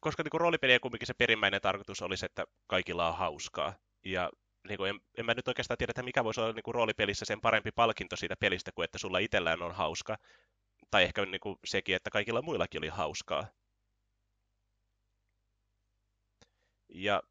Koska 0.00 0.22
niin 0.22 0.40
roolipelien 0.40 0.80
kumminkin 0.80 1.06
se 1.06 1.14
perimmäinen 1.14 1.60
tarkoitus 1.60 2.02
olisi, 2.02 2.26
että 2.26 2.44
kaikilla 2.66 3.08
on 3.08 3.16
hauskaa. 3.16 3.72
Ja 4.04 4.30
niin 4.68 4.78
kuin 4.78 4.90
en, 4.90 5.00
en 5.18 5.26
mä 5.26 5.34
nyt 5.34 5.48
oikeastaan 5.48 5.78
tiedä, 5.78 5.90
että 5.90 6.02
mikä 6.02 6.24
voisi 6.24 6.40
olla 6.40 6.52
niin 6.52 6.62
kuin 6.62 6.74
roolipelissä 6.74 7.24
sen 7.24 7.40
parempi 7.40 7.72
palkinto 7.72 8.16
siitä 8.16 8.36
pelistä 8.36 8.72
kuin 8.72 8.84
että 8.84 8.98
sulla 8.98 9.18
itsellään 9.18 9.62
on 9.62 9.74
hauska. 9.74 10.18
Tai 10.90 11.02
ehkä 11.04 11.26
niin 11.26 11.40
kuin 11.40 11.56
sekin, 11.64 11.96
että 11.96 12.10
kaikilla 12.10 12.42
muillakin 12.42 12.80
oli 12.80 12.88
hauskaa. 12.88 13.46
Ja 16.88 17.22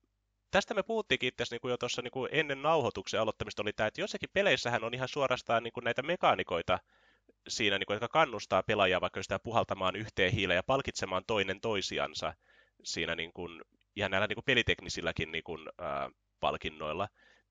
tästä 0.52 0.74
me 0.74 0.84
puhuttiinkin 0.84 1.28
itse 1.28 1.44
niin 1.52 1.62
kuin 1.62 1.70
jo 1.70 1.78
tuossa 1.78 2.02
niin 2.02 2.30
ennen 2.32 2.62
nauhoituksen 2.62 3.22
aloittamista 3.22 3.62
oli 3.62 3.74
tämä, 3.74 3.88
että 3.88 4.02
jossakin 4.02 4.30
peleissähän 4.34 4.84
on 4.84 4.94
ihan 4.94 5.08
suorastaan 5.08 5.64
niin 5.64 5.74
kuin 5.74 5.84
näitä 5.84 6.02
mekaanikoita 6.02 6.80
siinä, 7.48 7.78
niin 7.78 7.88
kuin, 7.88 7.96
jotka 7.96 8.08
kannustaa 8.08 8.64
pelaajaa 8.64 9.02
vaikka 9.02 9.24
sitä 9.24 9.40
puhaltamaan 9.40 9.96
yhteen 9.96 10.32
hiileen 10.32 10.56
ja 10.56 10.64
palkitsemaan 10.64 11.24
toinen 11.28 11.62
toisiansa 11.62 12.34
siinä 12.84 13.16
niin 13.16 13.34
kuin, 13.34 13.62
ihan 13.96 14.12
näillä 14.12 14.28
niin 14.28 14.36
kuin 14.36 14.46
peliteknisilläkin 14.46 15.32
niin 15.32 15.44
kuin, 15.44 15.70
ää, 15.78 16.10
palkinnoilla. 16.44 17.08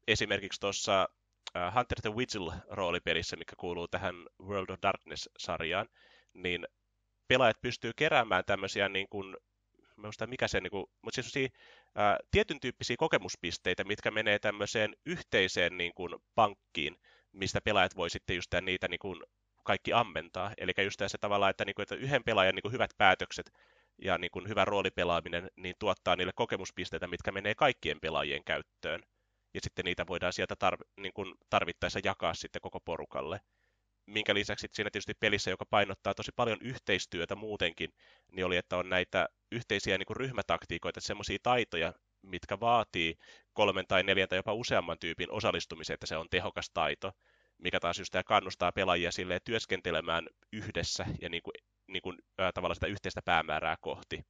Esimerkiksi 0.08 0.60
tuossa 0.60 1.08
Hunter 1.74 2.00
the 2.02 2.10
Vigil-roolipelissä, 2.10 3.36
mikä 3.36 3.56
kuuluu 3.56 3.88
tähän 3.88 4.14
World 4.42 4.68
of 4.70 4.78
Darkness-sarjaan, 4.82 5.88
niin 6.34 6.66
pelaajat 7.28 7.60
pystyy 7.60 7.92
keräämään 7.96 8.44
tämmöisiä 8.44 8.88
niin 8.88 9.08
kuin, 9.10 9.36
muista 9.96 10.26
mikä 10.26 10.48
se, 10.48 10.60
niin 10.60 10.70
kuin, 10.70 10.86
mutta 11.02 11.22
siis 11.22 11.52
ää, 11.94 12.16
tietyn 12.30 12.60
tyyppisiä 12.60 12.96
kokemuspisteitä, 12.98 13.84
mitkä 13.84 14.10
menee 14.10 14.38
tämmöiseen 14.38 14.96
yhteiseen 15.06 15.76
niin 15.78 15.92
kuin, 15.94 16.16
pankkiin, 16.34 16.96
mistä 17.32 17.60
pelaajat 17.60 17.96
voi 17.96 18.10
sitten 18.10 18.36
just 18.36 18.54
niitä 18.60 18.88
niin 18.88 18.98
kuin, 18.98 19.22
kaikki 19.64 19.92
ammentaa. 19.92 20.52
Eli 20.58 20.72
just 20.84 21.02
se 21.06 21.18
tavalla, 21.20 21.48
että, 21.48 21.64
niin 21.64 21.74
kuin, 21.74 21.82
että 21.82 21.94
yhden 21.94 22.24
pelaajan 22.24 22.54
niin 22.54 22.62
kuin, 22.62 22.72
hyvät 22.72 22.90
päätökset 22.98 23.52
ja 23.98 24.18
niin 24.18 24.30
kuin, 24.30 24.48
hyvä 24.48 24.64
roolipelaaminen 24.64 25.50
niin 25.56 25.74
tuottaa 25.78 26.16
niille 26.16 26.32
kokemuspisteitä, 26.34 27.06
mitkä 27.06 27.32
menee 27.32 27.54
kaikkien 27.54 28.00
pelaajien 28.00 28.44
käyttöön. 28.44 29.02
Ja 29.54 29.60
sitten 29.62 29.84
niitä 29.84 30.06
voidaan 30.06 30.32
sieltä 30.32 30.54
tar- 30.64 30.84
niin 30.96 31.12
kuin 31.12 31.34
tarvittaessa 31.50 32.00
jakaa 32.04 32.34
sitten 32.34 32.62
koko 32.62 32.80
porukalle. 32.80 33.40
Minkä 34.06 34.34
lisäksi 34.34 34.68
siinä 34.72 34.90
tietysti 34.90 35.14
pelissä, 35.14 35.50
joka 35.50 35.64
painottaa 35.66 36.14
tosi 36.14 36.32
paljon 36.36 36.58
yhteistyötä 36.60 37.36
muutenkin, 37.36 37.92
niin 38.32 38.46
oli, 38.46 38.56
että 38.56 38.76
on 38.76 38.88
näitä 38.88 39.28
yhteisiä 39.52 39.98
niin 39.98 40.06
kuin 40.06 40.16
ryhmätaktiikoita, 40.16 41.00
semmoisia 41.00 41.38
taitoja, 41.42 41.92
mitkä 42.22 42.60
vaatii 42.60 43.14
kolmen 43.52 43.86
tai 43.86 44.02
neljän 44.02 44.28
tai 44.28 44.38
jopa 44.38 44.52
useamman 44.52 44.98
tyypin 45.00 45.30
osallistumisen, 45.30 45.94
että 45.94 46.06
se 46.06 46.16
on 46.16 46.26
tehokas 46.30 46.70
taito, 46.74 47.12
mikä 47.58 47.80
taas 47.80 47.98
just 47.98 48.14
kannustaa 48.26 48.72
pelaajia 48.72 49.12
sille 49.12 49.38
työskentelemään 49.44 50.26
yhdessä 50.52 51.06
ja 51.20 51.28
niin 51.28 51.42
kuin 51.42 51.54
niin 51.86 52.02
kuin, 52.02 52.18
ää, 52.38 52.52
tavallaan 52.52 52.76
sitä 52.76 52.86
yhteistä 52.86 53.20
päämäärää 53.24 53.76
kohti. 53.80 54.24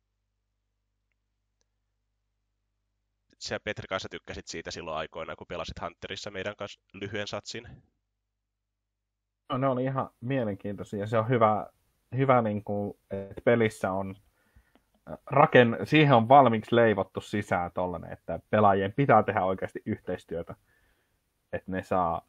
Sä 3.38 3.61
Petri 3.64 3.86
kanssa 3.88 4.09
tykkäsit 4.09 4.46
siitä 4.46 4.70
silloin 4.70 4.96
aikoina, 4.96 5.36
kun 5.36 5.46
pelasit 5.46 5.80
Hunterissa 5.80 6.30
meidän 6.30 6.57
kanssa 6.57 6.80
lyhyen 6.92 7.26
satsin. 7.26 7.68
No, 9.48 9.59
ne 9.59 9.68
oli 9.68 9.84
ihan 9.84 10.11
mielenkiintoisia. 10.20 11.07
Se 11.07 11.18
on 11.18 11.28
hyvä, 11.28 11.66
hyvä 12.16 12.42
niin 12.42 12.64
kuin, 12.64 12.98
että 13.11 13.40
pelissä 13.44 13.92
on 13.92 14.14
raken, 15.26 15.78
siihen 15.84 16.14
on 16.14 16.28
valmiiksi 16.28 16.76
leivottu 16.76 17.20
sisään 17.20 17.72
tollanen, 17.72 18.12
että 18.12 18.40
pelaajien 18.50 18.92
pitää 18.92 19.22
tehdä 19.22 19.44
oikeasti 19.44 19.82
yhteistyötä, 19.86 20.55
että 21.53 21.70
ne 21.70 21.82
saa, 21.82 22.28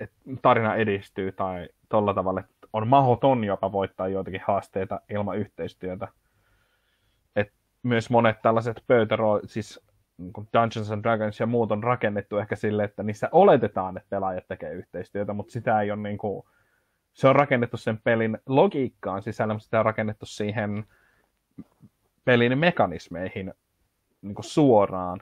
että 0.00 0.16
tarina 0.42 0.74
edistyy 0.74 1.32
tai 1.32 1.68
tolla 1.88 2.14
tavalla, 2.14 2.40
että 2.40 2.61
on 2.72 2.88
mahdoton 2.88 3.44
jopa 3.44 3.72
voittaa 3.72 4.08
joitakin 4.08 4.40
haasteita 4.46 5.00
ilman 5.10 5.38
yhteistyötä. 5.38 6.08
Et 7.36 7.52
myös 7.82 8.10
monet 8.10 8.42
tällaiset 8.42 8.84
pöytäro, 8.86 9.40
siis 9.44 9.80
niin 10.18 10.32
Dungeons 10.52 10.90
and 10.90 11.02
Dragons 11.02 11.40
ja 11.40 11.46
muut 11.46 11.72
on 11.72 11.82
rakennettu 11.82 12.38
ehkä 12.38 12.56
sille, 12.56 12.84
että 12.84 13.02
niissä 13.02 13.28
oletetaan, 13.32 13.96
että 13.96 14.10
pelaajat 14.10 14.48
tekee 14.48 14.72
yhteistyötä, 14.72 15.32
mutta 15.32 15.52
sitä 15.52 15.80
ei 15.80 15.90
ole 15.90 16.02
niin 16.02 16.18
kuin, 16.18 16.46
se 17.12 17.28
on 17.28 17.36
rakennettu 17.36 17.76
sen 17.76 18.00
pelin 18.04 18.38
logiikkaan 18.46 19.22
sisällä, 19.22 19.54
mutta 19.54 19.64
sitä 19.64 19.78
on 19.78 19.84
rakennettu 19.84 20.26
siihen 20.26 20.84
pelin 22.24 22.58
mekanismeihin 22.58 23.54
niin 24.22 24.34
kuin 24.34 24.44
suoraan. 24.44 25.20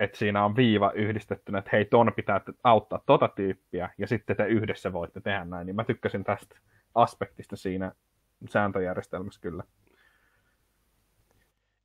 Että 0.00 0.18
siinä 0.18 0.44
on 0.44 0.56
viiva 0.56 0.92
yhdistettynä, 0.94 1.58
että 1.58 1.70
hei, 1.72 1.84
ton 1.84 2.12
pitää 2.16 2.40
auttaa 2.64 3.02
tota 3.06 3.28
tyyppiä, 3.28 3.90
ja 3.98 4.06
sitten 4.06 4.36
te 4.36 4.46
yhdessä 4.46 4.92
voitte 4.92 5.20
tehdä 5.20 5.44
näin. 5.44 5.66
Niin 5.66 5.76
mä 5.76 5.84
tykkäsin 5.84 6.24
tästä 6.24 6.56
aspektista 6.94 7.56
siinä 7.56 7.92
sääntöjärjestelmässä 8.48 9.40
kyllä. 9.40 9.64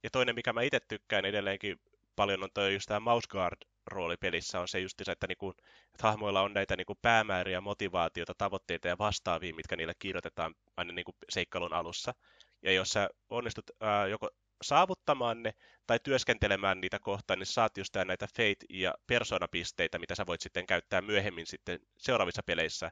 Ja 0.04 0.10
toinen, 0.12 0.36
mikä 0.36 0.54
mä 0.54 0.62
itse 0.62 0.80
tykkään 0.80 1.26
edelleenkin 1.26 1.80
paljon, 2.16 2.44
on 2.44 2.50
toi 2.54 2.74
just 2.74 2.88
tämä 2.88 3.00
Mouse 3.00 3.28
Guard 3.30 3.58
roolipelissä 3.88 4.60
on 4.60 4.68
se 4.68 4.80
just 4.80 5.10
että, 5.10 5.28
niinku, 5.28 5.50
että 5.94 6.08
hahmoilla 6.08 6.42
on 6.42 6.54
näitä 6.54 6.76
niinku 6.76 6.96
päämääriä, 7.02 7.62
motivaatiota, 7.62 8.34
tavoitteita 8.38 8.88
ja 8.88 8.98
vastaavia, 8.98 9.56
mitkä 9.56 9.76
niille 9.76 9.94
kirjoitetaan 10.00 10.56
aina 10.78 10.94
niinku 10.94 11.16
seikkailun 11.30 11.74
alussa. 11.74 12.14
Ja 12.62 12.72
jos 12.72 12.90
sä 12.90 13.10
onnistut 13.30 13.72
ää, 13.82 14.08
joko 14.08 14.30
saavuttamaan 14.62 15.44
ne 15.44 15.54
tai 15.88 16.00
työskentelemään 16.04 16.82
niitä 16.82 17.00
kohtaan, 17.00 17.40
niin 17.40 17.48
saat 17.48 17.78
just 17.78 17.96
näitä 18.06 18.26
fate- 18.26 18.66
ja 18.70 18.94
persoonapisteitä, 19.08 20.00
mitä 20.00 20.16
sä 20.16 20.26
voit 20.28 20.42
sitten 20.42 20.68
käyttää 20.68 21.02
myöhemmin 21.02 21.46
sitten 21.46 21.80
seuraavissa 21.98 22.44
peleissä 22.44 22.92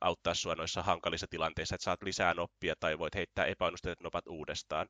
auttaa 0.00 0.34
sua 0.34 0.54
noissa 0.54 0.82
hankalissa 0.82 1.26
tilanteissa, 1.30 1.74
että 1.74 1.84
saat 1.84 2.02
lisää 2.02 2.34
noppia 2.34 2.74
tai 2.80 2.98
voit 2.98 3.14
heittää 3.14 3.44
epäonnistuneet 3.44 4.00
nopat 4.00 4.28
uudestaan. 4.28 4.88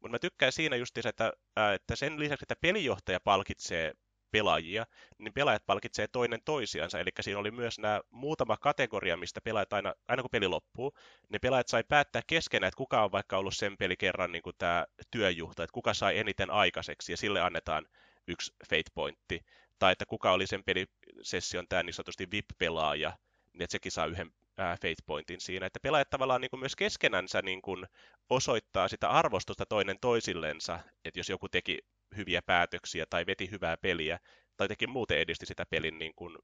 Mutta 0.00 0.08
mä 0.08 0.18
tykkään 0.18 0.52
siinä 0.52 0.76
just 0.76 0.98
että, 0.98 1.32
että 1.74 1.96
sen 1.96 2.18
lisäksi, 2.18 2.44
että 2.44 2.56
pelijohtaja 2.60 3.20
palkitsee 3.20 3.92
pelaajia, 4.36 4.86
niin 5.18 5.32
pelaajat 5.32 5.66
palkitsee 5.66 6.08
toinen 6.08 6.40
toisiansa. 6.44 7.00
Eli 7.00 7.10
siinä 7.20 7.40
oli 7.40 7.50
myös 7.50 7.78
nämä 7.78 8.00
muutama 8.10 8.56
kategoria, 8.56 9.16
mistä 9.16 9.40
pelaajat 9.40 9.72
aina, 9.72 9.94
aina 10.08 10.22
kun 10.22 10.30
peli 10.30 10.48
loppuu, 10.48 10.92
niin 11.28 11.40
pelaajat 11.40 11.68
sai 11.68 11.84
päättää 11.88 12.22
keskenään, 12.26 12.68
että 12.68 12.76
kuka 12.76 13.04
on 13.04 13.12
vaikka 13.12 13.38
ollut 13.38 13.56
sen 13.56 13.76
peli 13.76 13.96
kerran 13.96 14.32
niin 14.32 14.42
kuin 14.42 14.56
tämä 14.58 14.86
työjuhta, 15.10 15.62
että 15.64 15.74
kuka 15.74 15.94
sai 15.94 16.18
eniten 16.18 16.50
aikaiseksi, 16.50 17.12
ja 17.12 17.16
sille 17.16 17.40
annetaan 17.40 17.86
yksi 18.28 18.52
fate 18.70 18.90
pointti. 18.94 19.40
Tai 19.78 19.92
että 19.92 20.06
kuka 20.06 20.32
oli 20.32 20.46
sen 20.46 20.64
pelisession 20.64 21.68
tämä 21.68 21.82
niin 21.82 21.94
sanotusti 21.94 22.30
VIP-pelaaja, 22.30 23.12
niin 23.52 23.62
että 23.62 23.72
sekin 23.72 23.92
saa 23.92 24.06
yhden 24.06 24.32
ää, 24.58 24.74
fate 24.74 25.02
pointin 25.06 25.40
siinä. 25.40 25.66
Että 25.66 25.80
pelaajat 25.82 26.10
tavallaan 26.10 26.40
niin 26.40 26.50
kuin 26.50 26.60
myös 26.60 26.76
keskenänsä 26.76 27.42
niin 27.42 27.62
kuin 27.62 27.86
osoittaa 28.30 28.88
sitä 28.88 29.08
arvostusta 29.08 29.64
toinen 29.68 29.96
toisillensa, 30.00 30.78
että 31.04 31.18
jos 31.20 31.28
joku 31.28 31.48
teki 31.48 31.78
hyviä 32.16 32.42
päätöksiä 32.46 33.04
tai 33.10 33.26
veti 33.26 33.50
hyvää 33.50 33.76
peliä 33.76 34.18
tai 34.56 34.68
teki 34.68 34.86
muuten 34.86 35.18
edisti 35.18 35.46
sitä 35.46 35.64
pelin, 35.70 35.98
niin 35.98 36.12
kuin, 36.16 36.38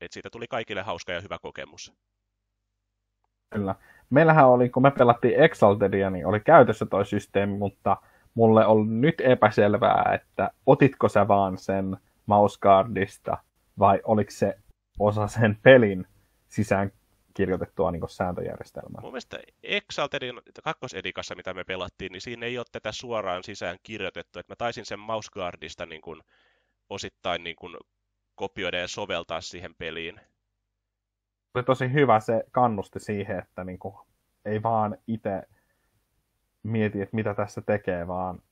että 0.00 0.14
siitä 0.14 0.30
tuli 0.30 0.46
kaikille 0.48 0.82
hauska 0.82 1.12
ja 1.12 1.20
hyvä 1.20 1.38
kokemus. 1.42 1.92
Kyllä. 3.50 3.74
Meillähän 4.10 4.48
oli, 4.48 4.68
kun 4.68 4.82
me 4.82 4.90
pelattiin 4.90 5.40
Exaltedia, 5.40 6.10
niin 6.10 6.26
oli 6.26 6.40
käytössä 6.40 6.86
toi 6.86 7.06
systeemi, 7.06 7.58
mutta 7.58 7.96
mulle 8.34 8.66
on 8.66 9.00
nyt 9.00 9.20
epäselvää, 9.20 10.12
että 10.14 10.50
otitko 10.66 11.08
sä 11.08 11.28
vaan 11.28 11.58
sen 11.58 11.96
mouseguardista 12.26 13.38
vai 13.78 14.00
oliko 14.04 14.30
se 14.30 14.58
osa 14.98 15.26
sen 15.26 15.58
pelin 15.62 16.06
sisään 16.48 16.92
kirjoitettua 17.36 17.90
niin 17.90 18.08
sääntöjärjestelmää. 18.08 19.00
Mun 19.00 19.12
mielestä 19.12 19.38
Exaltedin 19.62 20.40
kakkosedikassa, 20.64 21.34
mitä 21.34 21.54
me 21.54 21.64
pelattiin, 21.64 22.12
niin 22.12 22.20
siinä 22.20 22.46
ei 22.46 22.58
ole 22.58 22.66
tätä 22.72 22.92
suoraan 22.92 23.44
sisään 23.44 23.78
kirjoitettu. 23.82 24.38
Että 24.38 24.52
mä 24.52 24.56
taisin 24.56 24.86
sen 24.86 24.98
mouseguardista 24.98 25.86
niin 25.86 26.00
kuin 26.00 26.22
osittain 26.90 27.44
niin 27.44 27.56
kuin 27.56 27.76
kopioida 28.34 28.78
ja 28.78 28.88
soveltaa 28.88 29.40
siihen 29.40 29.74
peliin. 29.78 30.20
oli 31.54 31.64
tosi 31.64 31.92
hyvä 31.92 32.20
se 32.20 32.44
kannusti 32.50 33.00
siihen, 33.00 33.38
että 33.38 33.64
niin 33.64 33.78
kuin, 33.78 33.94
ei 34.44 34.62
vaan 34.62 34.98
itse 35.06 35.42
mieti, 36.62 37.02
että 37.02 37.16
mitä 37.16 37.34
tässä 37.34 37.60
tekee, 37.60 38.06
vaan 38.06 38.42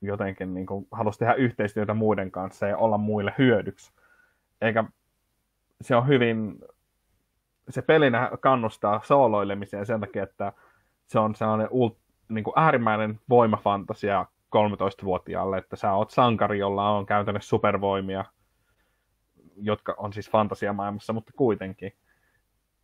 jotenkin 0.00 0.54
niin 0.54 0.66
kuin, 0.66 0.88
halusi 0.92 1.18
tehdä 1.18 1.34
yhteistyötä 1.34 1.94
muiden 1.94 2.30
kanssa 2.30 2.66
ja 2.66 2.76
olla 2.76 2.98
muille 2.98 3.34
hyödyksi. 3.38 3.92
Eikä 4.60 4.84
se 5.80 5.96
on 5.96 6.08
hyvin, 6.08 6.58
se 7.72 7.82
pelinä 7.82 8.30
kannustaa 8.40 9.00
sooloilemiseen 9.04 9.86
sen 9.86 10.00
takia, 10.00 10.22
että 10.22 10.52
se 11.06 11.18
on 11.18 11.34
sellainen 11.34 11.68
ult, 11.70 11.98
niin 12.28 12.44
kuin 12.44 12.54
äärimmäinen 12.56 13.20
voimafantasia 13.28 14.26
13-vuotiaalle, 14.56 15.58
että 15.58 15.76
sä 15.76 15.92
oot 15.92 16.10
sankari, 16.10 16.58
jolla 16.58 16.90
on 16.90 17.06
käytännössä 17.06 17.48
supervoimia, 17.48 18.24
jotka 19.56 19.94
on 19.98 20.12
siis 20.12 20.30
fantasiamaailmassa, 20.30 21.12
mutta 21.12 21.32
kuitenkin. 21.36 21.92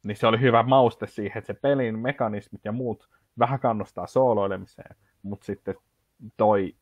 Niin 0.03 0.16
se 0.16 0.26
oli 0.26 0.41
hyvä 0.41 0.62
mauste 0.62 1.07
siihen, 1.07 1.39
että 1.39 1.47
se 1.47 1.59
pelin 1.62 1.99
mekanismit 1.99 2.64
ja 2.64 2.72
muut 2.72 3.09
vähän 3.39 3.61
kannustaa 3.61 4.07
sooloilemiseen, 4.07 4.97
mutta 5.22 5.47
sitten 5.47 5.74
toi, 6.37 6.74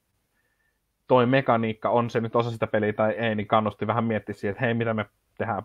toi 1.07 1.27
mekaniikka, 1.27 1.91
on 1.91 2.11
se 2.11 2.21
nyt 2.21 2.37
osa 2.37 2.51
sitä 2.51 2.67
peliä 2.67 2.93
tai 2.93 3.13
ei, 3.13 3.35
niin 3.35 3.47
kannusti 3.47 3.87
vähän 3.87 4.05
miettiä 4.05 4.35
siihen, 4.35 4.53
että 4.53 4.65
hei, 4.65 4.75
mitä 4.75 4.95
me 4.95 5.07
tehdään, 5.39 5.63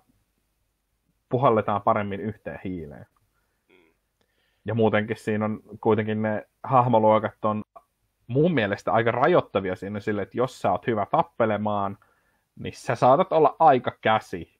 puhalletaan 1.29 1.81
paremmin 1.81 2.19
yhteen 2.19 2.59
hiileen. 2.63 3.05
Ja 4.65 4.75
muutenkin 4.75 5.17
siinä 5.17 5.45
on 5.45 5.61
kuitenkin 5.81 6.21
ne 6.21 6.47
hahmoluokat 6.63 7.45
on 7.45 7.63
mun 8.27 8.53
mielestä 8.53 8.91
aika 8.91 9.11
rajoittavia 9.11 9.75
siinä 9.75 9.99
sille, 9.99 10.21
että 10.21 10.37
jos 10.37 10.61
sä 10.61 10.71
oot 10.71 10.87
hyvä 10.87 11.05
tappelemaan, 11.11 11.97
niin 12.55 12.73
sä 12.73 12.95
saatat 12.95 13.31
olla 13.33 13.55
aika 13.59 13.91
käsi 14.01 14.59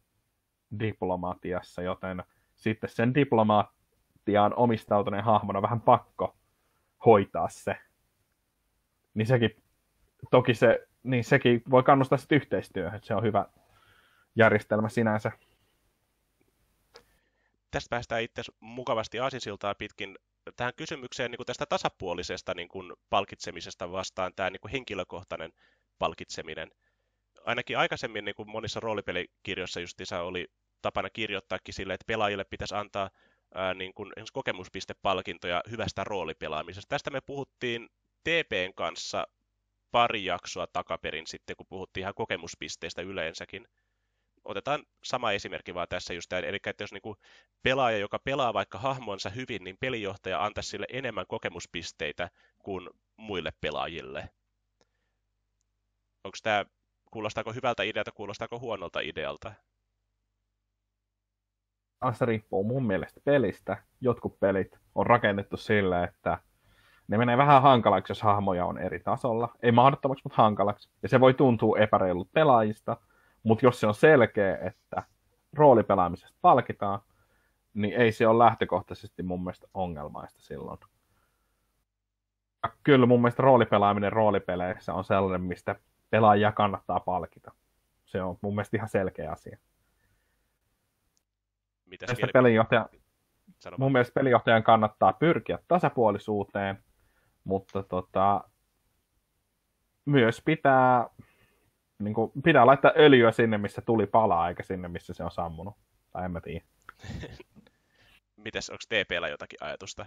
diplomatiassa, 0.79 1.81
joten 1.81 2.23
sitten 2.55 2.89
sen 2.89 3.15
diplomaattiaan 3.15 4.53
omistautuneen 4.55 5.23
hahmon 5.23 5.55
on 5.55 5.61
vähän 5.61 5.81
pakko 5.81 6.35
hoitaa 7.05 7.49
se. 7.49 7.77
Niin 9.13 9.27
sekin, 9.27 9.55
toki 10.31 10.53
se, 10.53 10.87
niin 11.03 11.23
sekin 11.23 11.63
voi 11.71 11.83
kannustaa 11.83 12.17
sitten 12.17 12.35
yhteistyöhön, 12.35 12.95
että 12.95 13.07
se 13.07 13.15
on 13.15 13.23
hyvä 13.23 13.45
järjestelmä 14.35 14.89
sinänsä. 14.89 15.31
Tästä 17.71 17.89
päästään 17.89 18.21
itse 18.21 18.41
mukavasti 18.59 19.19
aasinsiltaa 19.19 19.75
pitkin 19.75 20.15
tähän 20.55 20.73
kysymykseen 20.75 21.31
niin 21.31 21.37
kuin 21.37 21.45
tästä 21.45 21.65
tasapuolisesta 21.65 22.53
niin 22.53 22.67
kuin 22.67 22.93
palkitsemisesta 23.09 23.91
vastaan 23.91 24.33
tämä 24.35 24.49
niin 24.49 24.61
kuin 24.61 24.71
henkilökohtainen 24.71 25.51
palkitseminen. 25.99 26.71
Ainakin 27.45 27.77
aikaisemmin 27.77 28.25
niin 28.25 28.35
kuin 28.35 28.49
monissa 28.49 28.79
roolipelikirjoissa 28.79 29.79
justiinsa 29.79 30.21
oli 30.21 30.47
tapana 30.81 31.09
kirjoittaakin 31.09 31.73
sille, 31.73 31.93
että 31.93 32.07
pelaajille 32.07 32.43
pitäisi 32.43 32.75
antaa 32.75 33.09
ää, 33.55 33.73
niin 33.73 33.93
kuin 33.93 34.13
kokemuspistepalkintoja 34.33 35.63
hyvästä 35.71 36.03
roolipelaamisesta. 36.03 36.89
Tästä 36.89 37.09
me 37.09 37.21
puhuttiin 37.21 37.89
TPn 38.23 38.73
kanssa 38.75 39.27
pari 39.91 40.25
jaksoa 40.25 40.67
takaperin 40.67 41.27
sitten, 41.27 41.55
kun 41.55 41.65
puhuttiin 41.69 42.01
ihan 42.01 42.13
kokemuspisteistä 42.13 43.01
yleensäkin 43.01 43.67
otetaan 44.45 44.83
sama 45.03 45.31
esimerkki 45.31 45.73
vaan 45.73 45.87
tässä 45.89 46.13
just 46.13 46.29
tämä, 46.29 46.39
eli 46.39 46.57
että 46.65 46.83
jos 46.83 46.91
niin 46.91 47.15
pelaaja, 47.63 47.97
joka 47.97 48.19
pelaa 48.19 48.53
vaikka 48.53 48.77
hahmonsa 48.77 49.29
hyvin, 49.29 49.63
niin 49.63 49.77
pelijohtaja 49.79 50.45
antaisi 50.45 50.69
sille 50.69 50.85
enemmän 50.93 51.25
kokemuspisteitä 51.27 52.29
kuin 52.59 52.89
muille 53.17 53.51
pelaajille. 53.61 54.29
Onko 56.23 56.37
tämä, 56.43 56.65
kuulostaako 57.11 57.53
hyvältä 57.53 57.83
idealta, 57.83 58.11
kuulostaako 58.11 58.59
huonolta 58.59 58.99
idealta? 58.99 59.53
Se 62.13 62.25
riippuu 62.25 62.63
mun 62.63 62.87
mielestä 62.87 63.21
pelistä. 63.23 63.83
Jotkut 64.01 64.39
pelit 64.39 64.79
on 64.95 65.07
rakennettu 65.07 65.57
sillä, 65.57 66.03
että 66.03 66.37
ne 67.07 67.17
menee 67.17 67.37
vähän 67.37 67.61
hankalaksi, 67.61 68.11
jos 68.11 68.21
hahmoja 68.21 68.65
on 68.65 68.77
eri 68.77 68.99
tasolla. 68.99 69.55
Ei 69.63 69.71
mahdottomaksi, 69.71 70.21
mutta 70.25 70.41
hankalaksi. 70.41 70.89
Ja 71.03 71.09
se 71.09 71.19
voi 71.19 71.33
tuntua 71.33 71.77
epäreilut 71.77 72.31
pelaajista, 72.31 72.97
mutta 73.43 73.65
jos 73.65 73.79
se 73.79 73.87
on 73.87 73.93
selkeä, 73.93 74.57
että 74.57 75.03
roolipelaamisesta 75.53 76.37
palkitaan, 76.41 76.99
niin 77.73 77.93
ei 77.93 78.11
se 78.11 78.27
ole 78.27 78.43
lähtökohtaisesti 78.45 79.23
mun 79.23 79.43
mielestä 79.43 79.67
ongelmaista 79.73 80.41
silloin. 80.41 80.79
Kyllä 82.83 83.05
mun 83.05 83.21
mielestä 83.21 83.43
roolipelaaminen 83.43 84.13
roolipeleissä 84.13 84.93
on 84.93 85.03
sellainen, 85.03 85.41
mistä 85.41 85.75
pelaajia 86.09 86.51
kannattaa 86.51 86.99
palkita. 86.99 87.51
Se 88.05 88.21
on 88.21 88.37
mun 88.41 88.55
mielestä 88.55 88.77
ihan 88.77 88.89
selkeä 88.89 89.31
asia. 89.31 89.57
Mitäs 91.85 92.17
pelijohtaja, 92.33 92.89
mun 93.77 93.91
mielestä 93.91 94.13
pelijohtajan 94.13 94.63
kannattaa 94.63 95.13
pyrkiä 95.13 95.59
tasapuolisuuteen, 95.67 96.83
mutta 97.43 97.83
tota, 97.83 98.43
myös 100.05 100.41
pitää 100.45 101.09
niin 101.99 102.13
kuin, 102.13 102.31
pitää 102.43 102.65
laittaa 102.65 102.91
öljyä 102.97 103.31
sinne, 103.31 103.57
missä 103.57 103.81
tuli 103.81 104.07
palaa, 104.07 104.49
eikä 104.49 104.63
sinne, 104.63 104.87
missä 104.87 105.13
se 105.13 105.23
on 105.23 105.31
sammunut. 105.31 105.75
Tai 106.11 106.25
en 106.25 106.31
mä 106.31 106.41
tiedä. 106.41 106.65
Mites, 108.43 108.69
onko 108.69 108.83
TPllä 108.89 109.27
jotakin 109.27 109.63
ajatusta? 109.63 110.05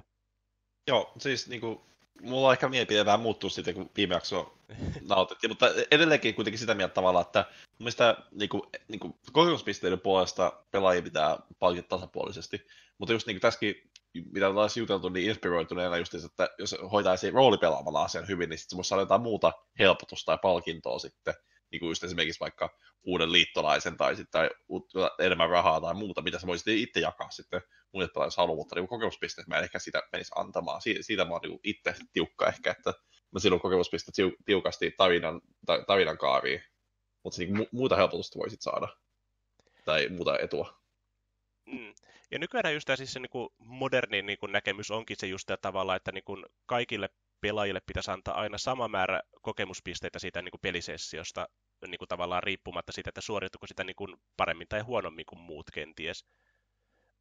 Joo, 0.88 1.12
siis 1.18 1.48
niin 1.48 1.60
kuin, 1.60 1.80
mulla 2.22 2.48
on 2.48 2.52
ehkä 2.54 2.68
mielipide 2.68 3.04
vähän 3.04 3.20
muuttuu 3.20 3.50
sitten, 3.50 3.74
kun 3.74 3.90
viime 3.96 4.14
jakso 4.14 4.58
nautettiin, 5.08 5.50
mutta 5.50 5.66
edelleenkin 5.90 6.34
kuitenkin 6.34 6.58
sitä 6.58 6.74
mieltä 6.74 6.94
tavalla, 6.94 7.20
että 7.20 7.44
mun 7.50 7.76
mielestä 7.78 8.16
niin 8.30 8.48
kuin, 8.48 8.62
niin 8.88 9.00
kuin, 9.00 9.14
kokemuspisteiden 9.32 10.00
puolesta 10.00 10.52
pelaajia 10.70 11.02
pitää 11.02 11.38
palkita 11.58 11.88
tasapuolisesti, 11.88 12.66
mutta 12.98 13.12
just 13.12 13.26
niin 13.26 13.34
kuin 13.34 13.42
tässäkin, 13.42 13.90
mitä 14.32 14.48
ollaan 14.48 14.70
juteltu 14.76 15.08
niin 15.08 15.28
inspiroituneena 15.28 15.96
just, 15.96 16.14
että 16.14 16.50
jos 16.58 16.76
hoitaisi 16.92 17.30
roolipelaamalla 17.30 18.02
asian 18.02 18.28
hyvin, 18.28 18.48
niin 18.48 18.58
sitten 18.58 18.70
se 18.70 18.76
voisi 18.76 18.88
saada 18.88 19.02
jotain 19.02 19.22
muuta 19.22 19.52
helpotusta 19.78 20.26
tai 20.26 20.38
palkintoa 20.42 20.98
sitten, 20.98 21.34
niin 21.72 21.80
kuin 21.80 21.90
just 21.90 22.04
esimerkiksi 22.04 22.40
vaikka 22.40 22.78
uuden 23.04 23.32
liittolaisen 23.32 23.96
tai 23.96 24.16
sitten 24.16 24.50
enemmän 25.18 25.50
rahaa 25.50 25.80
tai 25.80 25.94
muuta, 25.94 26.22
mitä 26.22 26.38
sä 26.38 26.46
voisit 26.46 26.68
itse 26.68 27.00
jakaa 27.00 27.30
sitten 27.30 27.60
muille 27.92 28.10
pelaajille 28.14 28.34
haluaa, 28.36 28.56
mutta 28.56 28.74
niin 28.74 28.88
kokemuspisteet 28.88 29.48
mä 29.48 29.58
en 29.58 29.64
ehkä 29.64 29.78
sitä 29.78 30.02
menisi 30.12 30.32
antamaan. 30.36 30.82
Siitä, 30.82 31.02
siitä 31.02 31.24
mä 31.24 31.30
oon 31.30 31.40
niin 31.42 31.60
itse 31.64 31.94
tiukka 32.12 32.46
ehkä, 32.46 32.70
että 32.70 32.94
mä 33.32 33.38
silloin 33.38 33.62
kokemuspisteet 33.62 34.34
tiukasti 34.44 34.90
tarinan, 34.90 35.40
tarinan 35.86 36.18
kaariin, 36.18 36.62
mutta 37.24 37.38
niin 37.38 37.56
mu- 37.56 37.68
muuta 37.72 37.96
helpotusta 37.96 38.38
voisit 38.38 38.62
saada 38.62 38.88
tai 39.84 40.08
muuta 40.08 40.38
etua. 40.38 40.82
Mm. 41.66 41.94
Ja 42.30 42.38
nykyään 42.38 42.74
just 42.74 42.88
siis 42.96 43.12
se 43.12 43.20
niin 43.20 43.30
kuin 43.30 43.48
moderni 43.58 44.22
niin 44.22 44.38
kuin 44.38 44.52
näkemys 44.52 44.90
onkin 44.90 45.16
se 45.20 45.26
just 45.26 45.50
tavalla, 45.62 45.96
että 45.96 46.12
niin 46.12 46.24
kuin 46.24 46.46
kaikille 46.66 47.08
pelaajille 47.40 47.80
pitäisi 47.86 48.10
antaa 48.10 48.40
aina 48.40 48.58
sama 48.58 48.88
määrä 48.88 49.22
kokemuspisteitä 49.42 50.18
siitä 50.18 50.42
niin 50.42 50.50
kuin 50.50 50.60
pelisessiosta, 50.60 51.48
niin 51.86 51.98
kuin 51.98 52.08
tavallaan 52.08 52.42
riippumatta 52.42 52.92
siitä, 52.92 53.08
että 53.08 53.20
suoriutuko 53.20 53.66
sitä 53.66 53.84
niin 53.84 53.96
kuin 53.96 54.16
paremmin 54.36 54.68
tai 54.68 54.80
huonommin 54.80 55.26
kuin 55.26 55.40
muut 55.40 55.70
kenties. 55.70 56.26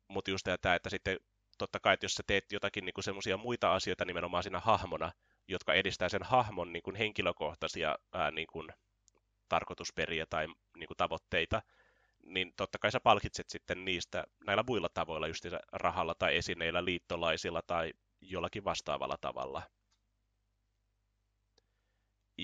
Mutta 0.07 0.31
just 0.31 0.47
tämä, 0.61 0.75
että 0.75 0.89
sitten 0.89 1.17
totta 1.57 1.79
kai, 1.79 1.93
että 1.93 2.05
jos 2.05 2.13
sä 2.13 2.23
teet 2.27 2.51
jotakin 2.51 2.85
niin 2.85 3.03
semmoisia 3.03 3.37
muita 3.37 3.73
asioita 3.73 4.05
nimenomaan 4.05 4.43
siinä 4.43 4.59
hahmona, 4.59 5.11
jotka 5.47 5.73
edistää 5.73 6.09
sen 6.09 6.23
hahmon 6.23 6.73
niin 6.73 6.83
kuin 6.83 6.95
henkilökohtaisia 6.95 7.95
ää, 8.13 8.31
niin 8.31 8.47
kuin 8.47 8.69
tarkoitusperiä 9.49 10.25
tai 10.29 10.47
niin 10.77 10.87
kuin 10.87 10.97
tavoitteita, 10.97 11.61
niin 12.23 12.53
totta 12.57 12.79
kai 12.79 12.91
sä 12.91 12.99
palkitset 12.99 13.49
sitten 13.49 13.85
niistä 13.85 14.23
näillä 14.45 14.63
muilla 14.67 14.89
tavoilla, 14.93 15.27
just 15.27 15.45
rahalla 15.71 16.15
tai 16.15 16.37
esineillä, 16.37 16.85
liittolaisilla 16.85 17.61
tai 17.67 17.93
jollakin 18.21 18.63
vastaavalla 18.63 19.17
tavalla. 19.21 19.61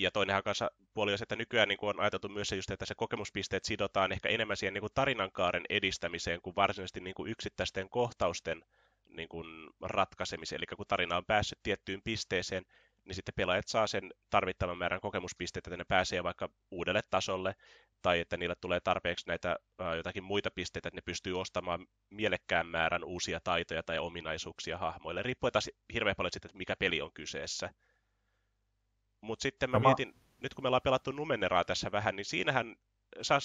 Ja 0.02 0.12
toinenhan 0.12 0.44
kanssa 0.44 0.72
puoli 0.94 1.12
on 1.12 1.18
se, 1.18 1.24
että 1.24 1.36
nykyään 1.36 1.68
niin 1.68 1.78
kuin 1.78 1.90
on 1.90 2.00
ajateltu 2.00 2.30
myös 2.30 2.48
se 2.48 2.56
just, 2.56 2.72
että 2.72 2.86
se 2.86 2.96
kokemuspisteet 2.96 3.66
sidotaan 3.66 4.12
ehkä 4.12 4.30
enemmän 4.30 4.58
siihen 4.58 4.74
niin 4.74 4.82
kuin 4.82 4.94
tarinankaaren 4.94 5.64
edistämiseen 5.70 6.42
kuin 6.42 6.56
varsinaisesti 6.56 7.00
niin 7.00 7.16
kuin 7.16 7.32
yksittäisten 7.32 7.90
kohtausten 7.90 8.64
niin 9.10 9.30
kuin 9.30 9.70
ratkaisemiseen. 9.82 10.60
Eli 10.60 10.66
kun 10.66 10.86
tarina 10.88 11.18
on 11.18 11.26
päässyt 11.26 11.60
tiettyyn 11.64 12.02
pisteeseen, 12.02 12.66
niin 13.06 13.16
sitten 13.16 13.34
pelaajat 13.36 13.68
saa 13.68 13.88
sen 13.88 14.14
tarvittavan 14.30 14.78
määrän 14.78 15.02
kokemuspisteitä, 15.02 15.70
että 15.70 15.78
ne 15.78 15.86
pääsee 15.88 16.24
vaikka 16.24 16.50
uudelle 16.72 17.02
tasolle, 17.10 17.56
tai 18.02 18.20
että 18.20 18.38
niille 18.38 18.56
tulee 18.62 18.80
tarpeeksi 18.80 19.28
näitä 19.28 19.56
ää, 19.80 19.96
jotakin 19.96 20.24
muita 20.24 20.52
pisteitä, 20.52 20.90
että 20.90 20.98
ne 20.98 21.02
pystyy 21.06 21.40
ostamaan 21.40 21.88
mielekkään 22.10 22.68
määrän 22.68 23.04
uusia 23.04 23.40
taitoja 23.44 23.84
tai 23.84 24.00
ominaisuuksia 24.00 24.78
hahmoille. 24.78 25.24
Riippuu 25.24 25.52
taas 25.52 25.70
hirveän 25.94 26.16
paljon 26.16 26.32
siitä, 26.32 26.48
että 26.48 26.58
mikä 26.58 26.76
peli 26.80 27.02
on 27.02 27.14
kyseessä. 27.14 27.70
Mutta 29.22 29.44
sitten 29.44 29.70
mä 29.70 29.80
no, 29.80 29.88
mietin, 29.88 30.14
nyt 30.42 30.54
kun 30.54 30.64
me 30.64 30.68
ollaan 30.68 30.82
pelattu 30.84 31.12
Numeneraa 31.12 31.64
tässä 31.64 31.92
vähän, 31.92 32.16
niin 32.16 32.26
siinähän 32.26 32.76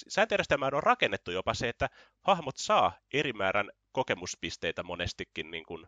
sääntöjärjestelmään 0.08 0.74
on 0.74 0.82
rakennettu 0.82 1.30
jopa 1.30 1.54
se, 1.54 1.68
että 1.68 1.88
hahmot 2.20 2.56
saa 2.56 2.92
eri 3.12 3.32
määrän 3.32 3.70
kokemuspisteitä 3.92 4.82
monestikin 4.82 5.50
niin 5.50 5.64
kuin 5.66 5.86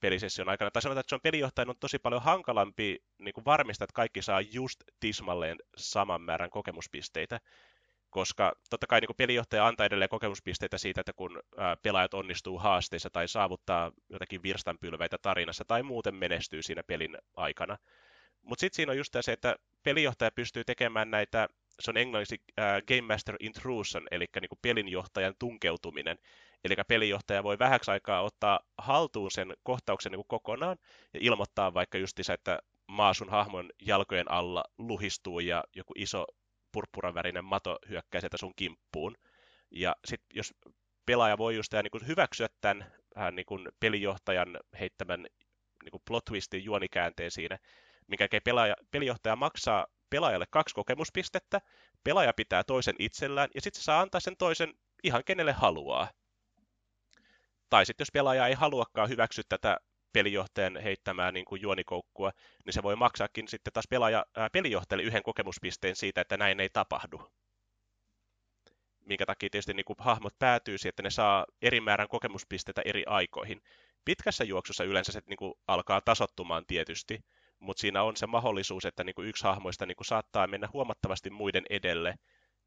pelisession 0.00 0.48
aikana. 0.48 0.70
Tai 0.70 0.82
sanotaan, 0.82 1.00
että 1.00 1.10
se 1.10 1.14
on 1.14 1.20
pelijohtajan 1.22 1.70
on 1.70 1.76
tosi 1.80 1.98
paljon 1.98 2.22
hankalampi 2.22 2.98
niin 3.18 3.34
kuin 3.34 3.44
varmistaa, 3.44 3.84
että 3.84 3.94
kaikki 3.94 4.22
saa 4.22 4.40
just 4.40 4.80
tismalleen 5.00 5.56
saman 5.76 6.22
määrän 6.22 6.50
kokemuspisteitä. 6.50 7.40
koska 8.10 8.52
totta 8.70 8.86
kai 8.86 9.00
niin 9.00 9.16
pelijohtaja 9.16 9.66
antaa 9.66 9.86
edelleen 9.86 10.08
kokemuspisteitä 10.08 10.78
siitä, 10.78 11.00
että 11.00 11.12
kun 11.12 11.42
pelaajat 11.82 12.14
onnistuu 12.14 12.58
haasteissa 12.58 13.10
tai 13.10 13.28
saavuttaa 13.28 13.92
jotakin 14.08 14.42
virstanpylväitä 14.42 15.18
tarinassa 15.22 15.64
tai 15.64 15.82
muuten 15.82 16.14
menestyy 16.14 16.62
siinä 16.62 16.82
pelin 16.82 17.18
aikana. 17.36 17.76
Mutta 18.42 18.60
sitten 18.60 18.76
siinä 18.76 18.92
on 18.92 18.98
just 18.98 19.16
se, 19.20 19.32
että 19.32 19.56
pelijohtaja 19.82 20.30
pystyy 20.30 20.64
tekemään 20.64 21.10
näitä, 21.10 21.48
se 21.80 21.90
on 21.90 21.96
englanniksi 21.96 22.42
uh, 22.48 22.64
Game 22.88 23.14
Master 23.14 23.36
Intrusion, 23.40 24.06
eli 24.10 24.26
niin 24.40 24.58
pelinjohtajan 24.62 25.34
tunkeutuminen. 25.38 26.18
Eli 26.64 26.74
pelijohtaja 26.88 27.42
voi 27.42 27.58
vähäksi 27.58 27.90
aikaa 27.90 28.22
ottaa 28.22 28.60
haltuun 28.78 29.30
sen 29.30 29.54
kohtauksen 29.62 30.12
niin 30.12 30.24
kokonaan 30.28 30.76
ja 31.14 31.20
ilmoittaa 31.22 31.74
vaikka 31.74 31.98
justiinsa, 31.98 32.34
että 32.34 32.58
maa 32.88 33.14
sun 33.14 33.30
hahmon 33.30 33.70
jalkojen 33.82 34.30
alla 34.30 34.64
luhistuu 34.78 35.40
ja 35.40 35.64
joku 35.76 35.92
iso 35.96 36.26
purppuran 36.72 37.14
värinen 37.14 37.44
mato 37.44 37.78
hyökkää 37.88 38.20
sieltä 38.20 38.36
sun 38.36 38.52
kimppuun. 38.56 39.14
Ja 39.70 39.96
sitten 40.04 40.36
jos 40.36 40.54
pelaaja 41.06 41.38
voi 41.38 41.56
just 41.56 41.72
niin 41.72 41.90
kuin 41.90 42.06
hyväksyä 42.06 42.48
tämän 42.60 42.92
äh, 43.18 43.32
niin 43.32 43.46
kuin 43.46 43.68
pelijohtajan 43.80 44.60
heittämän 44.80 45.26
niin 45.82 45.90
kuin 45.90 46.02
plot 46.06 46.24
twistin 46.24 46.64
juonikäänteen 46.64 47.30
siinä, 47.30 47.58
minkä 48.10 48.28
pelaaja, 48.44 48.74
pelijohtaja 48.90 49.36
maksaa 49.36 49.86
pelaajalle 50.10 50.46
kaksi 50.50 50.74
kokemuspistettä, 50.74 51.60
pelaaja 52.04 52.32
pitää 52.32 52.64
toisen 52.64 52.96
itsellään, 52.98 53.48
ja 53.54 53.60
sitten 53.60 53.80
se 53.80 53.84
saa 53.84 54.00
antaa 54.00 54.20
sen 54.20 54.36
toisen 54.36 54.74
ihan 55.04 55.24
kenelle 55.24 55.52
haluaa. 55.52 56.10
Tai 57.70 57.86
sitten 57.86 58.02
jos 58.02 58.12
pelaaja 58.12 58.46
ei 58.46 58.54
haluakaan 58.54 59.08
hyväksyä 59.08 59.44
tätä 59.48 59.76
pelijohtajan 60.12 60.76
heittämää 60.76 61.32
niin 61.32 61.44
kuin 61.44 61.62
juonikoukkua, 61.62 62.30
niin 62.64 62.72
se 62.72 62.82
voi 62.82 62.96
maksaakin 62.96 63.48
sitten 63.48 63.72
taas 63.72 63.88
pelaaja, 63.90 64.26
ää, 64.36 64.50
pelijohtajalle 64.50 65.02
yhden 65.06 65.22
kokemuspisteen 65.22 65.96
siitä, 65.96 66.20
että 66.20 66.36
näin 66.36 66.60
ei 66.60 66.68
tapahdu. 66.68 67.32
Minkä 69.00 69.26
takia 69.26 69.48
tietysti 69.50 69.74
niin 69.74 69.84
kuin 69.84 69.96
hahmot 69.98 70.38
päätyy 70.38 70.78
siihen, 70.78 70.90
että 70.90 71.02
ne 71.02 71.10
saa 71.10 71.46
eri 71.62 71.80
määrän 71.80 72.08
kokemuspisteitä 72.08 72.82
eri 72.84 73.04
aikoihin. 73.06 73.62
Pitkässä 74.04 74.44
juoksussa 74.44 74.84
yleensä 74.84 75.12
se 75.12 75.20
niin 75.26 75.36
kuin 75.36 75.54
alkaa 75.68 76.00
tasottumaan 76.00 76.66
tietysti, 76.66 77.24
mutta 77.60 77.80
siinä 77.80 78.02
on 78.02 78.16
se 78.16 78.26
mahdollisuus, 78.26 78.84
että 78.84 79.04
niin 79.04 79.14
kuin 79.14 79.28
yksi 79.28 79.44
hahmoista 79.44 79.86
niin 79.86 79.96
kuin 79.96 80.06
saattaa 80.06 80.46
mennä 80.46 80.68
huomattavasti 80.72 81.30
muiden 81.30 81.64
edelle, 81.70 82.14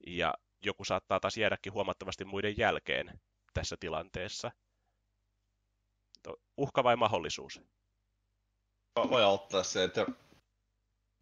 ja 0.08 0.34
joku 0.66 0.86
saattaa 0.86 1.20
taas 1.20 1.38
jäädäkin 1.38 1.74
huomattavasti 1.74 2.26
muiden 2.26 2.58
jälkeen 2.58 3.20
tässä 3.54 3.78
tilanteessa 3.80 4.52
uhka 6.58 6.84
vai 6.84 6.96
mahdollisuus? 6.96 7.62
Voi 9.10 9.24
auttaa 9.24 9.64
se, 9.64 9.84
että 9.84 10.06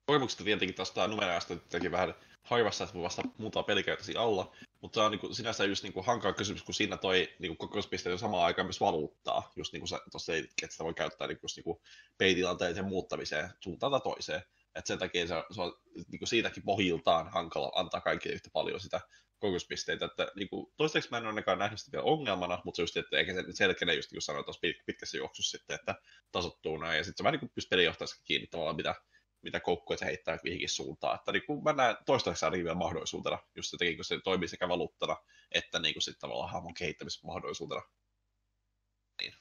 kokemukset 0.05 0.45
tietenkin 0.45 0.75
tuosta 0.75 1.07
numeroista 1.07 1.55
teki 1.55 1.91
vähän 1.91 2.13
harvassa, 2.43 2.83
että 2.83 3.01
vasta 3.01 3.21
muuta 3.37 3.63
pelikäytösi 3.63 4.15
alla, 4.15 4.55
mutta 4.81 4.95
se 4.95 5.01
on 5.01 5.11
niin 5.11 5.19
kuin, 5.19 5.35
sinänsä 5.35 5.63
just 5.63 5.83
niin 5.83 5.93
kuin 5.93 6.05
hankala 6.05 6.33
kysymys, 6.33 6.63
kun 6.63 6.73
siinä 6.73 6.97
toi 6.97 7.29
niin 7.39 7.57
kokemuspisteet 7.57 8.13
on 8.13 8.19
samaan 8.19 8.45
aikaan 8.45 8.65
myös 8.65 8.79
valuuttaa, 8.79 9.51
just 9.55 9.73
niin 9.73 9.81
kuin 9.81 9.99
tuossa 10.11 10.33
että 10.35 10.67
sitä 10.71 10.83
voi 10.83 10.93
käyttää 10.93 11.27
niin 11.27 11.37
kuin, 11.37 11.43
just 11.43 11.57
niin 11.57 11.63
kuin 11.63 11.79
peitilanteiden 12.17 12.85
muuttamiseen 12.85 13.49
suuntaan 13.59 13.91
tai 13.91 14.01
toiseen. 14.01 14.41
Et 14.75 14.87
sen 14.87 14.99
takia 14.99 15.27
se, 15.27 15.35
se 15.51 15.61
on 15.61 15.73
niin 15.95 16.19
kuin 16.19 16.27
siitäkin 16.27 16.63
pohjiltaan 16.63 17.31
hankala 17.31 17.71
antaa 17.75 18.01
kaikille 18.01 18.35
yhtä 18.35 18.49
paljon 18.53 18.79
sitä 18.79 19.01
kokemuspisteitä, 19.39 20.05
että 20.05 20.27
niin 20.35 20.49
kuin, 20.49 20.73
toistaiseksi 20.77 21.11
mä 21.11 21.17
en 21.17 21.23
ole 21.23 21.29
ainakaan 21.29 21.59
nähnyt 21.59 21.79
sitä 21.79 21.91
vielä 21.91 22.03
ongelmana, 22.03 22.61
mutta 22.65 22.75
se 22.75 22.83
just, 22.83 22.97
että 22.97 23.17
eikä 23.17 23.33
se 23.33 23.43
selkeä 23.49 23.93
just 23.93 24.11
niin 24.11 24.21
sanoin 24.21 24.45
tuossa 24.45 24.67
pitkässä 24.85 25.17
juoksussa 25.17 25.57
sitten, 25.57 25.75
että 25.75 25.95
tasottuu 26.31 26.77
näin, 26.77 26.97
ja 26.97 27.03
sitten 27.03 27.17
se 27.17 27.23
vähän 27.23 27.39
niin 27.39 27.51
pystyy 27.55 27.69
pelijohtajassa 27.69 28.21
kiinni 28.23 28.47
tavallaan, 28.47 28.75
mitä, 28.75 28.95
mitä 29.41 29.59
koukkuja 29.59 29.97
se 29.97 30.05
heittää 30.05 30.37
mihinkin 30.43 30.69
suuntaan, 30.69 31.15
että 31.15 31.31
niin 31.31 31.45
kuin 31.47 31.63
mä 31.63 31.73
näen 31.73 31.97
toistaiseksi 32.05 32.45
ainakin 32.45 32.63
vielä 32.65 32.77
mahdollisuutena, 32.77 33.39
just 33.55 33.71
jotenkin, 33.73 33.97
kun 33.97 34.05
se 34.05 34.19
toimii 34.23 34.47
sekä 34.47 34.69
valuuttana, 34.69 35.17
että 35.51 35.79
niin 35.79 35.93
kuin 35.93 36.03
sitten 36.03 36.21
tavallaan 36.21 36.51
hahmon 36.51 36.73
kehittämismahdollisuutena. 36.73 37.81
Niin. 39.21 39.33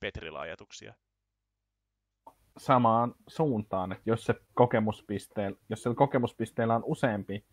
Petrillä 0.00 0.40
ajatuksia? 0.40 0.94
Samaan 2.58 3.14
suuntaan, 3.28 3.92
että 3.92 4.10
jos 4.10 4.24
se 4.24 4.34
kokemuspisteellä, 4.54 5.58
jos 5.68 5.82
se 5.82 5.90
kokemuspisteellä 5.94 6.74
on 6.74 6.84
useampi 6.84 7.44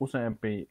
useampi 0.00 0.70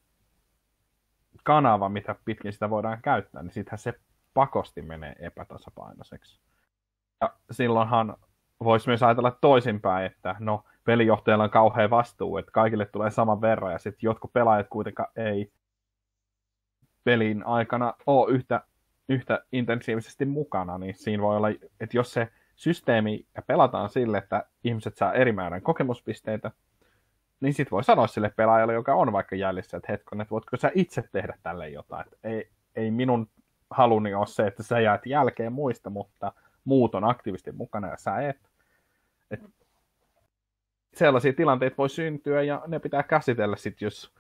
kanava, 1.43 1.89
mitä 1.89 2.15
pitkin 2.25 2.53
sitä 2.53 2.69
voidaan 2.69 3.01
käyttää, 3.01 3.43
niin 3.43 3.53
sittenhän 3.53 3.77
se 3.77 3.93
pakosti 4.33 4.81
menee 4.81 5.15
epätasapainoiseksi. 5.19 6.41
Ja 7.21 7.35
silloinhan 7.51 8.17
voisi 8.63 8.89
myös 8.89 9.03
ajatella 9.03 9.37
toisinpäin, 9.41 10.05
että 10.05 10.35
no, 10.39 10.63
pelijohtajalla 10.83 11.43
on 11.43 11.49
kauhean 11.49 11.89
vastuu, 11.89 12.37
että 12.37 12.51
kaikille 12.51 12.85
tulee 12.85 13.11
saman 13.11 13.41
verran, 13.41 13.71
ja 13.71 13.79
sitten 13.79 14.07
jotkut 14.07 14.33
pelaajat 14.33 14.67
kuitenkaan 14.69 15.09
ei 15.15 15.51
pelin 17.03 17.45
aikana 17.45 17.93
ole 18.05 18.31
yhtä, 18.31 18.61
yhtä 19.09 19.43
intensiivisesti 19.51 20.25
mukana, 20.25 20.77
niin 20.77 20.95
siinä 20.95 21.23
voi 21.23 21.37
olla, 21.37 21.49
että 21.49 21.97
jos 21.97 22.13
se 22.13 22.27
systeemi 22.55 23.27
ja 23.35 23.41
pelataan 23.41 23.89
sille, 23.89 24.17
että 24.17 24.45
ihmiset 24.63 24.97
saa 24.97 25.13
eri 25.13 25.31
määrän 25.31 25.61
kokemuspisteitä, 25.61 26.51
niin 27.39 27.53
sit 27.53 27.71
voi 27.71 27.83
sanoa 27.83 28.07
sille 28.07 28.29
pelaajalle, 28.35 28.73
joka 28.73 28.95
on 28.95 29.13
vaikka 29.13 29.35
jäljessä, 29.35 29.77
että 29.77 29.91
hetkon, 29.91 30.21
että 30.21 30.31
voitko 30.31 30.57
sä 30.57 30.71
itse 30.75 31.03
tehdä 31.11 31.37
tälle 31.43 31.69
jotain. 31.69 32.05
Että 32.05 32.17
ei, 32.23 32.49
ei 32.75 32.91
minun 32.91 33.29
haluni 33.69 34.13
ole 34.13 34.27
se, 34.27 34.47
että 34.47 34.63
sä 34.63 34.79
jäät 34.79 35.05
jälkeen 35.05 35.53
muista, 35.53 35.89
mutta 35.89 36.33
muut 36.63 36.95
on 36.95 37.03
aktiivisesti 37.03 37.51
mukana 37.51 37.87
ja 37.87 37.97
sä 37.97 38.17
et. 38.29 38.52
Sellaisia 40.93 41.33
tilanteita 41.33 41.77
voi 41.77 41.89
syntyä 41.89 42.41
ja 42.41 42.61
ne 42.67 42.79
pitää 42.79 43.03
käsitellä 43.03 43.55
sitten, 43.55 43.85
jos 43.85 44.13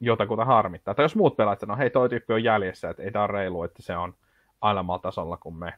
jotakuta 0.00 0.44
harmittaa. 0.44 0.94
Tai 0.94 1.04
jos 1.04 1.16
muut 1.16 1.36
pelaajat 1.36 1.60
sanoo, 1.60 1.76
hei 1.76 1.90
toi 1.90 2.08
tyyppi 2.08 2.32
on 2.32 2.44
jäljessä, 2.44 2.90
että 2.90 3.02
ei 3.02 3.10
tämä 3.10 3.26
reilu, 3.26 3.62
että 3.62 3.82
se 3.82 3.96
on 3.96 4.14
alemalla 4.60 4.98
tasolla 4.98 5.36
kuin 5.36 5.54
me. 5.54 5.74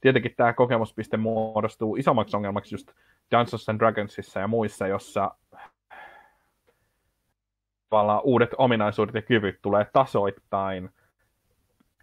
Tietenkin 0.00 0.34
tämä 0.36 0.52
kokemuspiste 0.52 1.16
muodostuu 1.16 1.96
isommaksi 1.96 2.36
ongelmaksi 2.36 2.74
just 2.74 2.90
Dungeons 3.30 3.68
and 3.68 3.78
Dragonsissa 3.78 4.40
ja 4.40 4.48
muissa, 4.48 4.86
jossa 4.86 5.34
tavallaan 7.90 8.20
uudet 8.24 8.50
ominaisuudet 8.58 9.14
ja 9.14 9.22
kyvyt 9.22 9.58
tulee 9.62 9.86
tasoittain 9.92 10.90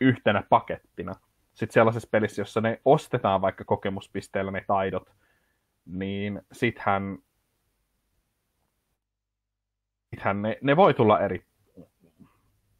yhtenä 0.01 0.43
pakettina. 0.49 1.15
Sitten 1.53 1.73
sellaisessa 1.73 2.09
pelissä, 2.11 2.41
jossa 2.41 2.61
ne 2.61 2.81
ostetaan 2.85 3.41
vaikka 3.41 3.63
kokemuspisteellä 3.63 4.51
ne 4.51 4.63
taidot, 4.67 5.11
niin 5.85 6.41
sittenhän, 6.51 7.17
sittenhän 10.09 10.41
ne, 10.41 10.57
ne 10.61 10.75
voi 10.75 10.93
tulla 10.93 11.19
eri 11.19 11.45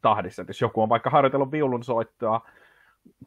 tahdissa. 0.02 0.42
Et 0.42 0.48
jos 0.48 0.60
joku 0.60 0.82
on 0.82 0.88
vaikka 0.88 1.10
harjoitellut 1.10 1.52
viulun 1.52 1.84
soittoa, 1.84 2.46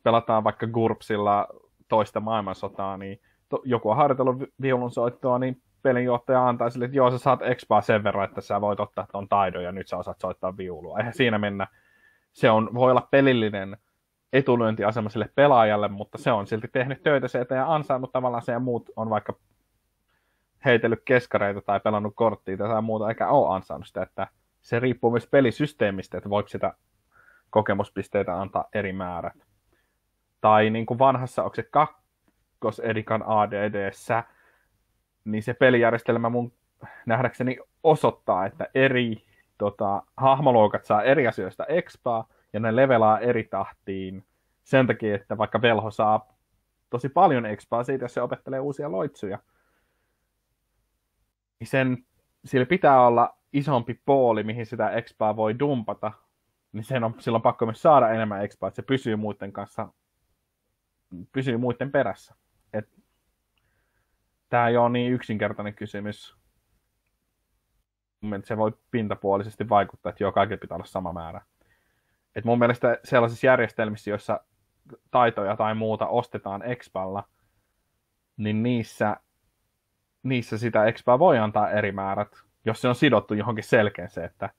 pelataan 0.04 0.44
vaikka 0.44 0.68
GURPSilla 0.68 1.48
toista 1.88 2.20
maailmansotaa, 2.20 2.98
niin 2.98 3.22
to, 3.50 3.62
joku 3.66 3.90
on 3.90 3.98
harjoitellut 3.98 4.38
viulun 4.62 4.92
soittoa, 4.92 5.40
niin 5.40 5.62
pelinjohtaja 5.82 6.48
antaa 6.48 6.70
sille, 6.70 6.86
että 6.86 6.98
joo, 6.98 7.12
sä 7.12 7.18
saat 7.18 7.42
expaa 7.42 7.82
sen 7.82 8.04
verran, 8.04 8.26
että 8.26 8.42
sä 8.42 8.62
voit 8.62 8.80
ottaa 8.80 9.08
ton 9.12 9.30
taidon 9.30 9.64
ja 9.64 9.72
nyt 9.72 9.88
sä 9.88 9.98
osaat 9.98 10.20
soittaa 10.20 10.58
viulua. 10.58 10.98
Eihän 10.98 11.14
siinä 11.14 11.38
mennä. 11.38 11.68
Se 12.32 12.50
on, 12.50 12.70
voi 12.74 12.92
olla 12.92 13.08
pelillinen 13.12 13.78
etulyöntiasema 14.34 15.10
sille 15.10 15.30
pelaajalle, 15.36 15.88
mutta 15.88 16.18
se 16.18 16.32
on 16.32 16.48
silti 16.48 16.68
tehnyt 16.68 17.04
töitä 17.04 17.28
se 17.28 17.46
ja 17.50 17.74
ansainnut 17.74 18.12
tavallaan 18.12 18.44
se 18.44 18.52
ja 18.52 18.60
muut 18.60 18.90
on 18.96 19.10
vaikka 19.10 19.34
heitellyt 20.66 21.02
keskareita 21.06 21.62
tai 21.62 21.80
pelannut 21.80 22.14
korttia 22.16 22.58
tai 22.58 22.82
muuta, 22.82 23.10
eikä 23.10 23.28
ole 23.28 23.56
ansainnut 23.56 23.88
sitä, 23.88 24.02
että 24.02 24.28
se 24.62 24.80
riippuu 24.80 25.12
myös 25.12 25.28
pelisysteemistä, 25.28 26.18
että 26.18 26.30
voiko 26.30 26.50
sitä 26.50 26.74
kokemuspisteitä 27.50 28.42
antaa 28.42 28.66
eri 28.74 28.94
määrät. 28.94 29.34
Tai 30.42 30.70
niin 30.70 30.86
kuin 30.86 31.00
vanhassa, 31.00 31.44
onko 31.44 31.56
se 31.56 31.64
kakkosedikan 31.64 33.24
ADDssä, 33.28 34.24
niin 35.26 35.44
se 35.44 35.54
pelijärjestelmä 35.54 36.30
mun 36.30 36.52
nähdäkseni 37.06 37.58
osoittaa, 37.84 38.46
että 38.46 38.68
eri 38.74 39.24
tota, 39.58 40.04
hahmoluokat 40.18 40.86
saa 40.86 41.04
eri 41.04 41.28
asioista 41.28 41.66
expaa, 41.66 42.28
ja 42.54 42.60
ne 42.60 42.76
levelaa 42.76 43.20
eri 43.20 43.44
tahtiin 43.44 44.26
sen 44.64 44.88
takia, 44.88 45.16
että 45.16 45.38
vaikka 45.38 45.62
velho 45.62 45.92
saa 45.92 46.28
tosi 46.90 47.10
paljon 47.10 47.46
expaa 47.46 47.84
siitä, 47.84 48.04
jos 48.06 48.14
se 48.14 48.22
opettelee 48.22 48.60
uusia 48.60 48.92
loitsuja, 48.92 49.40
sen, 51.68 52.06
sillä 52.46 52.66
pitää 52.66 53.08
olla 53.08 53.38
isompi 53.54 54.02
pooli, 54.06 54.44
mihin 54.44 54.66
sitä 54.66 54.90
expaa 54.90 55.36
voi 55.36 55.60
dumpata, 55.60 56.12
niin 56.72 56.84
sen 56.84 57.04
on 57.04 57.16
silloin 57.20 57.42
pakko 57.42 57.66
myös 57.66 57.82
saada 57.82 58.10
enemmän 58.10 58.44
expaa, 58.44 58.68
että 58.68 58.76
se 58.76 58.82
pysyy 58.82 59.16
muiden 59.16 59.54
kanssa, 59.54 59.94
pysyy 61.32 61.58
muiden 61.58 61.92
perässä 61.92 62.36
tämä 64.50 64.68
ei 64.68 64.78
ole 64.78 64.90
niin 64.90 65.14
yksinkertainen 65.14 65.76
kysymys. 65.76 66.36
Se 68.44 68.58
voi 68.58 68.72
pintapuolisesti 68.92 69.70
vaikuttaa, 69.70 70.10
että 70.10 70.24
joo, 70.24 70.32
kaikilla 70.32 70.60
pitää 70.60 70.76
olla 70.76 70.86
sama 70.86 71.14
määrä. 71.14 71.42
Et 72.36 72.46
mun 72.46 72.60
mielestä 72.60 72.98
sellaisissa 73.04 73.48
järjestelmissä, 73.48 74.10
joissa 74.10 74.40
taitoja 75.12 75.56
tai 75.56 75.76
muuta 75.76 76.08
ostetaan 76.08 76.64
expalla, 76.64 77.24
niin 78.38 78.64
niissä, 78.64 79.18
niissä 80.24 80.58
sitä 80.58 80.86
expaa 80.86 81.20
voi 81.20 81.38
antaa 81.38 81.72
eri 81.72 81.92
määrät, 81.92 82.32
jos 82.66 82.82
se 82.82 82.88
on 82.88 82.96
sidottu 82.96 83.34
johonkin 83.34 83.64
selkeän 83.64 84.10
se, 84.10 84.24
että 84.24 84.50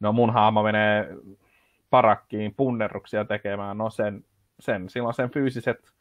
no 0.00 0.12
mun 0.12 0.32
haama 0.32 0.62
menee 0.62 1.16
parakkiin 1.90 2.54
punnerruksia 2.54 3.24
tekemään, 3.24 3.78
no 3.78 3.90
sen, 3.90 4.24
sen, 4.60 4.88
silloin 4.88 5.14
sen 5.14 5.30
fyysiset 5.30 5.92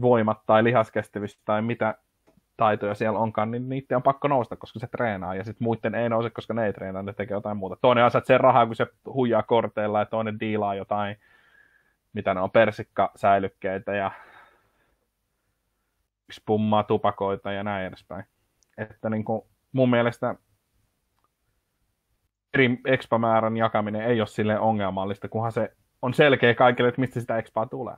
voimat 0.00 0.40
tai 0.46 0.64
lihaskestävyys 0.64 1.38
tai 1.44 1.62
mitä 1.62 1.94
taitoja 2.56 2.94
siellä 2.94 3.18
onkaan, 3.18 3.50
niin 3.50 3.68
niiden 3.68 3.96
on 3.96 4.02
pakko 4.02 4.28
nousta, 4.28 4.56
koska 4.56 4.78
se 4.78 4.86
treenaa, 4.86 5.34
ja 5.34 5.44
sitten 5.44 5.64
muiden 5.64 5.94
ei 5.94 6.08
nouse, 6.08 6.30
koska 6.30 6.54
ne 6.54 6.66
ei 6.66 6.72
treenaa, 6.72 7.02
ne 7.02 7.12
tekee 7.12 7.34
jotain 7.34 7.56
muuta. 7.56 7.76
Toinen 7.80 8.04
se 8.24 8.38
rahaa, 8.38 8.66
kun 8.66 8.76
se 8.76 8.86
huijaa 9.06 9.42
korteilla, 9.42 9.98
ja 9.98 10.06
toinen 10.06 10.40
diilaa 10.40 10.74
jotain, 10.74 11.16
mitä 12.12 12.34
ne 12.34 12.40
on, 12.40 12.50
persikkasäilykkeitä 12.50 13.94
ja 13.94 14.10
spummaa 16.32 16.82
tupakoita 16.82 17.52
ja 17.52 17.62
näin 17.62 17.86
edespäin. 17.86 18.24
Että 18.78 19.10
niin 19.10 19.24
kuin, 19.24 19.42
mun 19.72 19.90
mielestä 19.90 20.34
eri 22.54 22.78
expamäärän 22.86 23.56
jakaminen 23.56 24.02
ei 24.02 24.20
ole 24.20 24.26
sille 24.26 24.58
ongelmallista, 24.58 25.28
kunhan 25.28 25.52
se 25.52 25.72
on 26.02 26.14
selkeä 26.14 26.54
kaikille, 26.54 26.88
että 26.88 27.00
mistä 27.00 27.20
sitä 27.20 27.38
expaa 27.38 27.66
tulee. 27.66 27.94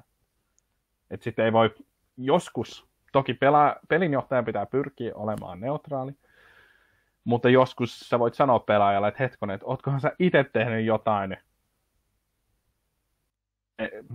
Että 1.10 1.24
sitten 1.24 1.44
ei 1.44 1.52
voi 1.52 1.74
joskus, 2.16 2.86
toki 3.12 3.34
pela, 3.34 3.76
pelinjohtajan 3.88 4.44
pitää 4.44 4.66
pyrkiä 4.66 5.12
olemaan 5.14 5.60
neutraali, 5.60 6.12
mutta 7.24 7.48
joskus 7.48 8.00
sä 8.00 8.18
voit 8.18 8.34
sanoa 8.34 8.58
pelaajalle, 8.58 9.08
että 9.08 9.22
hetkonen, 9.22 9.54
että 9.54 9.66
ootkohan 9.66 10.00
sä 10.00 10.12
itse 10.18 10.44
tehnyt 10.44 10.84
jotain, 10.84 11.36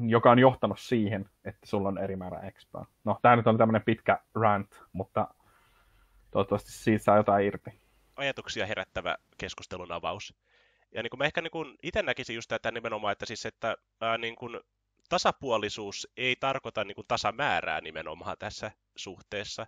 joka 0.08 0.32
on 0.32 0.40
johtanut 0.40 0.80
siihen, 0.80 1.30
että 1.46 1.68
sulla 1.68 1.88
on 1.88 1.98
eri 1.98 2.16
määrä 2.16 2.40
expaa. 2.40 2.86
No, 3.04 3.20
tämä 3.22 3.36
nyt 3.36 3.48
on 3.48 3.58
tämmöinen 3.58 3.84
pitkä 3.86 4.20
rant, 4.36 4.84
mutta 4.94 5.28
toivottavasti 6.32 6.72
siitä 6.72 7.04
saa 7.04 7.18
jotain 7.18 7.46
irti. 7.46 7.82
Ajatuksia 8.16 8.66
herättävä 8.66 9.18
keskustelun 9.38 9.92
avaus. 9.92 10.36
Ja 10.96 11.04
niin 11.04 11.10
kuin 11.10 11.18
mä 11.18 11.26
ehkä 11.26 11.42
niin 11.42 11.78
itse 11.84 12.02
näkisin 12.02 12.36
just 12.36 12.48
tätä 12.50 12.72
nimenomaan, 12.72 13.12
että 13.12 13.26
siis 13.26 13.46
että 13.46 13.78
ää, 14.02 14.18
niin 14.18 14.36
kuin 14.36 14.60
tasapuolisuus 15.10 16.08
ei 16.18 16.36
tarkoita 16.36 16.84
niin 16.84 16.96
kuin 16.96 17.08
tasamäärää 17.08 17.82
nimenomaan 17.82 18.36
tässä 18.40 18.72
suhteessa. 18.96 19.68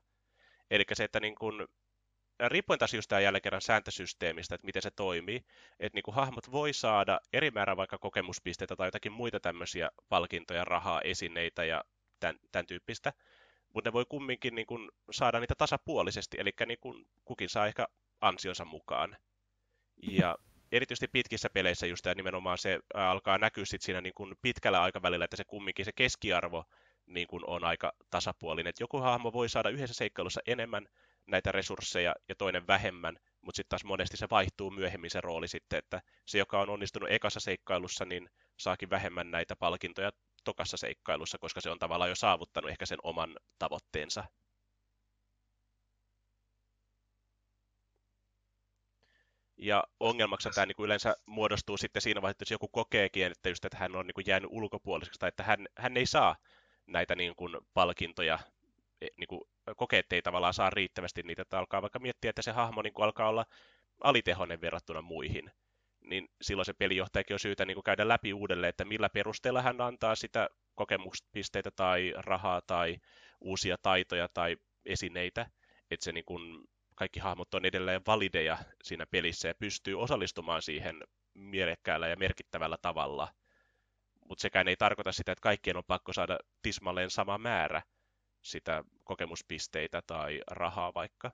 Eli 0.72 0.84
se, 0.94 1.04
että 1.04 1.20
niin 1.20 1.36
kuin, 1.36 1.68
riippuen 2.50 2.80
taas 2.80 2.94
just 2.94 3.12
jälleen 3.12 3.42
kerran 3.42 3.62
sääntösysteemistä, 3.62 4.56
että 4.56 4.66
miten 4.66 4.82
se 4.82 4.92
toimii, 4.92 5.46
että 5.80 5.98
niin 5.98 6.04
kuin 6.04 6.16
hahmot 6.16 6.52
voi 6.52 6.74
saada 6.74 7.20
eri 7.34 7.52
määrä 7.52 7.78
vaikka 7.78 7.98
kokemuspisteitä 7.98 8.76
tai 8.76 8.88
jotakin 8.88 9.12
muita 9.12 9.40
tämmöisiä 9.40 9.90
palkintoja, 10.10 10.66
rahaa, 10.66 11.02
esineitä 11.02 11.66
ja 11.66 11.84
tämän, 12.20 12.40
tämän 12.52 12.68
tyyppistä, 12.68 13.14
mutta 13.74 13.90
ne 13.90 13.94
voi 13.94 14.06
kumminkin 14.10 14.56
niin 14.56 14.68
kuin 14.68 14.92
saada 15.12 15.40
niitä 15.40 15.56
tasapuolisesti, 15.58 16.38
eli 16.40 16.52
niin 16.66 16.80
kuin 16.82 17.06
kukin 17.26 17.50
saa 17.50 17.68
ehkä 17.68 17.88
ansionsa 18.22 18.66
mukaan. 18.66 19.18
Ja 20.02 20.36
erityisesti 20.72 21.08
pitkissä 21.08 21.50
peleissä 21.50 21.88
just 21.88 22.04
tämä 22.04 22.14
nimenomaan 22.16 22.58
se 22.58 22.80
alkaa 22.94 23.38
näkyä 23.38 23.66
sit 23.66 23.82
siinä 23.82 24.02
niin 24.02 24.14
kuin 24.14 24.36
pitkällä 24.42 24.82
aikavälillä, 24.82 25.26
että 25.26 25.38
se 25.38 25.44
kumminkin 25.44 25.86
se 25.86 25.92
keskiarvo 25.96 26.66
niin 27.06 27.28
kuin 27.28 27.44
on 27.48 27.64
aika 27.64 27.94
tasapuolinen. 28.10 28.70
Et 28.70 28.80
joku 28.80 28.98
hahmo 28.98 29.34
voi 29.34 29.50
saada 29.50 29.70
yhdessä 29.70 29.94
seikkailussa 29.94 30.42
enemmän 30.48 30.88
näitä 31.28 31.52
resursseja 31.52 32.16
ja 32.30 32.36
toinen 32.36 32.68
vähemmän, 32.68 33.18
mutta 33.42 33.56
sitten 33.58 33.70
taas 33.70 33.84
monesti 33.84 34.18
se 34.18 34.28
vaihtuu 34.32 34.72
myöhemmin 34.72 35.10
se 35.10 35.22
rooli 35.22 35.48
sitten, 35.48 35.80
että 35.80 36.02
se, 36.26 36.38
joka 36.38 36.62
on 36.62 36.70
onnistunut 36.70 37.12
ekassa 37.12 37.40
seikkailussa, 37.40 38.06
niin 38.06 38.30
saakin 38.60 38.90
vähemmän 38.90 39.32
näitä 39.32 39.56
palkintoja 39.56 40.12
tokassa 40.44 40.78
seikkailussa, 40.78 41.38
koska 41.38 41.62
se 41.62 41.70
on 41.70 41.80
tavallaan 41.80 42.10
jo 42.10 42.16
saavuttanut 42.16 42.72
ehkä 42.72 42.86
sen 42.86 43.00
oman 43.04 43.38
tavoitteensa. 43.60 44.24
Ja 49.58 49.84
ongelmaksi 50.00 50.50
tämä 50.50 50.66
niin 50.66 50.76
kuin 50.76 50.86
yleensä 50.86 51.16
muodostuu 51.26 51.78
sitten 51.78 52.02
siinä 52.02 52.22
vaiheessa, 52.22 52.42
jos 52.42 52.52
joku 52.52 52.68
kokeekin, 52.68 53.26
että, 53.26 53.50
just, 53.50 53.66
että 53.66 53.78
hän 53.78 53.96
on 53.96 54.08
niin 54.08 54.14
kuin 54.14 54.26
jäänyt 54.28 54.50
ulkopuoliseksi 54.54 55.20
tai 55.20 55.30
että 55.30 55.44
hän, 55.44 55.68
hän 55.78 55.98
ei 55.98 56.06
saa 56.06 56.36
näitä 56.88 57.16
niin 57.16 57.36
kuin 57.36 57.58
palkintoja, 57.74 58.40
e, 59.02 59.08
niin 59.18 59.28
kuin 59.28 59.42
kokeet 59.76 60.14
ei 60.14 60.22
tavallaan 60.22 60.54
saa 60.54 60.70
riittävästi 60.70 61.24
niitä, 61.24 61.42
että 61.42 61.60
alkaa 61.60 61.82
vaikka 61.82 62.00
miettiä, 62.00 62.30
että 62.30 62.42
se 62.42 62.52
hahmo 62.52 62.82
niin 62.82 62.94
kuin 62.94 63.04
alkaa 63.04 63.30
olla 63.30 63.46
alitehoinen 64.04 64.62
verrattuna 64.62 65.02
muihin. 65.02 65.52
Niin 66.02 66.30
silloin 66.42 66.66
se 66.66 66.74
pelijohtajakin 66.74 67.36
on 67.36 67.40
syytä 67.40 67.66
niin 67.66 67.76
kuin 67.76 67.84
käydä 67.84 68.08
läpi 68.08 68.34
uudelleen, 68.34 68.70
että 68.70 68.86
millä 68.86 69.10
perusteella 69.10 69.62
hän 69.62 69.82
antaa 69.82 70.16
sitä 70.16 70.50
kokemuspisteitä 70.76 71.72
tai 71.72 72.14
rahaa 72.18 72.62
tai 72.62 72.98
uusia 73.42 73.78
taitoja 73.82 74.30
tai 74.34 74.58
esineitä, 74.86 75.50
että 75.92 76.04
se 76.04 76.12
niin 76.12 76.26
kuin 76.26 76.68
kaikki 76.96 77.20
hahmot 77.20 77.54
on 77.54 77.66
edelleen 77.66 78.02
valideja 78.08 78.58
siinä 78.84 79.06
pelissä 79.06 79.48
ja 79.48 79.56
pystyy 79.56 80.00
osallistumaan 80.00 80.62
siihen 80.62 81.04
mielekkäällä 81.34 82.08
ja 82.08 82.16
merkittävällä 82.16 82.78
tavalla. 82.82 83.28
Mutta 84.30 84.42
sekään 84.42 84.68
ei 84.68 84.76
tarkoita 84.76 85.12
sitä, 85.12 85.32
että 85.32 85.42
kaikkien 85.42 85.78
on 85.78 85.84
pakko 85.88 86.14
saada 86.14 86.38
tismalleen 86.62 87.10
sama 87.10 87.38
määrä 87.38 87.82
sitä 88.44 88.84
kokemuspisteitä 89.04 90.02
tai 90.08 90.42
rahaa 90.48 90.94
vaikka. 90.94 91.32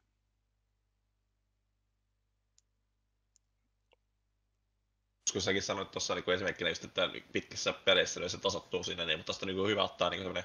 kun 5.33 5.41
säkin 5.41 5.61
sanoit 5.61 5.91
tuossa 5.91 6.15
niin 6.15 6.31
esimerkkinä 6.31 6.69
just, 6.69 6.83
että 6.83 7.09
pitkissä 7.33 7.73
peleissä 7.73 8.19
niin 8.19 8.29
se 8.29 8.37
tasottuu 8.37 8.83
sinne, 8.83 9.05
niin, 9.05 9.19
mutta 9.19 9.25
tuosta 9.25 9.45
niin 9.45 9.67
hyvä 9.67 9.83
ottaa 9.83 10.09
niin 10.09 10.43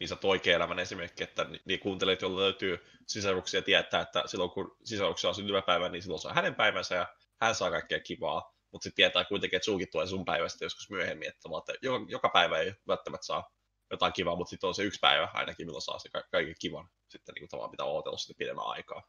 niin 0.00 0.08
sä 0.08 0.16
oikea-elämän 0.24 0.78
esimerkki, 0.78 1.24
että 1.24 1.46
niin 1.64 1.80
kuuntelijat, 1.80 2.22
joilla 2.22 2.40
löytyy 2.40 2.78
sisaruksia, 3.06 3.62
tietää, 3.62 4.00
että 4.00 4.22
silloin 4.26 4.50
kun 4.50 4.76
sisaruksella 4.84 5.30
on 5.30 5.34
syntymäpäivä, 5.34 5.88
niin 5.88 6.02
silloin 6.02 6.20
se 6.22 6.28
on 6.28 6.34
hänen 6.34 6.54
päivänsä 6.54 6.94
ja 6.94 7.06
hän 7.40 7.54
saa 7.54 7.70
kaikkea 7.70 8.00
kivaa, 8.00 8.54
mutta 8.72 8.84
sitten 8.84 8.96
tietää 8.96 9.24
kuitenkin, 9.24 9.56
että 9.56 9.64
suukin 9.64 9.90
tulee 9.92 10.06
sun 10.06 10.24
päivästä 10.24 10.64
joskus 10.64 10.90
myöhemmin, 10.90 11.28
että, 11.28 11.48
että 11.58 11.86
joka, 11.86 12.06
joka 12.08 12.28
päivä 12.28 12.58
ei 12.58 12.74
välttämättä 12.88 13.26
saa 13.26 13.55
jotain 13.90 14.12
kivaa, 14.12 14.36
mutta 14.36 14.50
sitten 14.50 14.68
on 14.68 14.74
se 14.74 14.82
yksi 14.82 14.98
päivä 15.00 15.28
ainakin, 15.34 15.66
milloin 15.66 15.82
saa 15.82 15.98
se 15.98 16.08
ka- 16.08 16.28
kaiken 16.30 16.54
kivan, 16.60 16.88
sitten 17.08 17.34
niin 17.34 17.48
tavallaan 17.48 17.70
pitää 17.70 17.86
odotella 17.86 18.18
sitten 18.18 18.36
pidemmän 18.38 18.66
aikaa. 18.66 19.02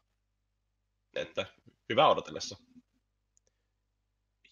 Että 1.14 1.46
hyvä 1.88 2.08
odotellessa. 2.08 2.56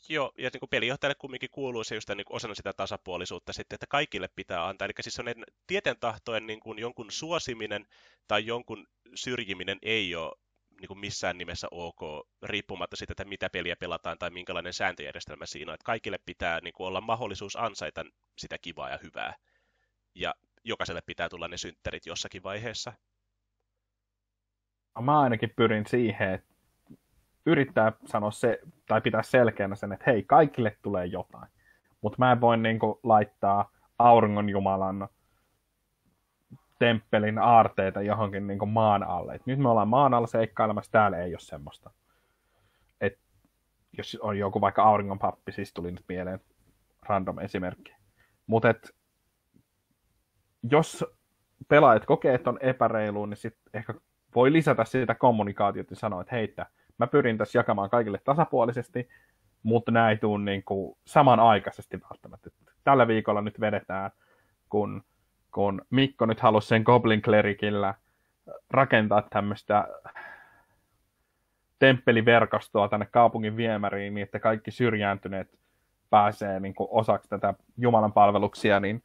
Joo, 0.09 0.33
ja 0.39 0.51
niin 0.53 0.61
kuin 0.61 0.71
pelijohtajalle 0.71 1.15
kumminkin 1.15 1.51
kuuluu 1.51 1.85
se 1.85 1.95
just 1.95 2.09
niin 2.09 2.25
osana 2.31 2.55
sitä 2.55 2.73
tasapuolisuutta 2.73 3.53
sitten, 3.53 3.77
että 3.77 3.87
kaikille 3.87 4.29
pitää 4.37 4.69
antaa. 4.69 4.87
Eli 4.87 4.93
siis 5.01 5.19
on 5.19 5.27
tieten 5.67 5.97
tahtoen 6.01 6.47
niin 6.47 6.61
kuin 6.61 6.79
jonkun 6.79 7.11
suosiminen 7.11 7.87
tai 8.29 8.47
jonkun 8.47 8.87
syrjiminen 9.15 9.79
ei 9.83 10.15
ole 10.15 10.33
niin 10.81 10.89
kuin 10.89 10.99
missään 10.99 11.39
nimessä 11.39 11.69
ok, 11.71 12.01
riippumatta 12.43 12.97
siitä, 12.97 13.13
että 13.13 13.25
mitä 13.25 13.51
peliä 13.51 13.77
pelataan 13.77 14.19
tai 14.19 14.31
minkälainen 14.31 14.73
sääntöjärjestelmä 14.73 15.47
siinä 15.47 15.73
on. 15.73 15.75
Että 15.75 15.85
kaikille 15.85 16.19
pitää 16.27 16.61
niin 16.61 16.75
kuin 16.75 16.87
olla 16.87 17.01
mahdollisuus 17.01 17.57
ansaita 17.57 18.05
sitä 18.39 18.59
kivaa 18.59 18.91
ja 18.91 18.99
hyvää. 19.03 19.37
Ja 20.17 20.35
jokaiselle 20.65 21.01
pitää 21.07 21.29
tulla 21.29 21.49
ne 21.49 21.57
synttärit 21.57 22.07
jossakin 22.07 22.43
vaiheessa. 22.43 22.93
Mä 25.01 25.21
ainakin 25.21 25.53
pyrin 25.57 25.87
siihen, 25.87 26.35
että 26.35 26.55
yrittää 27.47 27.93
sanoa 28.05 28.31
se, 28.31 28.59
tai 28.87 29.01
pitää 29.01 29.23
selkeänä 29.23 29.77
sen, 29.77 29.93
että 29.93 30.11
hei, 30.11 30.23
kaikille 30.23 30.77
tulee 30.83 31.07
jotain. 31.07 31.49
Mutta 32.01 32.17
mä 32.19 32.33
en 32.33 32.41
voi 32.41 32.57
niin 32.57 32.79
kuin, 32.79 32.99
laittaa 33.03 33.71
auringon 33.99 34.49
jumalan 34.49 35.09
temppelin 36.79 37.39
aarteita 37.39 38.03
johonkin 38.03 38.47
niin 38.47 38.59
kuin, 38.59 38.69
maan 38.69 39.03
alle. 39.03 39.35
Et 39.35 39.47
nyt 39.47 39.59
me 39.59 39.69
ollaan 39.69 39.89
maan 39.89 40.15
alla 40.15 40.27
seikkailemassa, 40.27 40.93
täällä 40.93 41.19
ei 41.19 41.33
ole 41.33 41.41
semmoista. 41.41 41.91
Et, 43.01 43.19
jos 43.99 44.19
on 44.21 44.39
joku 44.39 44.61
vaikka 44.61 44.83
auringon 44.83 45.19
pappi, 45.19 45.53
siis 45.53 45.75
tuli 45.75 45.93
nyt 45.93 46.05
mieleen 46.09 46.41
random 47.03 47.39
esimerkki. 47.39 47.95
Mutta 48.47 48.75
jos 50.71 51.05
pelaajat 51.69 52.07
kokee, 52.07 52.35
että 52.35 52.51
on 52.51 52.59
epäreilu, 52.61 53.27
niin 53.27 53.37
sitten 53.37 53.71
ehkä 53.75 53.95
voi 54.35 54.53
lisätä 54.53 54.85
sitä 54.85 55.15
kommunikaatiota 55.15 55.93
ja 55.93 55.97
sanoa, 55.97 56.21
että 56.21 56.37
heitä, 56.37 56.67
mä 56.99 57.07
pyrin 57.07 57.39
tässä 57.39 57.59
jakamaan 57.59 57.91
kaikille 57.91 58.21
tasapuolisesti, 58.25 59.09
mutta 59.63 59.93
nämä 59.93 60.11
ei 60.11 60.17
tule 60.17 60.45
niin 60.45 60.63
kuin 60.65 60.99
samanaikaisesti 61.05 62.01
välttämättä. 62.11 62.51
Tällä 62.85 63.09
viikolla 63.09 63.43
nyt 63.43 63.61
vedetään, 63.61 64.11
kun, 64.69 65.03
kun 65.51 65.83
Mikko 65.91 66.27
nyt 66.27 66.41
halusi 66.41 66.69
sen 66.69 66.83
Goblin 66.83 67.23
Clericillä 67.23 67.95
rakentaa 68.71 69.23
tämmöistä 69.23 69.89
temppeliverkostoa 71.79 72.89
tänne 72.89 73.07
kaupungin 73.11 73.57
viemäriin, 73.57 74.15
niin 74.15 74.23
että 74.23 74.39
kaikki 74.39 74.71
syrjääntyneet 74.71 75.59
pääsee 76.11 76.61
niin 76.61 76.75
kuin 76.75 76.89
osaksi 76.91 77.29
tätä 77.29 77.55
Jumalan 77.79 78.13
palveluksia, 78.13 78.81
niin 78.81 79.03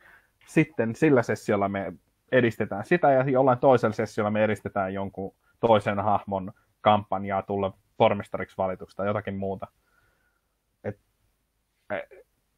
sitten 0.47 0.95
sillä 0.95 1.23
sessiolla 1.23 1.69
me 1.69 1.93
edistetään 2.31 2.85
sitä, 2.85 3.11
ja 3.11 3.23
jollain 3.23 3.59
toisella 3.59 3.93
sessiolla 3.93 4.31
me 4.31 4.43
edistetään 4.43 4.93
jonkun 4.93 5.35
toisen 5.59 5.99
hahmon 5.99 6.51
kampanjaa 6.81 7.41
tulla 7.41 7.73
pormestariksi 7.97 8.57
valituksi 8.57 8.97
tai 8.97 9.07
jotakin 9.07 9.35
muuta. 9.35 9.67
Et, 10.83 10.99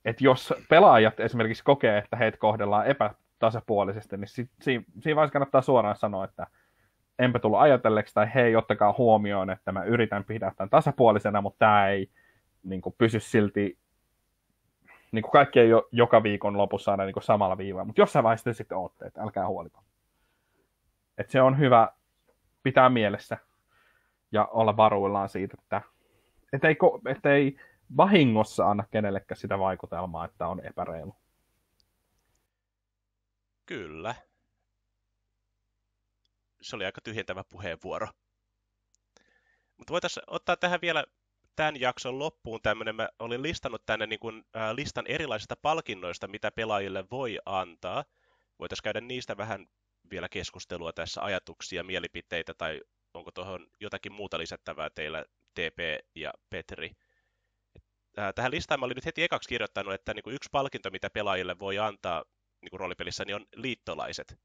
et 0.06 0.22
jos 0.22 0.54
pelaajat 0.70 1.20
esimerkiksi 1.20 1.64
kokee, 1.64 1.98
että 1.98 2.18
heitä 2.18 2.38
kohdellaan 2.38 2.88
epätasapuolisesti, 2.88 4.18
niin 4.18 4.28
si, 4.28 4.50
si, 4.62 4.86
siinä 5.02 5.16
vaiheessa 5.16 5.34
kannattaa 5.34 5.62
suoraan 5.62 5.96
sanoa, 5.96 6.26
että 6.26 6.48
enpä 7.20 7.40
tullut 7.40 7.60
ajatelleeksi, 7.60 8.14
tai 8.14 8.34
hei, 8.36 8.56
ottakaa 8.56 8.96
huomioon, 8.98 9.50
että 9.50 9.72
mä 9.72 9.84
yritän 9.84 10.24
pitää 10.24 10.52
tämän 10.58 10.70
tasapuolisena, 10.70 11.42
mutta 11.42 11.60
tämä 11.60 11.88
ei 11.88 12.10
niin 12.64 12.82
kuin, 12.82 12.96
pysy 12.98 13.20
silti, 13.20 13.78
niin 15.14 15.24
kuin 15.24 15.32
kaikki 15.32 15.60
ei 15.60 15.74
ole 15.74 15.84
joka 15.92 16.24
viikon 16.24 16.58
lopussa 16.58 16.92
aina 16.92 17.06
niin 17.06 17.14
kuin 17.14 17.24
samalla 17.24 17.58
viivalla, 17.58 17.86
mutta 17.86 18.02
jossain 18.02 18.24
vaiheessa 18.24 18.54
sitten 18.54 18.78
ootte, 18.78 19.06
että 19.06 19.22
älkää 19.22 19.48
huoliko. 19.48 19.84
Että 21.18 21.32
se 21.32 21.42
on 21.42 21.60
hyvä 21.60 21.90
pitää 22.64 22.90
mielessä 22.90 23.38
ja 24.32 24.46
olla 24.46 24.78
varuillaan 24.78 25.30
siitä, 25.30 25.58
että 25.62 25.82
et 26.54 26.64
ei, 26.64 26.76
et 27.08 27.26
ei 27.26 27.58
vahingossa 27.98 28.70
anna 28.70 28.84
kenellekään 28.92 29.38
sitä 29.38 29.60
vaikutelmaa, 29.60 30.26
että 30.26 30.48
on 30.48 30.66
epäreilu. 30.66 31.16
Kyllä. 33.66 34.16
Se 36.62 36.76
oli 36.76 36.86
aika 36.86 37.02
tyhjentävä 37.02 37.44
puheenvuoro. 37.44 38.08
Mutta 39.78 39.92
voitaisiin 39.92 40.24
ottaa 40.28 40.58
tähän 40.58 40.82
vielä 40.82 41.04
tämän 41.56 41.80
jakson 41.80 42.20
loppuun 42.20 42.62
tämmöinen, 42.62 42.96
mä 42.96 43.10
olin 43.20 43.42
listannut 43.44 43.86
tänne 43.86 44.08
niin 44.08 44.20
kuin, 44.20 44.44
äh, 44.56 44.72
listan 44.76 45.08
erilaisista 45.08 45.56
palkinnoista, 45.56 46.28
mitä 46.28 46.52
pelaajille 46.52 47.06
voi 47.12 47.40
antaa. 47.46 48.04
Voitaisiin 48.60 48.84
käydä 48.84 49.02
niistä 49.02 49.38
vähän 49.38 49.68
vielä 50.12 50.30
keskustelua 50.30 50.94
tässä, 50.94 51.24
ajatuksia, 51.24 51.84
mielipiteitä 51.84 52.54
tai 52.54 52.82
onko 53.14 53.32
tuohon 53.32 53.68
jotakin 53.80 54.14
muuta 54.14 54.38
lisättävää 54.38 54.90
teillä 54.90 55.26
TP 55.54 56.06
ja 56.16 56.34
Petri. 56.50 56.92
Tähän 58.36 58.52
listaan 58.52 58.80
mä 58.80 58.86
olin 58.86 58.96
nyt 58.96 59.06
heti 59.06 59.24
ekaksi 59.24 59.50
kirjoittanut, 59.50 59.94
että 59.94 60.14
niin 60.14 60.24
kuin 60.24 60.36
yksi 60.36 60.50
palkinto, 60.52 60.90
mitä 60.90 61.10
pelaajille 61.10 61.60
voi 61.60 61.80
antaa 61.80 62.24
niin 62.62 62.70
kuin 62.70 62.80
roolipelissä, 62.80 63.26
niin 63.26 63.36
on 63.36 63.46
liittolaiset. 63.56 64.40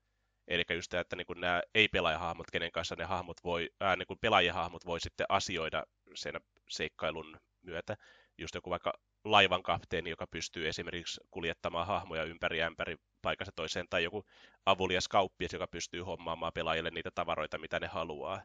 Eli 0.49 0.65
just 0.75 0.91
tämä, 0.91 1.01
että 1.01 1.17
niin 1.17 1.27
kuin 1.27 1.41
nämä 1.41 1.63
ei-pelaajahahmot, 1.75 2.51
kenen 2.51 2.73
kanssa 2.73 2.95
ne 2.97 3.05
hahmot 3.05 3.45
voi, 3.45 3.71
ää, 3.81 3.97
niin 3.97 4.07
kuin 4.07 4.19
pelaajahahmot 4.19 4.87
voi 4.87 5.01
sitten 5.01 5.27
asioida 5.29 5.85
sen 6.15 6.35
seikkailun 6.69 7.41
myötä. 7.63 7.97
Just 8.39 8.55
joku 8.55 8.71
vaikka 8.71 8.93
laivan 9.25 9.63
kapteeni, 9.63 10.11
joka 10.11 10.27
pystyy 10.27 10.69
esimerkiksi 10.69 11.21
kuljettamaan 11.31 11.87
hahmoja 11.87 12.25
ympäri 12.25 12.63
ämpäri 12.63 12.97
paikasta 13.23 13.53
toiseen, 13.57 13.87
tai 13.91 14.05
joku 14.05 14.25
avulias 14.67 15.09
kauppias, 15.09 15.53
joka 15.53 15.67
pystyy 15.67 16.01
hommaamaan 16.01 16.53
pelaajille 16.53 16.91
niitä 16.91 17.11
tavaroita, 17.15 17.59
mitä 17.59 17.81
ne 17.81 17.87
haluaa. 17.87 18.43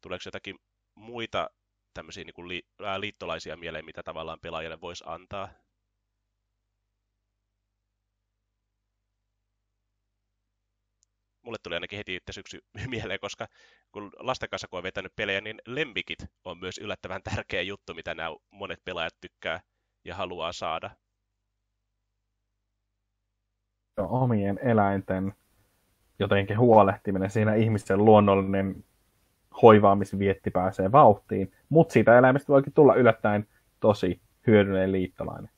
Tuleeko 0.00 0.22
jotakin 0.24 0.56
muita 0.94 1.50
tämmöisiä 1.94 2.24
niin 2.24 2.34
kuin 2.34 2.48
li, 2.48 2.62
liittolaisia 2.98 3.56
mieleen, 3.56 3.84
mitä 3.84 4.02
tavallaan 4.02 4.40
pelaajille 4.40 4.80
voisi 4.80 5.04
antaa? 5.06 5.63
Mulle 11.44 11.58
tuli 11.62 11.74
ainakin 11.74 11.96
heti 11.96 12.14
itse 12.14 12.32
syksy 12.32 12.58
mieleen, 12.90 13.20
koska 13.20 13.46
kun 13.92 14.10
lasten 14.18 14.48
kanssa 14.48 14.68
kun 14.68 14.76
on 14.76 14.82
vetänyt 14.82 15.16
pelejä, 15.16 15.40
niin 15.40 15.60
lempikit 15.66 16.18
on 16.44 16.58
myös 16.58 16.78
yllättävän 16.78 17.22
tärkeä 17.34 17.62
juttu, 17.62 17.94
mitä 17.94 18.14
nämä 18.14 18.36
monet 18.50 18.84
pelaajat 18.84 19.14
tykkää 19.20 19.60
ja 20.04 20.14
haluaa 20.14 20.52
saada. 20.52 20.90
Omien 23.96 24.58
eläinten 24.62 25.34
jotenkin 26.18 26.58
huolehtiminen, 26.58 27.30
siinä 27.30 27.54
ihmisten 27.54 28.04
luonnollinen 28.04 28.84
hoivaamisvietti 29.62 30.50
pääsee 30.50 30.92
vauhtiin, 30.92 31.52
mutta 31.68 31.92
siitä 31.92 32.18
eläimestä 32.18 32.52
voikin 32.52 32.72
tulla 32.72 32.94
yllättäen 32.94 33.48
tosi 33.80 34.20
hyödyllinen 34.46 34.92
liittolainen. 34.92 35.53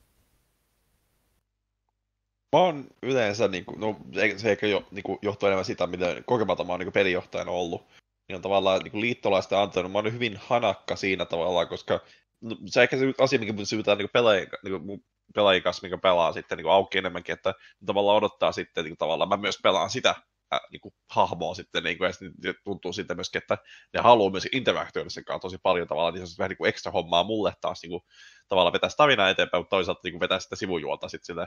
Mä 2.56 2.60
oon 2.60 2.86
yleensä, 3.02 3.48
niin 3.48 3.64
kuin, 3.64 3.80
no 3.80 3.96
se 4.36 4.50
ehkä 4.50 4.66
jo, 4.66 4.86
niin 4.90 5.02
kuin, 5.02 5.18
johtuu 5.22 5.46
enemmän 5.46 5.64
sitä, 5.64 5.86
miten 5.86 6.24
kokematta 6.24 6.64
mä 6.64 6.72
oon 6.72 6.80
niin 6.80 6.92
pelijohtajana 6.92 7.50
ollut, 7.50 7.86
niin 8.28 8.36
on 8.36 8.42
tavallaan 8.42 8.80
niin 8.82 9.00
liittolaista 9.00 9.62
antanut. 9.62 9.92
Mä 9.92 9.98
oon 9.98 10.12
hyvin 10.12 10.36
hanakka 10.36 10.96
siinä 10.96 11.24
tavallaan, 11.24 11.68
koska 11.68 12.00
no, 12.40 12.56
se 12.66 12.82
ehkä 12.82 12.96
se 12.96 13.04
asia, 13.20 13.38
mikä 13.38 13.52
syytään 13.64 13.98
niin 13.98 14.08
pelaajien, 14.12 14.48
niin 14.64 15.04
pelaajien 15.34 15.62
kanssa, 15.62 15.86
mikä 15.86 15.98
pelaa 15.98 16.32
sitten 16.32 16.58
niin 16.58 16.70
auki 16.70 16.98
enemmänkin, 16.98 17.32
että 17.32 17.54
tavallaan 17.86 18.16
odottaa 18.16 18.52
sitten 18.52 18.84
niin 18.84 18.90
kuin, 18.90 18.98
tavallaan, 18.98 19.28
mä 19.28 19.36
myös 19.36 19.58
pelaan 19.62 19.90
sitä 19.90 20.14
äh, 20.54 20.60
niin 20.72 20.80
kuin, 20.80 20.94
hahmoa 21.10 21.54
sitten, 21.54 21.84
niin 21.84 21.98
kuin, 21.98 22.06
ja 22.06 22.12
sitten 22.12 22.54
tuntuu 22.64 22.92
sitten 22.92 23.16
myöskin, 23.16 23.38
että 23.38 23.58
ne 23.94 24.00
haluaa 24.00 24.30
myös 24.30 24.48
interaktoida 24.52 25.10
sen 25.10 25.24
kanssa 25.24 25.40
tosi 25.40 25.58
paljon 25.62 25.88
tavallaan, 25.88 26.14
niin 26.14 26.26
se 26.26 26.32
on 26.32 26.38
vähän 26.38 26.48
niin 26.48 26.58
kuin 26.58 26.68
ekstra 26.68 26.92
hommaa 26.92 27.24
mulle 27.24 27.52
taas 27.60 27.82
niin 27.82 27.90
kuin, 27.90 28.02
tavallaan 28.48 28.72
vetää 28.72 28.90
tarinaa 28.96 29.30
eteenpäin, 29.30 29.60
mutta 29.60 29.76
toisaalta 29.76 30.00
niin 30.04 30.12
kuin, 30.12 30.20
vetää 30.20 30.40
sitä 30.40 30.56
sivujuolta 30.56 31.08
sitten 31.08 31.26
sille 31.26 31.46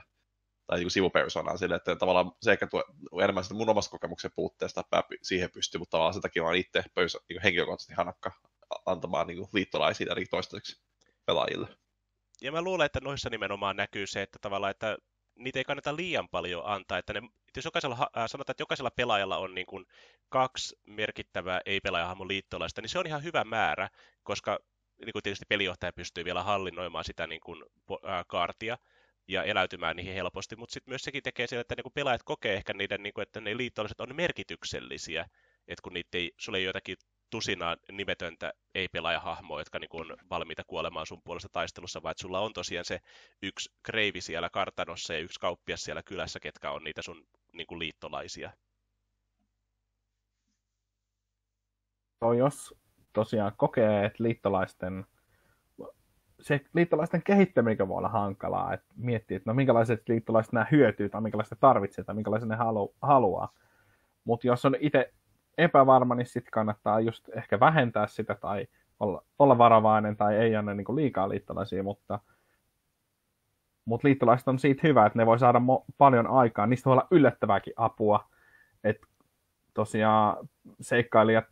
tai 0.69 0.79
niin 0.79 0.91
sivupersonaa 0.91 1.57
sille, 1.57 1.75
että 1.75 1.95
tavallaan 1.95 2.31
se 2.41 2.51
ehkä 2.51 2.67
tuo 2.67 2.83
enemmän 3.23 3.43
sitä 3.43 3.55
mun 3.55 3.69
omasta 3.69 3.91
kokemuksen 3.91 4.31
puutteesta 4.35 4.83
pää 4.89 5.03
siihen 5.21 5.51
pystyy, 5.51 5.79
mutta 5.79 5.91
tavallaan 5.91 6.13
sen 6.13 6.21
takia 6.21 6.43
olen 6.43 6.59
itse 6.59 6.83
pöysä, 6.93 7.19
niin 7.29 7.41
henkilökohtaisesti 7.41 7.93
hanakka 7.93 8.31
antamaan 8.85 9.27
niin 9.27 9.47
liittolaisia 9.53 10.07
ainakin 10.09 10.29
toistaiseksi 10.29 10.81
pelaajille. 11.25 11.67
Ja 12.41 12.51
mä 12.51 12.61
luulen, 12.61 12.85
että 12.85 12.99
noissa 13.03 13.29
nimenomaan 13.29 13.75
näkyy 13.75 14.07
se, 14.07 14.21
että 14.21 14.39
tavallaan, 14.41 14.71
että 14.71 14.97
niitä 15.35 15.59
ei 15.59 15.63
kannata 15.63 15.95
liian 15.95 16.29
paljon 16.29 16.65
antaa, 16.65 16.97
että 16.97 17.13
ne, 17.13 17.21
jos 17.55 17.65
jokaisella, 17.65 17.95
äh, 17.99 18.27
sanotaan, 18.27 18.53
että 18.53 18.61
jokaisella 18.61 18.91
pelaajalla 18.91 19.37
on 19.37 19.55
niin 19.55 19.67
kuin 19.67 19.85
kaksi 20.29 20.75
merkittävää 20.87 21.61
ei-pelaajahahmon 21.65 22.27
liittolaista, 22.27 22.81
niin 22.81 22.89
se 22.89 22.99
on 22.99 23.07
ihan 23.07 23.23
hyvä 23.23 23.43
määrä, 23.43 23.89
koska 24.23 24.59
niin 25.05 25.13
kuin 25.13 25.23
tietysti 25.23 25.45
pelijohtaja 25.49 25.93
pystyy 25.93 26.25
vielä 26.25 26.43
hallinnoimaan 26.43 27.05
sitä 27.05 27.27
niin 27.27 27.41
kuin, 27.41 27.63
äh, 27.91 28.25
kaartia, 28.27 28.77
ja 29.29 29.43
eläytymään 29.43 29.95
niihin 29.95 30.13
helposti, 30.13 30.55
mutta 30.55 30.73
sitten 30.73 30.91
myös 30.91 31.01
sekin 31.01 31.23
tekee 31.23 31.47
sen, 31.47 31.59
että 31.59 31.75
niinku 31.75 31.89
pelaajat 31.89 32.23
kokee 32.23 32.53
ehkä 32.53 32.73
niiden, 32.73 33.03
niinku, 33.03 33.21
että 33.21 33.41
ne 33.41 33.57
liittolaiset 33.57 34.01
on 34.01 34.15
merkityksellisiä, 34.15 35.25
että 35.67 35.81
kun 35.83 35.93
niitä 35.93 36.17
ei, 36.17 36.31
sulla 36.37 36.57
ei 36.57 36.63
jotakin 36.63 36.97
tusinaa 37.29 37.77
nimetöntä 37.91 38.53
ei-pelaajahahmoa, 38.75 39.61
jotka 39.61 39.79
niinku 39.79 39.97
on 39.97 40.17
valmiita 40.29 40.63
kuolemaan 40.63 41.05
sun 41.05 41.21
puolesta 41.23 41.49
taistelussa, 41.51 42.03
vaan 42.03 42.11
että 42.11 42.21
sulla 42.21 42.39
on 42.39 42.53
tosiaan 42.53 42.85
se 42.85 42.99
yksi 43.41 43.71
kreivi 43.83 44.21
siellä 44.21 44.49
kartanossa 44.49 45.13
ja 45.13 45.19
yksi 45.19 45.39
kauppias 45.39 45.83
siellä 45.83 46.03
kylässä, 46.03 46.39
ketkä 46.39 46.71
on 46.71 46.83
niitä 46.83 47.01
sun 47.01 47.27
niinku 47.53 47.79
liittolaisia. 47.79 48.51
No, 52.21 52.33
jos 52.33 52.73
tosiaan 53.13 53.51
kokee, 53.57 54.05
että 54.05 54.23
liittolaisten 54.23 55.05
se 56.41 56.61
liittolaisten 56.73 57.23
kehittäminen 57.23 57.87
voi 57.87 57.97
olla 57.97 58.09
hankalaa, 58.09 58.73
että 58.73 58.93
miettii, 58.97 59.37
että 59.37 59.49
no 59.49 59.53
minkälaiset 59.53 60.09
liittolaiset 60.09 60.53
nämä 60.53 60.67
hyötyy 60.71 61.09
tai 61.09 61.21
minkälaiset 61.21 61.59
tarvitsee 61.59 62.03
tai 62.03 62.15
minkälaisen 62.15 62.49
ne 62.49 62.55
halu, 62.55 62.93
haluaa. 63.01 63.53
Mutta 64.23 64.47
jos 64.47 64.65
on 64.65 64.75
itse 64.79 65.13
epävarma, 65.57 66.15
niin 66.15 66.25
sitten 66.25 66.51
kannattaa 66.51 66.99
just 66.99 67.29
ehkä 67.35 67.59
vähentää 67.59 68.07
sitä 68.07 68.35
tai 68.35 68.67
olla, 68.99 69.23
olla 69.39 69.57
varovainen 69.57 70.17
tai 70.17 70.35
ei 70.35 70.55
anna 70.55 70.73
niin 70.73 70.95
liikaa 70.95 71.29
liittolaisia, 71.29 71.83
mutta, 71.83 72.19
mutta 73.85 74.07
liittolaiset 74.07 74.47
on 74.47 74.59
siitä 74.59 74.81
hyvä, 74.83 75.05
että 75.05 75.19
ne 75.19 75.25
voi 75.25 75.39
saada 75.39 75.59
mo- 75.59 75.85
paljon 75.97 76.27
aikaa. 76.27 76.67
Niistä 76.67 76.85
voi 76.85 76.93
olla 76.93 77.07
yllättävääkin 77.11 77.73
apua, 77.75 78.29
että 78.83 79.07
tosiaan 79.73 80.49
seikkailijat 80.81 81.47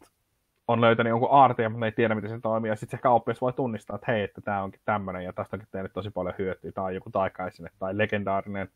on 0.68 0.82
löytänyt 0.82 1.09
jonkun 1.09 1.30
aarteen, 1.32 1.72
mutta 1.72 1.80
ne 1.80 1.88
ei 1.88 1.91
tiedä, 1.91 2.15
miten 2.15 2.30
se 2.30 2.39
toimii. 2.39 2.70
Ja 2.70 2.76
sitten 2.76 2.99
se 2.99 3.01
kauppias 3.01 3.41
voi 3.41 3.53
tunnistaa, 3.53 3.95
että 3.95 4.11
hei, 4.11 4.24
että 4.24 4.41
tämä 4.41 4.63
onkin 4.63 4.82
tämmöinen 4.86 5.24
ja 5.24 5.34
tästä 5.34 5.55
onkin 5.55 5.70
tehnyt 5.72 5.93
tosi 5.93 6.09
paljon 6.09 6.36
hyötyä. 6.38 6.72
Tai 6.72 6.95
joku 6.95 7.09
taikaisine 7.09 7.70
tai 7.80 7.97
legendaarinen 7.97 8.70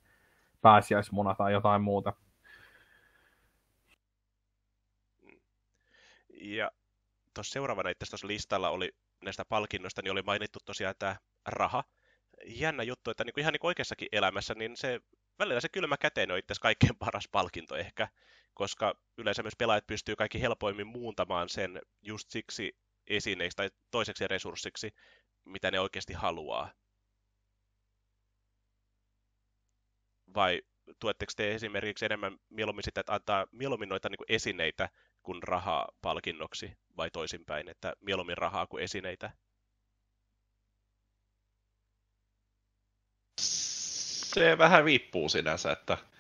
pääsiäismuna 0.62 1.36
tai 1.36 1.54
jotain 1.54 1.82
muuta. 1.82 2.14
Ja 6.42 6.72
tuossa 7.34 7.54
seuraavana 7.54 7.90
itse 7.90 8.06
tuossa 8.10 8.28
listalla 8.28 8.70
oli 8.70 8.92
näistä 9.24 9.46
palkinnoista, 9.46 10.02
niin 10.02 10.12
oli 10.12 10.22
mainittu 10.22 10.60
tosiaan 10.66 10.96
tämä 11.00 11.16
raha. 11.48 11.84
Jännä 12.46 12.84
juttu, 12.84 13.12
että 13.12 13.24
niin 13.24 13.34
kuin 13.34 13.42
ihan 13.42 13.54
niin 13.54 13.60
kuin 13.60 13.70
oikeassakin 13.70 14.08
elämässä, 14.12 14.54
niin 14.54 14.78
se 14.78 15.00
välillä 15.40 15.62
se 15.62 15.70
kylmä 15.70 15.98
käteen 15.98 16.32
on 16.32 16.38
itse 16.38 16.54
kaikkein 16.62 16.96
paras 17.00 17.28
palkinto 17.32 17.76
ehkä 17.76 18.08
koska 18.62 18.96
yleensä 19.18 19.44
myös 19.44 19.56
pelaajat 19.58 19.88
pystyy 19.88 20.16
kaikki 20.16 20.42
helpoimmin 20.42 20.88
muuntamaan 20.88 21.50
sen 21.50 21.82
just 22.02 22.30
siksi 22.30 22.78
esineeksi 23.08 23.56
tai 23.56 23.70
toiseksi 23.92 24.28
resurssiksi, 24.28 24.94
mitä 25.46 25.72
ne 25.72 25.80
oikeasti 25.80 26.14
haluaa. 26.14 26.72
Vai 30.34 30.62
tuetteko 31.00 31.32
te 31.36 31.54
esimerkiksi 31.56 32.06
enemmän 32.06 32.38
mieluummin 32.50 32.84
sitä, 32.84 33.00
että 33.00 33.14
antaa 33.14 33.48
mieluummin 33.52 33.90
noita 33.90 34.10
niin 34.10 34.18
kuin 34.18 34.32
esineitä 34.32 34.90
kuin 35.24 35.44
rahaa 35.44 35.88
palkinnoksi, 36.02 36.78
vai 36.98 37.12
toisinpäin, 37.12 37.70
että 37.70 37.94
mieluummin 38.00 38.38
rahaa 38.38 38.68
kuin 38.68 38.84
esineitä? 38.84 39.32
Se 43.40 44.58
vähän 44.58 44.86
viippuu 44.86 45.30
sinänsä, 45.30 45.72
että 45.72 46.11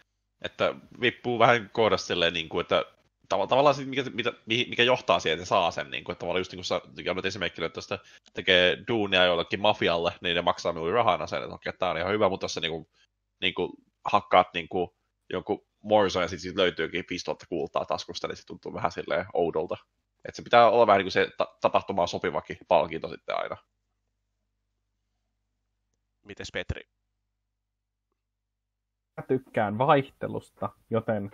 että 0.41 0.75
vippuu 1.01 1.39
vähän 1.39 1.69
kohdasta 1.73 2.07
silleen, 2.07 2.33
niin 2.33 2.49
kuin, 2.49 2.61
että 2.61 2.85
tav- 3.33 3.47
tavallaan 3.47 3.75
sit, 3.75 3.87
mikä, 3.87 4.03
mikä, 4.13 4.33
mikä, 4.45 4.83
johtaa 4.83 5.19
siihen, 5.19 5.39
että 5.39 5.49
saa 5.49 5.71
sen, 5.71 5.91
niin 5.91 6.03
kuin, 6.03 6.13
että 6.13 6.19
tavallaan 6.19 6.39
just 6.39 6.51
niin 6.51 6.57
kuin 6.57 6.65
sä 6.65 7.27
esimerkkinä, 7.27 7.65
että 7.67 7.77
jos 7.77 7.89
tekee 8.33 8.77
duunia 8.87 9.25
jollekin 9.25 9.59
mafialle, 9.59 10.13
niin 10.21 10.35
ne 10.35 10.41
maksaa 10.41 10.73
minulle 10.73 10.91
rahana 10.91 11.27
sen, 11.27 11.43
että 11.43 11.55
okei, 11.55 11.73
tämä 11.73 11.91
on 11.91 11.97
ihan 11.97 12.13
hyvä, 12.13 12.29
mutta 12.29 12.43
jos 12.43 12.53
sä 12.53 12.61
niin 12.61 12.71
kuin, 12.71 12.87
niin 13.41 13.53
kuin, 13.53 13.71
hakkaat 14.11 14.47
niin 14.53 14.69
kuin, 14.69 14.89
jonkun 15.29 15.65
Morrison 15.83 16.21
ja 16.21 16.27
sitten 16.27 16.41
siitä 16.41 16.61
löytyykin 16.61 17.05
5000 17.09 17.45
kultaa 17.49 17.85
taskusta, 17.85 18.27
niin 18.27 18.37
se 18.37 18.45
tuntuu 18.45 18.73
vähän 18.73 18.91
silleen 18.91 19.25
oudolta. 19.33 19.77
Että 20.25 20.35
se 20.35 20.41
pitää 20.41 20.69
olla 20.69 20.87
vähän 20.87 20.97
niin 20.97 21.05
kuin 21.05 21.11
se 21.11 21.29
ta- 21.37 21.57
tapahtumaan 21.61 22.07
sopivakin 22.07 22.57
palkinto 22.67 23.09
sitten 23.09 23.37
aina. 23.37 23.57
Mites 26.25 26.51
Petri? 26.53 26.81
Mä 29.17 29.23
tykkään 29.27 29.77
vaihtelusta, 29.77 30.69
joten 30.89 31.31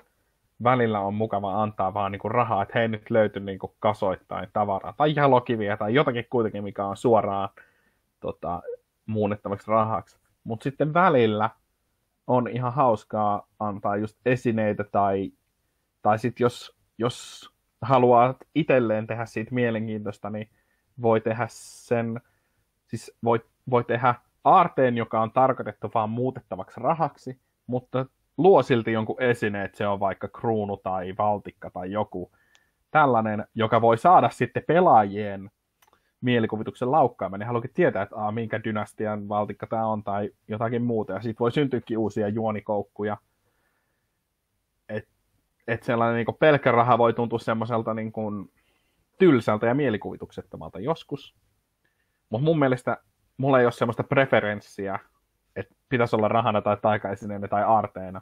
välillä 0.63 0.99
on 0.99 1.13
mukava 1.13 1.63
antaa 1.63 1.93
vaan 1.93 2.11
niinku 2.11 2.29
rahaa, 2.29 2.61
että 2.63 2.79
hei 2.79 2.87
nyt 2.87 3.09
löytyy 3.09 3.41
niinku 3.41 3.75
kasoittain 3.79 4.49
tavaraa 4.53 4.93
tai 4.93 5.13
jalokiviä 5.15 5.77
tai 5.77 5.93
jotakin 5.93 6.25
kuitenkin, 6.29 6.63
mikä 6.63 6.85
on 6.85 6.97
suoraan 6.97 7.49
tota, 8.19 8.61
muunnettavaksi 9.05 9.71
rahaksi. 9.71 10.19
Mutta 10.43 10.63
sitten 10.63 10.93
välillä 10.93 11.49
on 12.27 12.47
ihan 12.47 12.73
hauskaa 12.73 13.47
antaa 13.59 13.97
just 13.97 14.17
esineitä 14.25 14.83
tai, 14.83 15.31
tai 16.01 16.19
sitten 16.19 16.45
jos, 16.45 16.77
jos 16.97 17.49
haluaa 17.81 18.35
itselleen 18.55 19.07
tehdä 19.07 19.25
siitä 19.25 19.55
mielenkiintoista, 19.55 20.29
niin 20.29 20.49
voi 21.01 21.21
tehdä 21.21 21.47
sen, 21.49 22.21
siis 22.87 23.17
voi, 23.23 23.45
voi 23.69 23.83
tehdä 23.83 24.15
aarteen, 24.43 24.97
joka 24.97 25.21
on 25.21 25.31
tarkoitettu 25.31 25.91
vaan 25.93 26.09
muutettavaksi 26.09 26.79
rahaksi, 26.79 27.39
mutta 27.67 28.05
luo 28.37 28.63
silti 28.63 28.91
jonkun 28.91 29.21
esineen, 29.21 29.65
että 29.65 29.77
se 29.77 29.87
on 29.87 29.99
vaikka 29.99 30.27
kruunu 30.27 30.77
tai 30.77 31.13
valtikka 31.17 31.69
tai 31.69 31.91
joku 31.91 32.31
tällainen, 32.91 33.47
joka 33.55 33.81
voi 33.81 33.97
saada 33.97 34.29
sitten 34.29 34.63
pelaajien 34.67 35.51
mielikuvituksen 36.21 36.91
laukkaamaan, 36.91 37.39
niin 37.39 37.47
haluakin 37.47 37.73
tietää, 37.73 38.03
että 38.03 38.15
aa, 38.15 38.31
minkä 38.31 38.63
dynastian 38.63 39.29
valtikka 39.29 39.67
tämä 39.67 39.87
on 39.87 40.03
tai 40.03 40.29
jotakin 40.47 40.83
muuta. 40.83 41.13
Ja 41.13 41.21
siitä 41.21 41.39
voi 41.39 41.51
syntyäkin 41.51 41.97
uusia 41.97 42.27
juonikoukkuja. 42.27 43.17
Että 44.89 45.09
et 45.67 45.83
sellainen 45.83 46.25
niin 46.25 46.37
pelkkä 46.39 46.71
raha 46.71 46.97
voi 46.97 47.13
tuntua 47.13 47.39
semmoiselta 47.39 47.93
niin 47.93 48.11
kuin, 48.11 48.51
tylsältä 49.17 49.67
ja 49.67 49.75
mielikuvituksettomalta 49.75 50.79
joskus. 50.79 51.35
Mutta 52.29 52.45
mun 52.45 52.59
mielestä 52.59 52.97
mulla 53.37 53.59
ei 53.59 53.65
ole 53.65 53.71
semmoista 53.71 54.03
preferenssiä, 54.03 54.99
että 55.57 55.75
pitäisi 55.89 56.15
olla 56.15 56.27
rahana 56.27 56.61
tai 56.61 56.77
taikaisineenä 56.81 57.47
tai 57.47 57.63
aarteena. 57.63 58.21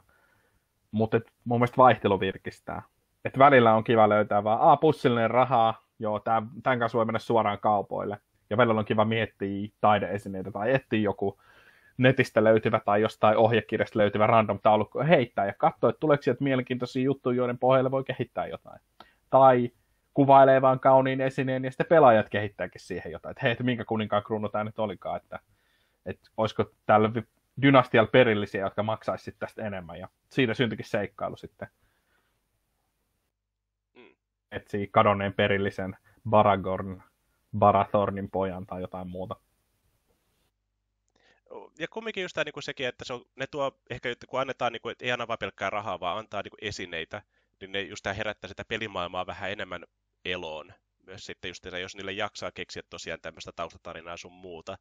Mutta 0.90 1.20
mun 1.44 1.58
mielestä 1.58 1.76
vaihtelu 1.76 2.20
virkistää. 2.20 2.82
Et 3.24 3.38
välillä 3.38 3.74
on 3.74 3.84
kiva 3.84 4.08
löytää 4.08 4.44
vaan, 4.44 4.60
aa, 4.60 4.76
pussillinen 4.76 5.30
rahaa, 5.30 5.82
joo, 5.98 6.20
tämän 6.62 6.78
kanssa 6.78 6.98
voi 6.98 7.04
mennä 7.04 7.18
suoraan 7.18 7.58
kaupoille. 7.58 8.18
Ja 8.50 8.56
välillä 8.56 8.78
on 8.78 8.84
kiva 8.84 9.04
miettiä 9.04 9.68
taideesineitä 9.80 10.50
tai 10.50 10.74
etsiä 10.74 11.00
joku 11.00 11.40
netistä 11.98 12.44
löytyvä 12.44 12.80
tai 12.84 13.02
jostain 13.02 13.36
ohjekirjasta 13.36 13.98
löytyvä 13.98 14.26
random 14.26 14.58
taulukko 14.62 15.04
heittää 15.04 15.46
ja 15.46 15.54
katsoa, 15.58 15.90
että 15.90 16.00
tuleeko 16.00 16.22
sieltä 16.22 16.44
mielenkiintoisia 16.44 17.02
juttuja, 17.02 17.36
joiden 17.36 17.58
pohjalle 17.58 17.90
voi 17.90 18.04
kehittää 18.04 18.46
jotain. 18.46 18.80
Tai 19.30 19.70
kuvailee 20.14 20.62
vaan 20.62 20.80
kauniin 20.80 21.20
esineen 21.20 21.64
ja 21.64 21.70
sitten 21.70 21.86
pelaajat 21.88 22.28
kehittääkin 22.28 22.80
siihen 22.80 23.12
jotain, 23.12 23.30
että 23.30 23.40
hei, 23.42 23.52
että 23.52 23.64
minkä 23.64 23.84
kuninkaan 23.84 24.22
kruunu 24.22 24.48
tämä 24.48 24.64
nyt 24.64 24.78
olikaan, 24.78 25.16
että, 25.16 25.38
että 26.06 26.30
olisiko 26.36 26.72
tällä 26.86 27.10
dynastialla 27.62 28.10
perillisiä, 28.10 28.64
jotka 28.64 28.82
maksaisi 28.82 29.32
tästä 29.38 29.66
enemmän 29.66 29.98
ja 29.98 30.08
siitä 30.30 30.54
syntyikin 30.54 30.86
seikkailu 30.86 31.36
sitten 31.36 31.68
etsii 34.52 34.88
kadonneen 34.90 35.34
perillisen 35.34 35.96
Baragorn, 36.30 37.02
Barathornin 37.58 38.30
pojan 38.30 38.66
tai 38.66 38.80
jotain 38.80 39.08
muuta. 39.08 39.36
Ja 41.78 41.88
kumminkin 41.88 42.22
just 42.22 42.34
tämä 42.34 42.44
niin 42.44 42.52
kuin 42.52 42.62
sekin, 42.62 42.88
että 42.88 43.04
se 43.04 43.12
on, 43.12 43.24
ne 43.36 43.46
tuo 43.46 43.80
ehkä, 43.90 44.08
kun 44.28 44.40
annetaan, 44.40 44.72
niin 44.72 44.80
kuin, 44.80 44.92
että 44.92 45.04
ei 45.04 45.12
anna 45.12 45.28
vain 45.28 45.38
pelkkää 45.38 45.70
rahaa, 45.70 46.00
vaan 46.00 46.18
antaa 46.18 46.42
niin 46.42 46.50
kuin 46.50 46.68
esineitä, 46.68 47.22
niin 47.60 47.72
ne 47.72 47.80
just 47.80 48.06
herättää 48.16 48.48
sitä 48.48 48.64
pelimaailmaa 48.64 49.26
vähän 49.26 49.50
enemmän 49.50 49.84
eloon. 50.24 50.72
Myös 51.06 51.26
sitten 51.26 51.48
just, 51.48 51.66
että 51.66 51.78
jos 51.78 51.96
niille 51.96 52.12
jaksaa 52.12 52.52
keksiä 52.52 52.82
tosiaan 52.90 53.20
tämmöistä 53.20 53.52
taustatarinaa 53.56 54.16
sun 54.16 54.32
muuta, 54.32 54.78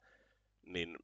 niin 0.66 0.98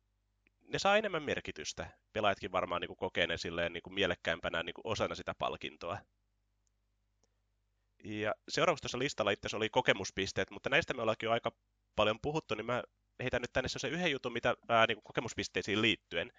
ne 0.72 0.80
saa 0.80 0.98
enemmän 0.98 1.24
merkitystä. 1.24 1.90
Pelaajatkin 2.14 2.52
varmaan 2.52 2.82
niin 2.82 2.88
kuin 2.88 2.98
kokee 2.98 3.28
ne 3.28 3.38
silleen 3.38 3.74
niin 3.74 3.84
kuin 3.84 3.94
mielekkäämpänä 3.94 4.64
niin 4.64 4.74
kuin 4.74 4.88
osana 4.88 5.16
sitä 5.16 5.34
palkintoa. 5.40 5.98
Ja 8.04 8.34
seuraavaksi 8.50 8.82
tuossa 8.82 9.00
listalla 9.00 9.32
itse 9.32 9.58
oli 9.58 9.70
kokemuspisteet, 9.70 10.52
mutta 10.52 10.70
näistä 10.70 10.94
me 10.94 11.02
ollaankin 11.02 11.28
jo 11.28 11.32
aika 11.32 11.52
paljon 11.96 12.20
puhuttu, 12.22 12.56
niin 12.56 12.66
mä 12.66 12.84
heitän 13.24 13.42
nyt 13.42 13.54
tänne 13.54 13.68
se 13.68 13.88
yhden 13.88 14.12
jutun, 14.12 14.34
mitä 14.34 14.56
ää, 14.70 14.88
niin 14.88 14.96
kuin 14.96 15.04
kokemuspisteisiin 15.04 15.82
liittyen, 15.82 16.32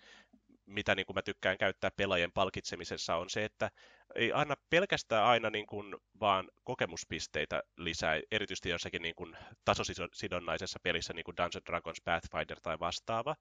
mitä 0.66 0.94
niin 0.94 1.06
kuin 1.06 1.14
mä 1.14 1.22
tykkään 1.22 1.58
käyttää 1.58 1.90
pelaajien 1.90 2.32
palkitsemisessa, 2.32 3.16
on 3.16 3.30
se, 3.30 3.44
että 3.44 3.70
ei 4.14 4.32
anna 4.32 4.54
pelkästään 4.70 5.24
aina 5.24 5.50
niin 5.50 5.66
kuin 5.66 5.96
vaan 6.20 6.50
kokemuspisteitä 6.64 7.62
lisää, 7.76 8.20
erityisesti 8.30 8.68
jossakin 8.68 9.02
niin 9.02 9.14
kuin 9.14 9.36
tasosidonnaisessa 9.64 10.80
pelissä, 10.82 11.12
niin 11.14 11.24
kuin 11.24 11.36
Dungeons 11.36 11.66
Dragons, 11.66 12.00
Pathfinder 12.04 12.60
tai 12.60 12.78
vastaava, 12.78 13.36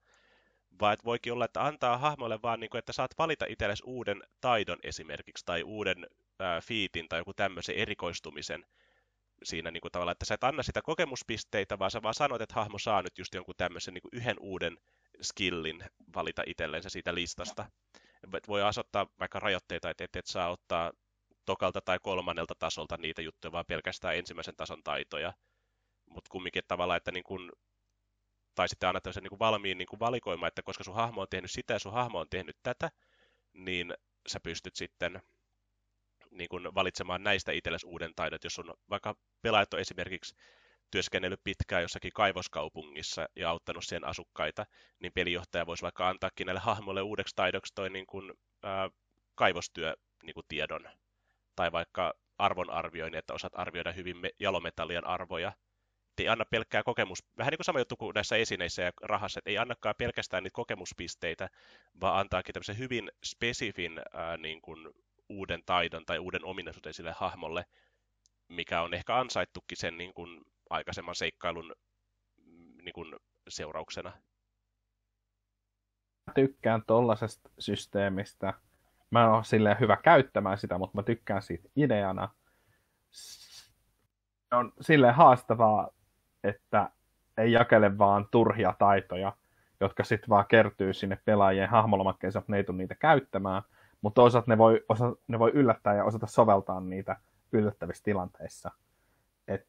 vaan 0.80 0.92
että 0.92 1.04
voikin 1.04 1.32
olla, 1.32 1.44
että 1.44 1.64
antaa 1.64 1.98
hahmoille 1.98 2.42
vaan, 2.42 2.60
niin 2.60 2.70
kuin, 2.70 2.78
että 2.78 2.92
saat 2.92 3.14
valita 3.18 3.46
itsellesi 3.48 3.82
uuden 3.86 4.22
taidon 4.40 4.78
esimerkiksi, 4.82 5.44
tai 5.44 5.62
uuden 5.62 6.06
ää, 6.38 6.60
fiitin 6.60 7.08
tai 7.08 7.20
joku 7.20 7.34
tämmöisen 7.34 7.76
erikoistumisen 7.76 8.64
siinä 9.42 9.70
niin 9.70 9.80
kuin 9.80 9.92
tavallaan, 9.92 10.12
että 10.12 10.24
sä 10.24 10.34
et 10.34 10.44
anna 10.44 10.62
sitä 10.62 10.82
kokemuspisteitä, 10.82 11.78
vaan 11.78 11.90
sä 11.90 12.02
vaan 12.02 12.14
sanot, 12.14 12.40
että 12.40 12.54
hahmo 12.54 12.78
saa 12.78 13.02
nyt 13.02 13.18
just 13.18 13.34
jonkun 13.34 13.54
tämmöisen 13.56 13.94
niin 13.94 14.02
kuin 14.02 14.10
yhden 14.12 14.36
uuden 14.40 14.78
skillin 15.22 15.84
valita 16.14 16.42
itsellensä 16.46 16.88
siitä 16.88 17.14
listasta. 17.14 17.66
Voi 18.48 18.62
asettaa 18.62 19.06
vaikka 19.20 19.40
rajoitteita, 19.40 19.90
että 19.90 20.04
et, 20.04 20.16
et 20.16 20.26
saa 20.26 20.50
ottaa 20.50 20.92
tokalta 21.44 21.80
tai 21.80 21.98
kolmannelta 22.02 22.54
tasolta 22.58 22.96
niitä 22.96 23.22
juttuja, 23.22 23.52
vaan 23.52 23.66
pelkästään 23.68 24.16
ensimmäisen 24.16 24.56
tason 24.56 24.82
taitoja. 24.84 25.32
Mutta 26.10 26.28
kumminkin 26.30 26.62
tavallaan, 26.68 26.96
että 26.96 27.12
niin 27.12 27.24
kun, 27.24 27.52
tai 28.54 28.68
sitten 28.68 28.88
annat 28.88 29.02
tämmöisen 29.02 29.22
niin 29.22 29.38
valmiin 29.38 29.78
niin 29.78 30.00
valikoimaan, 30.00 30.48
että 30.48 30.62
koska 30.62 30.84
sun 30.84 30.94
hahmo 30.94 31.20
on 31.20 31.26
tehnyt 31.30 31.50
sitä 31.50 31.72
ja 31.72 31.78
sun 31.78 31.92
hahmo 31.92 32.18
on 32.18 32.28
tehnyt 32.30 32.56
tätä, 32.62 32.90
niin 33.52 33.94
sä 34.28 34.40
pystyt 34.40 34.76
sitten 34.76 35.22
niin 36.30 36.48
kuin 36.48 36.74
valitsemaan 36.74 37.22
näistä 37.22 37.52
itsellesi 37.52 37.86
uuden 37.86 38.12
taidon. 38.16 38.38
Jos 38.44 38.58
on 38.58 38.74
vaikka 38.90 39.14
pelaajat 39.42 39.74
on 39.74 39.80
esimerkiksi 39.80 40.34
työskennellyt 40.90 41.44
pitkään 41.44 41.82
jossakin 41.82 42.12
kaivoskaupungissa 42.14 43.28
ja 43.36 43.50
auttanut 43.50 43.84
siihen 43.84 44.04
asukkaita, 44.04 44.66
niin 45.00 45.12
pelijohtaja 45.12 45.66
voisi 45.66 45.82
vaikka 45.82 46.08
antaakin 46.08 46.46
näille 46.46 46.60
hahmoille 46.60 47.02
uudeksi 47.02 47.36
taidoksi 47.36 47.74
toi 47.74 47.90
niin 47.90 48.06
kuin, 48.06 48.32
ää, 48.62 48.90
kaivostyö 49.34 49.94
niin 50.22 50.34
kuin 50.34 50.46
tiedon. 50.48 50.88
Tai 51.56 51.72
vaikka 51.72 52.14
arvonarvioinnin, 52.38 53.18
että 53.18 53.34
osaat 53.34 53.52
arvioida 53.56 53.92
hyvin 53.92 54.16
me- 54.16 54.30
arvoja. 55.04 55.52
Ei 56.18 56.28
anna 56.28 56.44
pelkkää 56.44 56.82
kokemus, 56.82 57.24
vähän 57.38 57.50
niin 57.50 57.58
kuin 57.58 57.64
sama 57.64 57.78
juttu 57.78 57.96
kuin 57.96 58.14
näissä 58.14 58.36
esineissä 58.36 58.82
ja 58.82 58.92
rahassa, 59.02 59.38
että 59.38 59.50
ei 59.50 59.58
annakaan 59.58 59.94
pelkästään 59.98 60.42
niitä 60.42 60.54
kokemuspisteitä, 60.54 61.48
vaan 62.00 62.20
antaakin 62.20 62.52
tämmöisen 62.52 62.78
hyvin 62.78 63.10
spesifin 63.24 64.00
ää, 64.12 64.36
niin 64.36 64.62
kuin 64.62 64.88
uuden 65.28 65.62
taidon 65.66 66.06
tai 66.06 66.18
uuden 66.18 66.44
ominaisuuden 66.44 66.94
sille 66.94 67.12
hahmolle, 67.16 67.64
mikä 68.48 68.82
on 68.82 68.94
ehkä 68.94 69.16
ansaittukin 69.16 69.78
sen 69.78 69.98
niin 69.98 70.14
kuin 70.14 70.40
aikaisemman 70.70 71.14
seikkailun 71.14 71.74
mm, 72.44 72.84
niin 72.84 72.92
kuin 72.92 73.16
seurauksena. 73.48 74.12
Mä 76.26 76.32
tykkään 76.34 76.82
tollaisesta 76.86 77.50
systeemistä. 77.58 78.54
Mä 79.10 79.24
en 79.24 79.30
ole 79.30 79.44
silleen 79.44 79.80
hyvä 79.80 79.96
käyttämään 79.96 80.58
sitä, 80.58 80.78
mutta 80.78 80.98
mä 80.98 81.02
tykkään 81.02 81.42
siitä 81.42 81.68
ideana. 81.76 82.28
Se 83.10 84.56
on 84.56 84.72
silleen 84.80 85.14
haastavaa, 85.14 85.90
että 86.44 86.90
ei 87.38 87.52
jakele 87.52 87.98
vaan 87.98 88.28
turhia 88.30 88.74
taitoja, 88.78 89.32
jotka 89.80 90.04
sitten 90.04 90.28
vaan 90.28 90.46
kertyy 90.48 90.92
sinne 90.92 91.18
pelaajien 91.24 91.68
hahmolomakkeensa, 91.68 92.38
että 92.38 92.52
ne 92.52 92.56
ei 92.56 92.64
tule 92.64 92.76
niitä 92.76 92.94
käyttämään, 92.94 93.62
mutta 94.00 94.14
toisaalta 94.20 94.50
ne 94.50 94.58
voi, 94.58 94.84
osa, 94.88 95.16
ne 95.28 95.38
voi 95.38 95.50
yllättää 95.54 95.94
ja 95.94 96.04
osata 96.04 96.26
soveltaa 96.26 96.80
niitä 96.80 97.16
yllättävissä 97.52 98.04
tilanteissa. 98.04 98.70
Et, 99.48 99.66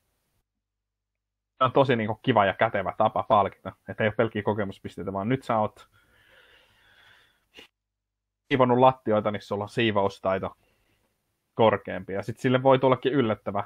on 1.59 1.71
tosi 1.71 1.95
niin 1.95 2.07
kuin, 2.07 2.19
kiva 2.21 2.45
ja 2.45 2.53
kätevä 2.53 2.93
tapa 2.97 3.23
palkita, 3.23 3.71
että 3.89 4.03
ei 4.03 4.07
ole 4.07 4.15
pelkkiä 4.17 4.43
kokemuspisteitä, 4.43 5.13
vaan 5.13 5.29
nyt 5.29 5.43
sä 5.43 5.57
oot 5.57 5.87
siivonut 8.47 8.77
lattioita, 8.77 9.31
niin 9.31 9.41
sulla 9.41 9.63
on 9.63 9.69
siivoustaito 9.69 10.55
korkeampi. 11.53 12.13
Ja 12.13 12.23
sitten 12.23 12.41
sille 12.41 12.63
voi 12.63 12.79
tullakin 12.79 13.13
yllättävä 13.13 13.63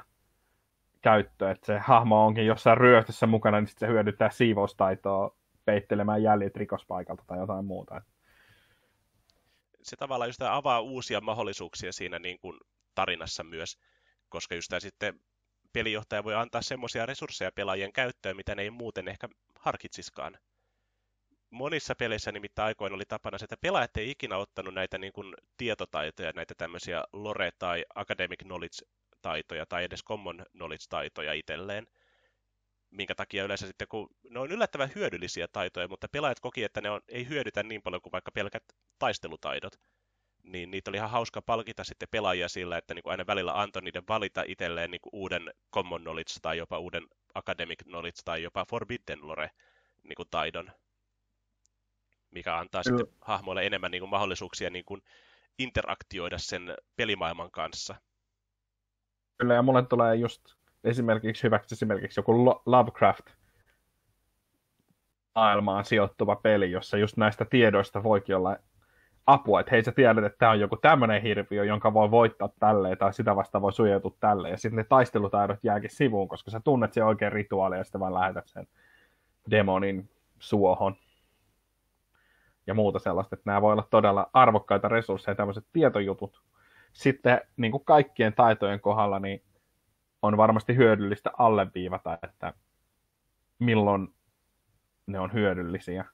käyttö, 1.02 1.50
että 1.50 1.66
se 1.66 1.78
hahmo 1.78 2.26
onkin 2.26 2.46
jossain 2.46 2.78
ryöstössä 2.78 3.26
mukana, 3.26 3.60
niin 3.60 3.68
sitten 3.68 3.88
se 3.88 3.92
hyödyttää 3.92 4.30
siivoustaitoa 4.30 5.36
peittelemään 5.64 6.22
jäljet 6.22 6.56
rikospaikalta 6.56 7.24
tai 7.26 7.38
jotain 7.38 7.64
muuta 7.64 8.00
se 9.88 9.96
tavallaan 9.96 10.28
just 10.28 10.42
avaa 10.42 10.80
uusia 10.80 11.20
mahdollisuuksia 11.20 11.92
siinä 11.92 12.18
niin 12.18 12.38
kuin 12.38 12.60
tarinassa 12.94 13.44
myös, 13.44 13.78
koska 14.28 14.54
just 14.54 14.72
sitten 14.78 15.20
pelijohtaja 15.72 16.24
voi 16.24 16.34
antaa 16.34 16.62
semmoisia 16.62 17.06
resursseja 17.06 17.52
pelaajien 17.52 17.92
käyttöön, 17.92 18.36
mitä 18.36 18.54
ne 18.54 18.62
ei 18.62 18.70
muuten 18.70 19.08
ehkä 19.08 19.28
harkitsiskaan. 19.58 20.38
monissa 21.50 21.94
peleissä 21.94 22.32
nimittäin 22.32 22.66
aikoina 22.66 22.96
oli 22.96 23.04
tapana 23.08 23.38
se, 23.38 23.44
että 23.44 23.56
pelaajat 23.60 23.96
ei 23.96 24.10
ikinä 24.10 24.36
ottanut 24.36 24.74
näitä 24.74 24.98
niin 24.98 25.12
kuin, 25.12 25.34
tietotaitoja, 25.56 26.32
näitä 26.34 26.54
tämmöisiä 26.54 27.04
lore- 27.16 27.56
tai 27.58 27.84
academic 27.94 28.44
knowledge-taitoja 29.22 29.66
tai 29.66 29.84
edes 29.84 30.04
common 30.04 30.46
knowledge-taitoja 30.52 31.32
itselleen. 31.32 31.86
Minkä 32.90 33.14
takia 33.14 33.44
yleensä 33.44 33.66
sitten, 33.66 33.88
kun 33.88 34.08
ne 34.30 34.40
on 34.40 34.50
yllättävän 34.50 34.92
hyödyllisiä 34.94 35.48
taitoja, 35.48 35.88
mutta 35.88 36.08
pelaajat 36.08 36.40
koki, 36.40 36.64
että 36.64 36.80
ne 36.80 36.90
on, 36.90 37.00
ei 37.08 37.28
hyödytä 37.28 37.62
niin 37.62 37.82
paljon 37.82 38.02
kuin 38.02 38.12
vaikka 38.12 38.30
pelkät 38.30 38.64
taistelutaidot 38.98 39.72
niin 40.42 40.70
niitä 40.70 40.90
oli 40.90 40.96
ihan 40.96 41.10
hauska 41.10 41.42
palkita 41.42 41.84
sitten 41.84 42.08
pelaajia 42.10 42.48
sillä, 42.48 42.78
että 42.78 42.94
niin 42.94 43.02
kuin 43.02 43.10
aina 43.10 43.26
välillä 43.26 43.60
antoi 43.60 43.82
niiden 43.82 44.02
valita 44.08 44.44
itselleen 44.46 44.90
niin 44.90 45.00
kuin 45.00 45.10
uuden 45.12 45.50
common 45.74 46.00
knowledge 46.00 46.32
tai 46.42 46.58
jopa 46.58 46.78
uuden 46.78 47.06
academic 47.34 47.82
knowledge 47.82 48.20
tai 48.24 48.42
jopa 48.42 48.64
forbidden 48.70 49.28
lore 49.28 49.50
niin 50.02 50.16
kuin 50.16 50.28
taidon, 50.30 50.72
mikä 52.30 52.56
antaa 52.56 52.82
Kyllä. 52.82 52.98
sitten 52.98 53.16
hahmoille 53.20 53.66
enemmän 53.66 53.90
niin 53.90 54.00
kuin 54.00 54.10
mahdollisuuksia 54.10 54.70
niin 54.70 54.84
kuin 54.84 55.02
interaktioida 55.58 56.38
sen 56.38 56.74
pelimaailman 56.96 57.50
kanssa. 57.50 57.94
Kyllä, 59.38 59.54
ja 59.54 59.62
mulle 59.62 59.82
tulee 59.82 60.14
just 60.14 60.42
esimerkiksi 60.84 61.42
hyväksi 61.42 61.74
esimerkiksi 61.74 62.20
joku 62.20 62.44
Lovecraft 62.66 63.26
maailmaan 65.34 65.84
sijoittuva 65.84 66.36
peli, 66.36 66.70
jossa 66.70 66.96
just 66.96 67.16
näistä 67.16 67.44
tiedoista 67.44 68.02
voikin 68.02 68.36
olla 68.36 68.56
apua, 69.26 69.60
että 69.60 69.70
hei 69.70 69.84
sä 69.84 69.92
tiedät, 69.92 70.24
että 70.24 70.38
tämä 70.38 70.52
on 70.52 70.60
joku 70.60 70.76
tämmöinen 70.76 71.22
hirviö, 71.22 71.64
jonka 71.64 71.94
voi 71.94 72.10
voittaa 72.10 72.48
tälleen, 72.60 72.98
tai 72.98 73.12
sitä 73.12 73.36
vasta 73.36 73.62
voi 73.62 73.72
suojautua 73.72 74.16
tälleen, 74.20 74.52
ja 74.52 74.58
sitten 74.58 74.76
ne 74.76 74.84
taistelutaidot 74.84 75.58
jääkin 75.62 75.90
sivuun, 75.90 76.28
koska 76.28 76.50
sä 76.50 76.60
tunnet 76.60 76.92
sen 76.92 77.06
oikein 77.06 77.32
rituaali, 77.32 77.76
ja 77.76 77.84
sitten 77.84 78.00
vaan 78.00 78.14
lähetät 78.14 78.48
sen 78.48 78.66
demonin 79.50 80.10
suohon 80.38 80.96
ja 82.66 82.74
muuta 82.74 82.98
sellaista, 82.98 83.36
että 83.36 83.50
nämä 83.50 83.62
voi 83.62 83.72
olla 83.72 83.88
todella 83.90 84.30
arvokkaita 84.32 84.88
resursseja, 84.88 85.34
tämmöiset 85.34 85.64
tietojutut. 85.72 86.42
Sitten 86.98 87.40
niin 87.56 87.72
kuin 87.72 87.84
kaikkien 87.84 88.34
taitojen 88.34 88.80
kohdalla, 88.80 89.18
niin 89.18 89.42
on 90.22 90.36
varmasti 90.36 90.76
hyödyllistä 90.76 91.30
alleviivata, 91.38 92.18
että 92.22 92.54
milloin 93.58 94.08
ne 95.06 95.20
on 95.20 95.32
hyödyllisiä 95.32 96.04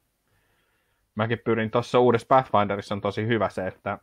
mäkin 1.14 1.39
pyrin 1.45 1.70
tuossa 1.70 1.99
uudessa 1.99 2.26
Pathfinderissa 2.28 2.95
on 2.95 3.01
tosi 3.01 3.26
hyvä 3.26 3.49
se, 3.49 3.66
että 3.66 3.99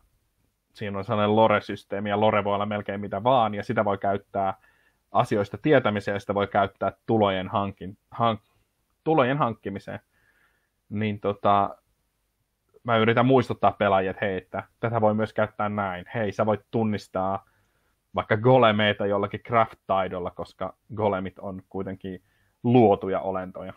siinä 0.73 0.97
on 0.97 1.03
sellainen 1.03 1.35
lore-systeemi, 1.35 2.09
ja 2.09 2.19
lore 2.19 2.43
voi 2.43 2.55
olla 2.55 2.65
melkein 2.65 3.01
mitä 3.01 3.23
vaan, 3.23 3.53
ja 3.53 3.63
sitä 3.63 3.85
voi 3.85 3.97
käyttää 3.97 4.53
asioista 5.11 5.57
tietämiseen, 5.57 6.15
ja 6.15 6.19
sitä 6.19 6.33
voi 6.33 6.47
käyttää 6.47 6.91
tulojen, 7.05 7.47
hankin, 7.47 7.97
hank, 8.11 8.41
tulojen 9.03 9.37
hankkimiseen. 9.37 9.99
Niin 10.89 11.19
tota, 11.19 11.77
mä 12.83 12.97
yritän 12.97 13.25
muistuttaa 13.25 13.71
pelaajia, 13.71 14.11
että 14.11 14.25
hei, 14.25 14.37
että 14.37 14.63
tätä 14.79 15.01
voi 15.01 15.13
myös 15.13 15.33
käyttää 15.33 15.69
näin. 15.69 16.05
Hei, 16.13 16.31
sä 16.31 16.45
voit 16.45 16.61
tunnistaa 16.71 17.49
vaikka 18.15 18.37
golemeita 18.37 19.05
jollakin 19.05 19.39
craft-taidolla, 19.39 20.31
koska 20.31 20.77
golemit 20.95 21.39
on 21.39 21.63
kuitenkin 21.69 22.23
luotuja 22.63 23.19
olentoja 23.19 23.73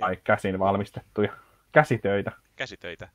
tai 0.00 0.16
käsin 0.24 0.58
valmistettuja 0.58 1.32
käsitöitä. 1.72 2.32
Käsitöitä. 2.56 3.08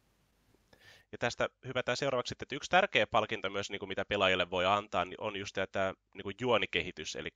Ja 1.11 1.17
tästä 1.17 1.49
hypätään 1.67 1.97
seuraavaksi, 1.97 2.35
että 2.41 2.55
yksi 2.55 2.69
tärkeä 2.69 3.07
palkinto 3.07 3.49
myös, 3.49 3.69
niin 3.69 3.79
kuin 3.79 3.89
mitä 3.89 4.05
pelaajille 4.05 4.49
voi 4.49 4.65
antaa, 4.65 5.05
niin 5.05 5.21
on 5.21 5.35
just 5.35 5.57
tämä 5.71 5.93
niin 6.13 6.23
kuin 6.23 6.35
juonikehitys, 6.41 7.15
eli 7.15 7.29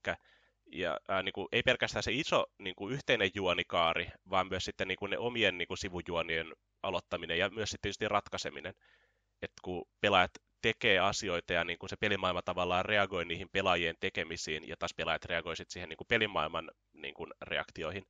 ja, 0.72 1.00
ää, 1.08 1.24
niin 1.24 1.34
kuin, 1.34 1.48
ei 1.52 1.64
pelkästään 1.64 2.04
se 2.04 2.12
iso 2.12 2.46
niin 2.58 2.76
kuin 2.76 2.94
yhteinen 2.94 3.32
juonikaari, 3.36 4.08
vaan 4.30 4.48
myös 4.48 4.66
sitten 4.66 4.88
niin 4.88 4.98
kuin 4.98 5.10
ne 5.10 5.18
omien 5.18 5.58
niin 5.58 5.68
kuin 5.68 5.78
sivujuonien 5.78 6.54
aloittaminen 6.84 7.38
ja 7.38 7.50
myös 7.50 7.70
sitten 7.70 7.82
tietysti 7.82 8.08
ratkaiseminen. 8.08 8.74
Että 9.42 9.62
kun 9.62 9.86
pelaajat 10.02 10.32
tekee 10.62 11.00
asioita 11.00 11.54
ja 11.54 11.64
niin 11.64 11.80
kuin 11.80 11.90
se 11.90 11.96
pelimaailma 11.96 12.42
tavallaan 12.42 12.86
reagoi 12.86 13.26
niihin 13.26 13.50
pelaajien 13.52 13.96
tekemisiin 14.00 14.68
ja 14.68 14.78
taas 14.78 14.94
pelaajat 14.94 15.26
reagoi 15.26 15.56
sitten 15.56 15.74
siihen 15.74 15.90
niin 15.90 15.98
kuin 15.98 16.08
pelimaailman 16.08 16.72
niin 16.94 17.14
kuin 17.14 17.32
reaktioihin, 17.42 18.04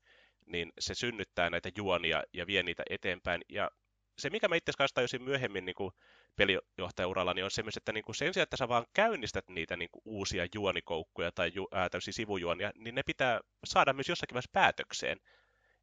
niin 0.46 0.72
se 0.80 0.96
synnyttää 0.96 1.50
näitä 1.50 1.70
juonia 1.78 2.24
ja 2.34 2.48
vie 2.48 2.64
niitä 2.64 2.84
eteenpäin. 2.90 3.42
Ja 3.50 3.72
se, 4.18 4.30
mikä 4.30 4.48
mä 4.48 4.56
itse 4.56 4.72
asiassa 4.72 4.96
tajusin 4.96 5.24
myöhemmin 5.24 5.66
niin 5.66 5.76
kuin 5.76 5.92
pelijohtajauralla, 6.36 7.34
niin 7.34 7.46
on 7.46 7.52
se 7.52 7.64
että 7.78 7.92
niin 7.92 8.04
kuin 8.04 8.16
sen 8.16 8.34
sijaan, 8.34 8.44
että 8.44 8.58
sä 8.58 8.68
vaan 8.68 8.86
käynnistät 8.94 9.50
niitä 9.50 9.78
niin 9.78 9.90
kuin 9.92 10.02
uusia 10.06 10.48
juonikoukkuja 10.56 11.32
tai 11.32 11.52
ju, 11.56 11.68
ää, 11.72 11.90
täysin 11.90 12.14
sivujuonia, 12.14 12.72
niin 12.76 12.96
ne 12.96 13.04
pitää 13.04 13.40
saada 13.66 13.94
myös 13.94 14.10
jossakin 14.10 14.34
vaiheessa 14.34 14.52
päätökseen. 14.54 15.18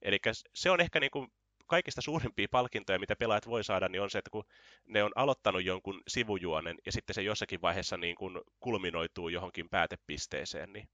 Eli 0.03 0.19
se 0.55 0.71
on 0.71 0.81
ehkä 0.81 1.01
niin 1.01 1.11
kuin 1.11 1.29
kaikista 1.67 2.01
suurimpia 2.01 2.49
palkintoja, 2.51 2.99
mitä 2.99 3.17
pelaajat 3.17 3.47
voi 3.47 3.65
saada, 3.65 3.89
niin 3.89 4.03
on 4.03 4.11
se, 4.11 4.19
että 4.19 4.31
kun 4.31 4.45
ne 4.87 5.03
on 5.03 5.11
aloittanut 5.15 5.65
jonkun 5.65 6.03
sivujuonen 6.09 6.77
ja 6.87 6.93
sitten 6.93 7.15
se 7.15 7.23
jossakin 7.23 7.63
vaiheessa 7.63 7.97
niin 7.97 8.17
kuin 8.17 8.41
kulminoituu 8.61 9.29
johonkin 9.29 9.69
päätepisteeseen. 9.69 10.73
Niin... 10.73 10.89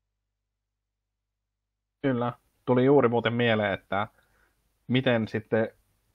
Kyllä 2.03 2.33
tuli 2.67 2.85
juuri 2.85 3.09
muuten 3.09 3.33
mieleen, 3.33 3.73
että 3.73 4.09
miten 4.87 5.29
sitten 5.29 5.69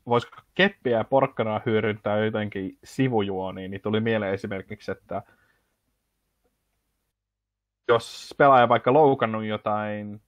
voisiko 0.07 0.37
keppiä 0.55 0.97
ja 0.97 1.03
porkkanaa 1.03 1.61
hyödyntää 1.65 2.25
jotenkin 2.25 2.77
sivujuoniin, 2.83 3.71
niin 3.71 3.81
tuli 3.81 3.99
mieleen 3.99 4.33
esimerkiksi, 4.33 4.91
että 4.91 5.21
jos 7.87 8.35
pelaaja 8.37 8.69
vaikka 8.69 8.93
loukannut 8.93 9.45
jotain 9.45 10.21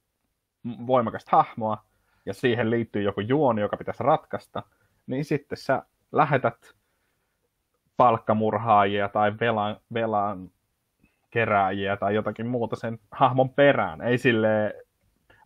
voimakasta 0.86 1.36
hahmoa, 1.36 1.84
ja 2.26 2.34
siihen 2.34 2.70
liittyy 2.70 3.02
joku 3.02 3.20
juoni, 3.20 3.60
joka 3.60 3.76
pitäisi 3.76 4.02
ratkaista, 4.02 4.62
niin 5.06 5.24
sitten 5.24 5.58
sä 5.58 5.82
lähetät 6.12 6.74
palkkamurhaajia 7.96 9.08
tai 9.08 9.32
velan, 9.40 9.76
velan 9.94 10.50
kerääjiä 11.30 11.96
tai 11.96 12.14
jotakin 12.14 12.46
muuta 12.46 12.76
sen 12.76 12.98
hahmon 13.10 13.50
perään. 13.50 14.00
Ei 14.00 14.18
sille 14.18 14.74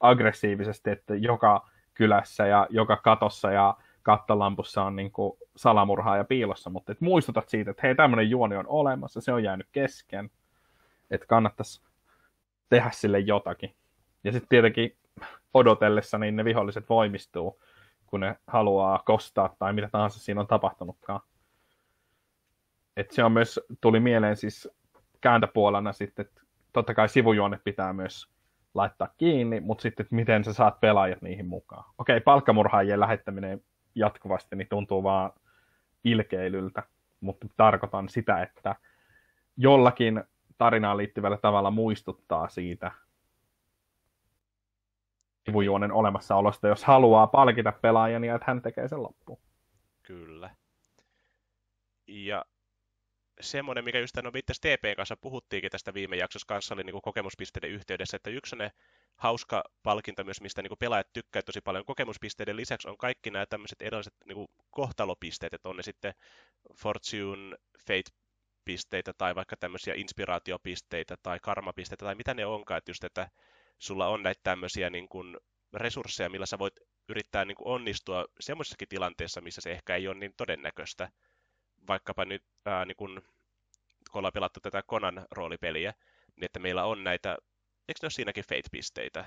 aggressiivisesti, 0.01 0.91
että 0.91 1.15
joka 1.15 1.69
kylässä 1.95 2.47
ja 2.47 2.67
joka 2.71 2.97
katossa 2.97 3.53
ja 3.53 3.77
kattalampussa 4.07 4.83
on 4.83 4.97
niin 4.97 5.13
kuin 5.13 5.39
salamurhaa 5.57 6.17
ja 6.17 6.25
piilossa, 6.25 6.71
mutta 6.71 6.93
et 6.93 7.01
muistutat 7.01 7.49
siitä, 7.49 7.71
että 7.71 7.87
hei, 7.87 7.95
tämmöinen 7.95 8.31
juoni 8.31 8.57
on 8.57 8.67
olemassa, 8.69 9.21
se 9.21 9.33
on 9.33 9.43
jäänyt 9.43 9.67
kesken, 9.73 10.31
että 11.11 11.27
kannattaisi 11.27 11.83
tehdä 12.69 12.91
sille 12.93 13.19
jotakin. 13.19 13.75
Ja 14.25 14.33
sitten 14.33 14.49
tietenkin 14.49 14.97
odotellessa 15.55 16.19
niin 16.19 16.37
ne 16.37 16.45
viholliset 16.45 16.89
voimistuu, 16.89 17.63
kun 18.07 18.21
ne 18.21 18.37
haluaa 18.47 19.03
kostaa 19.07 19.55
tai 19.59 19.73
mitä 19.73 19.89
tahansa 19.93 20.21
siinä 20.21 20.41
on 20.41 20.47
tapahtunutkaan. 20.47 21.21
Et 22.97 23.11
se 23.11 23.25
on 23.25 23.33
myös, 23.33 23.61
tuli 23.81 24.01
mieleen 24.01 24.37
siis 24.37 24.69
kääntöpuolena 25.21 25.93
sitten, 25.93 26.27
että 26.27 26.43
totta 26.73 26.95
kai 26.95 27.09
sivujuonet 27.09 27.65
pitää 27.65 27.93
myös 27.93 28.29
laittaa 28.75 29.09
kiinni, 29.17 29.61
mutta 29.61 29.83
sitten, 29.83 30.05
että 30.05 30.15
miten 30.15 30.45
sä 30.45 30.53
saat 30.53 30.81
pelaajat 30.81 31.23
niihin 31.23 31.47
mukaan. 31.47 31.85
Okei, 31.99 32.21
palkkamurhaajien 32.21 33.01
lähettäminen 33.01 33.63
jatkuvasti 33.97 34.57
niin 34.57 34.69
tuntuu 34.69 35.03
vaan 35.03 35.31
ilkeilyltä, 36.05 36.83
mutta 37.21 37.47
tarkoitan 37.57 38.09
sitä, 38.09 38.43
että 38.43 38.77
jollakin 39.57 40.25
tarinaan 40.59 40.97
liittyvällä 40.97 41.37
tavalla 41.37 41.71
muistuttaa 41.71 42.49
siitä 42.49 42.91
sivujuonen 45.45 45.93
olemassaolosta, 45.93 46.69
jos 46.69 46.85
haluaa 46.85 47.27
palkita 47.27 47.73
pelaajan 47.73 48.25
ja 48.25 48.35
että 48.35 48.45
hän 48.47 48.63
tekee 48.63 48.89
sen 48.89 49.03
loppuun. 49.03 49.39
Kyllä. 50.03 50.51
Ja 52.07 52.45
semmoinen, 53.41 53.85
mikä 53.85 53.99
just 53.99 54.17
no 54.17 54.31
itse 54.35 54.53
TPn 54.61 54.97
kanssa 54.97 55.17
puhuttiinkin 55.17 55.71
tästä 55.71 55.95
viime 55.95 56.17
jaksossa 56.17 56.47
kanssa, 56.49 56.75
oli 56.75 56.85
niin 56.85 57.03
kokemuspisteiden 57.03 57.71
yhteydessä, 57.71 58.17
että 58.17 58.31
yksi 58.31 58.57
ne 58.57 58.71
hauska 59.17 59.65
palkinto 59.83 60.25
myös, 60.25 60.41
mistä 60.41 60.63
niin 60.63 60.79
pelaajat 60.79 61.13
tykkää 61.13 61.43
tosi 61.43 61.61
paljon 61.61 61.85
kokemuspisteiden 61.85 62.57
lisäksi, 62.57 62.89
on 62.89 62.99
kaikki 62.99 63.31
nämä 63.31 63.47
tämmöiset 63.47 63.83
erilaiset 63.83 64.15
niin 64.25 64.49
kohtalopisteet, 64.71 65.55
että 65.55 65.69
on 65.69 65.77
ne 65.77 65.83
sitten 65.83 66.15
Fortune, 66.79 67.57
Fate-pisteitä 67.87 69.13
tai 69.19 69.35
vaikka 69.35 69.57
tämmöisiä 69.57 69.95
inspiraatiopisteitä 69.95 71.17
tai 71.23 71.39
karmapisteitä 71.43 72.05
tai 72.05 72.15
mitä 72.15 72.35
ne 72.35 72.47
onkaan, 72.47 72.79
että 72.79 72.91
just, 72.91 73.05
että 73.05 73.29
sulla 73.79 74.09
on 74.09 74.23
näitä 74.23 74.41
tämmöisiä 74.43 74.91
niin 74.91 75.09
kuin 75.09 75.37
resursseja, 75.75 76.31
millä 76.31 76.47
sä 76.47 76.59
voit 76.59 76.75
yrittää 77.09 77.45
niin 77.45 77.57
kuin 77.57 77.69
onnistua 77.69 78.25
semmoisessakin 78.41 78.89
tilanteessa, 78.89 79.41
missä 79.41 79.61
se 79.61 79.73
ehkä 79.73 79.97
ei 79.97 80.09
ole 80.09 80.19
niin 80.19 80.35
todennäköistä 80.37 81.09
vaikkapa 81.89 82.25
nyt, 82.25 82.43
ää, 82.67 82.85
niin 82.85 82.97
kun, 82.97 83.23
kun 84.11 84.19
ollaan 84.19 84.33
pelattu 84.33 84.61
tätä 84.61 84.83
Konan 84.83 85.27
roolipeliä, 85.31 85.95
niin 86.37 86.45
että 86.45 86.59
meillä 86.59 86.85
on 86.85 87.05
näitä, 87.05 87.37
eikö 87.89 87.99
ne 88.03 88.07
ole 88.07 88.11
siinäkin 88.11 88.45
Fate-pisteitä? 88.45 89.25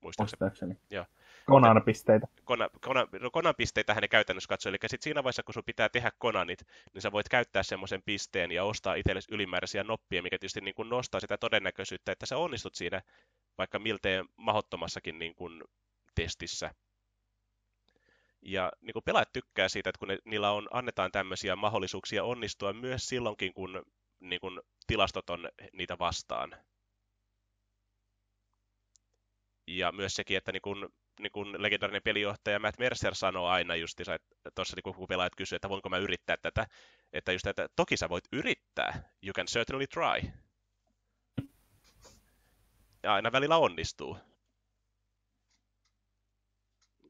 Muistaakseni. 0.00 0.76
Joo. 0.90 1.06
Konan 1.46 1.82
pisteitä. 1.82 2.26
Konan, 2.44 2.70
Konan, 2.80 3.08
no 3.20 3.30
Konan 3.30 3.54
pisteitä 3.56 3.94
hän 3.94 4.08
käytännössä 4.10 4.48
katsoo, 4.48 4.70
eli 4.70 4.78
sit 4.86 5.02
siinä 5.02 5.24
vaiheessa, 5.24 5.42
kun 5.42 5.54
sun 5.54 5.62
pitää 5.66 5.88
tehdä 5.88 6.12
Konanit, 6.18 6.66
niin 6.94 7.02
sä 7.02 7.12
voit 7.12 7.28
käyttää 7.28 7.62
semmoisen 7.62 8.02
pisteen 8.02 8.52
ja 8.52 8.64
ostaa 8.64 8.94
itsellesi 8.94 9.34
ylimääräisiä 9.34 9.84
noppia, 9.84 10.22
mikä 10.22 10.38
tietysti 10.38 10.60
niin 10.60 10.74
kuin 10.74 10.88
nostaa 10.88 11.20
sitä 11.20 11.38
todennäköisyyttä, 11.38 12.12
että 12.12 12.26
sä 12.26 12.36
onnistut 12.36 12.74
siinä 12.74 13.02
vaikka 13.58 13.78
miltei 13.78 14.24
mahdottomassakin 14.36 15.18
niin 15.18 15.34
kuin 15.34 15.62
testissä. 16.14 16.74
Ja 18.42 18.72
niin 18.80 18.92
kuin 18.92 19.02
pelaajat 19.04 19.32
tykkää 19.32 19.68
siitä, 19.68 19.90
että 19.90 19.98
kun 19.98 20.08
ne, 20.08 20.18
niillä 20.24 20.50
on, 20.50 20.68
annetaan 20.70 21.12
tämmöisiä 21.12 21.56
mahdollisuuksia 21.56 22.24
onnistua 22.24 22.72
myös 22.72 23.06
silloinkin, 23.06 23.54
kun 23.54 23.82
niin 24.20 24.40
kuin, 24.40 24.60
tilastot 24.86 25.30
on 25.30 25.48
niitä 25.72 25.98
vastaan. 25.98 26.56
Ja 29.66 29.92
myös 29.92 30.14
sekin, 30.14 30.36
että 30.36 30.52
niin 30.52 30.62
kuin, 30.62 30.88
niin 31.20 31.32
kuin 31.32 31.62
legendaarinen 31.62 32.02
pelijohtaja 32.02 32.58
Matt 32.58 32.78
Mercer 32.78 33.14
sanoo 33.14 33.46
aina 33.46 33.76
just, 33.76 34.00
tuossa 34.54 34.76
niin 34.76 34.94
kun 34.94 35.08
pelaajat 35.08 35.36
kysyy, 35.36 35.56
että 35.56 35.68
voinko 35.68 35.88
mä 35.88 35.98
yrittää 35.98 36.36
tätä, 36.36 36.66
että 37.12 37.32
just, 37.32 37.46
että 37.46 37.68
toki 37.76 37.96
sä 37.96 38.08
voit 38.08 38.24
yrittää, 38.32 39.02
you 39.22 39.32
can 39.32 39.46
certainly 39.46 39.86
try. 39.86 40.30
Ja 43.02 43.14
aina 43.14 43.32
välillä 43.32 43.56
onnistuu. 43.56 44.18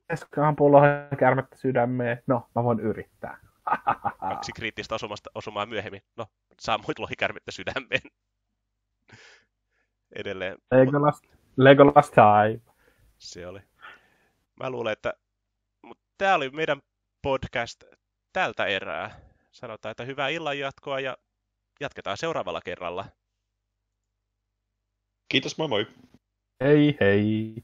Pitäisikö 0.06 0.46
ampua 0.46 0.80
kärmettä 1.18 1.56
sydämeen? 1.56 2.22
No, 2.26 2.48
mä 2.54 2.64
voin 2.64 2.80
yrittää. 2.80 3.38
Kaksi 4.30 4.52
kriittistä 4.52 4.94
osumasta, 4.94 5.30
osumaa 5.34 5.66
myöhemmin. 5.66 6.02
No, 6.16 6.26
saa 6.60 6.78
muut 6.78 6.98
lohikärmettä 6.98 7.52
sydämeen. 7.52 8.00
Edelleen. 10.20 10.58
Legolas, 10.70 11.22
Legolas 11.56 12.10
time. 12.10 12.74
Se 13.18 13.46
oli. 13.46 13.60
Mä 14.60 14.70
luulen, 14.70 14.92
että 14.92 15.14
mutta 15.82 16.04
tämä 16.18 16.34
oli 16.34 16.50
meidän 16.50 16.82
podcast 17.22 17.84
tältä 18.32 18.66
erää. 18.66 19.20
Sanotaan, 19.52 19.90
että 19.90 20.04
hyvää 20.04 20.28
illanjatkoa 20.28 21.00
ja 21.00 21.16
jatketaan 21.80 22.16
seuraavalla 22.16 22.60
kerralla. 22.64 23.04
Kiitos, 25.28 25.58
moi 25.58 25.68
moi. 25.68 25.86
Hei 26.64 26.96
hei. 27.00 27.54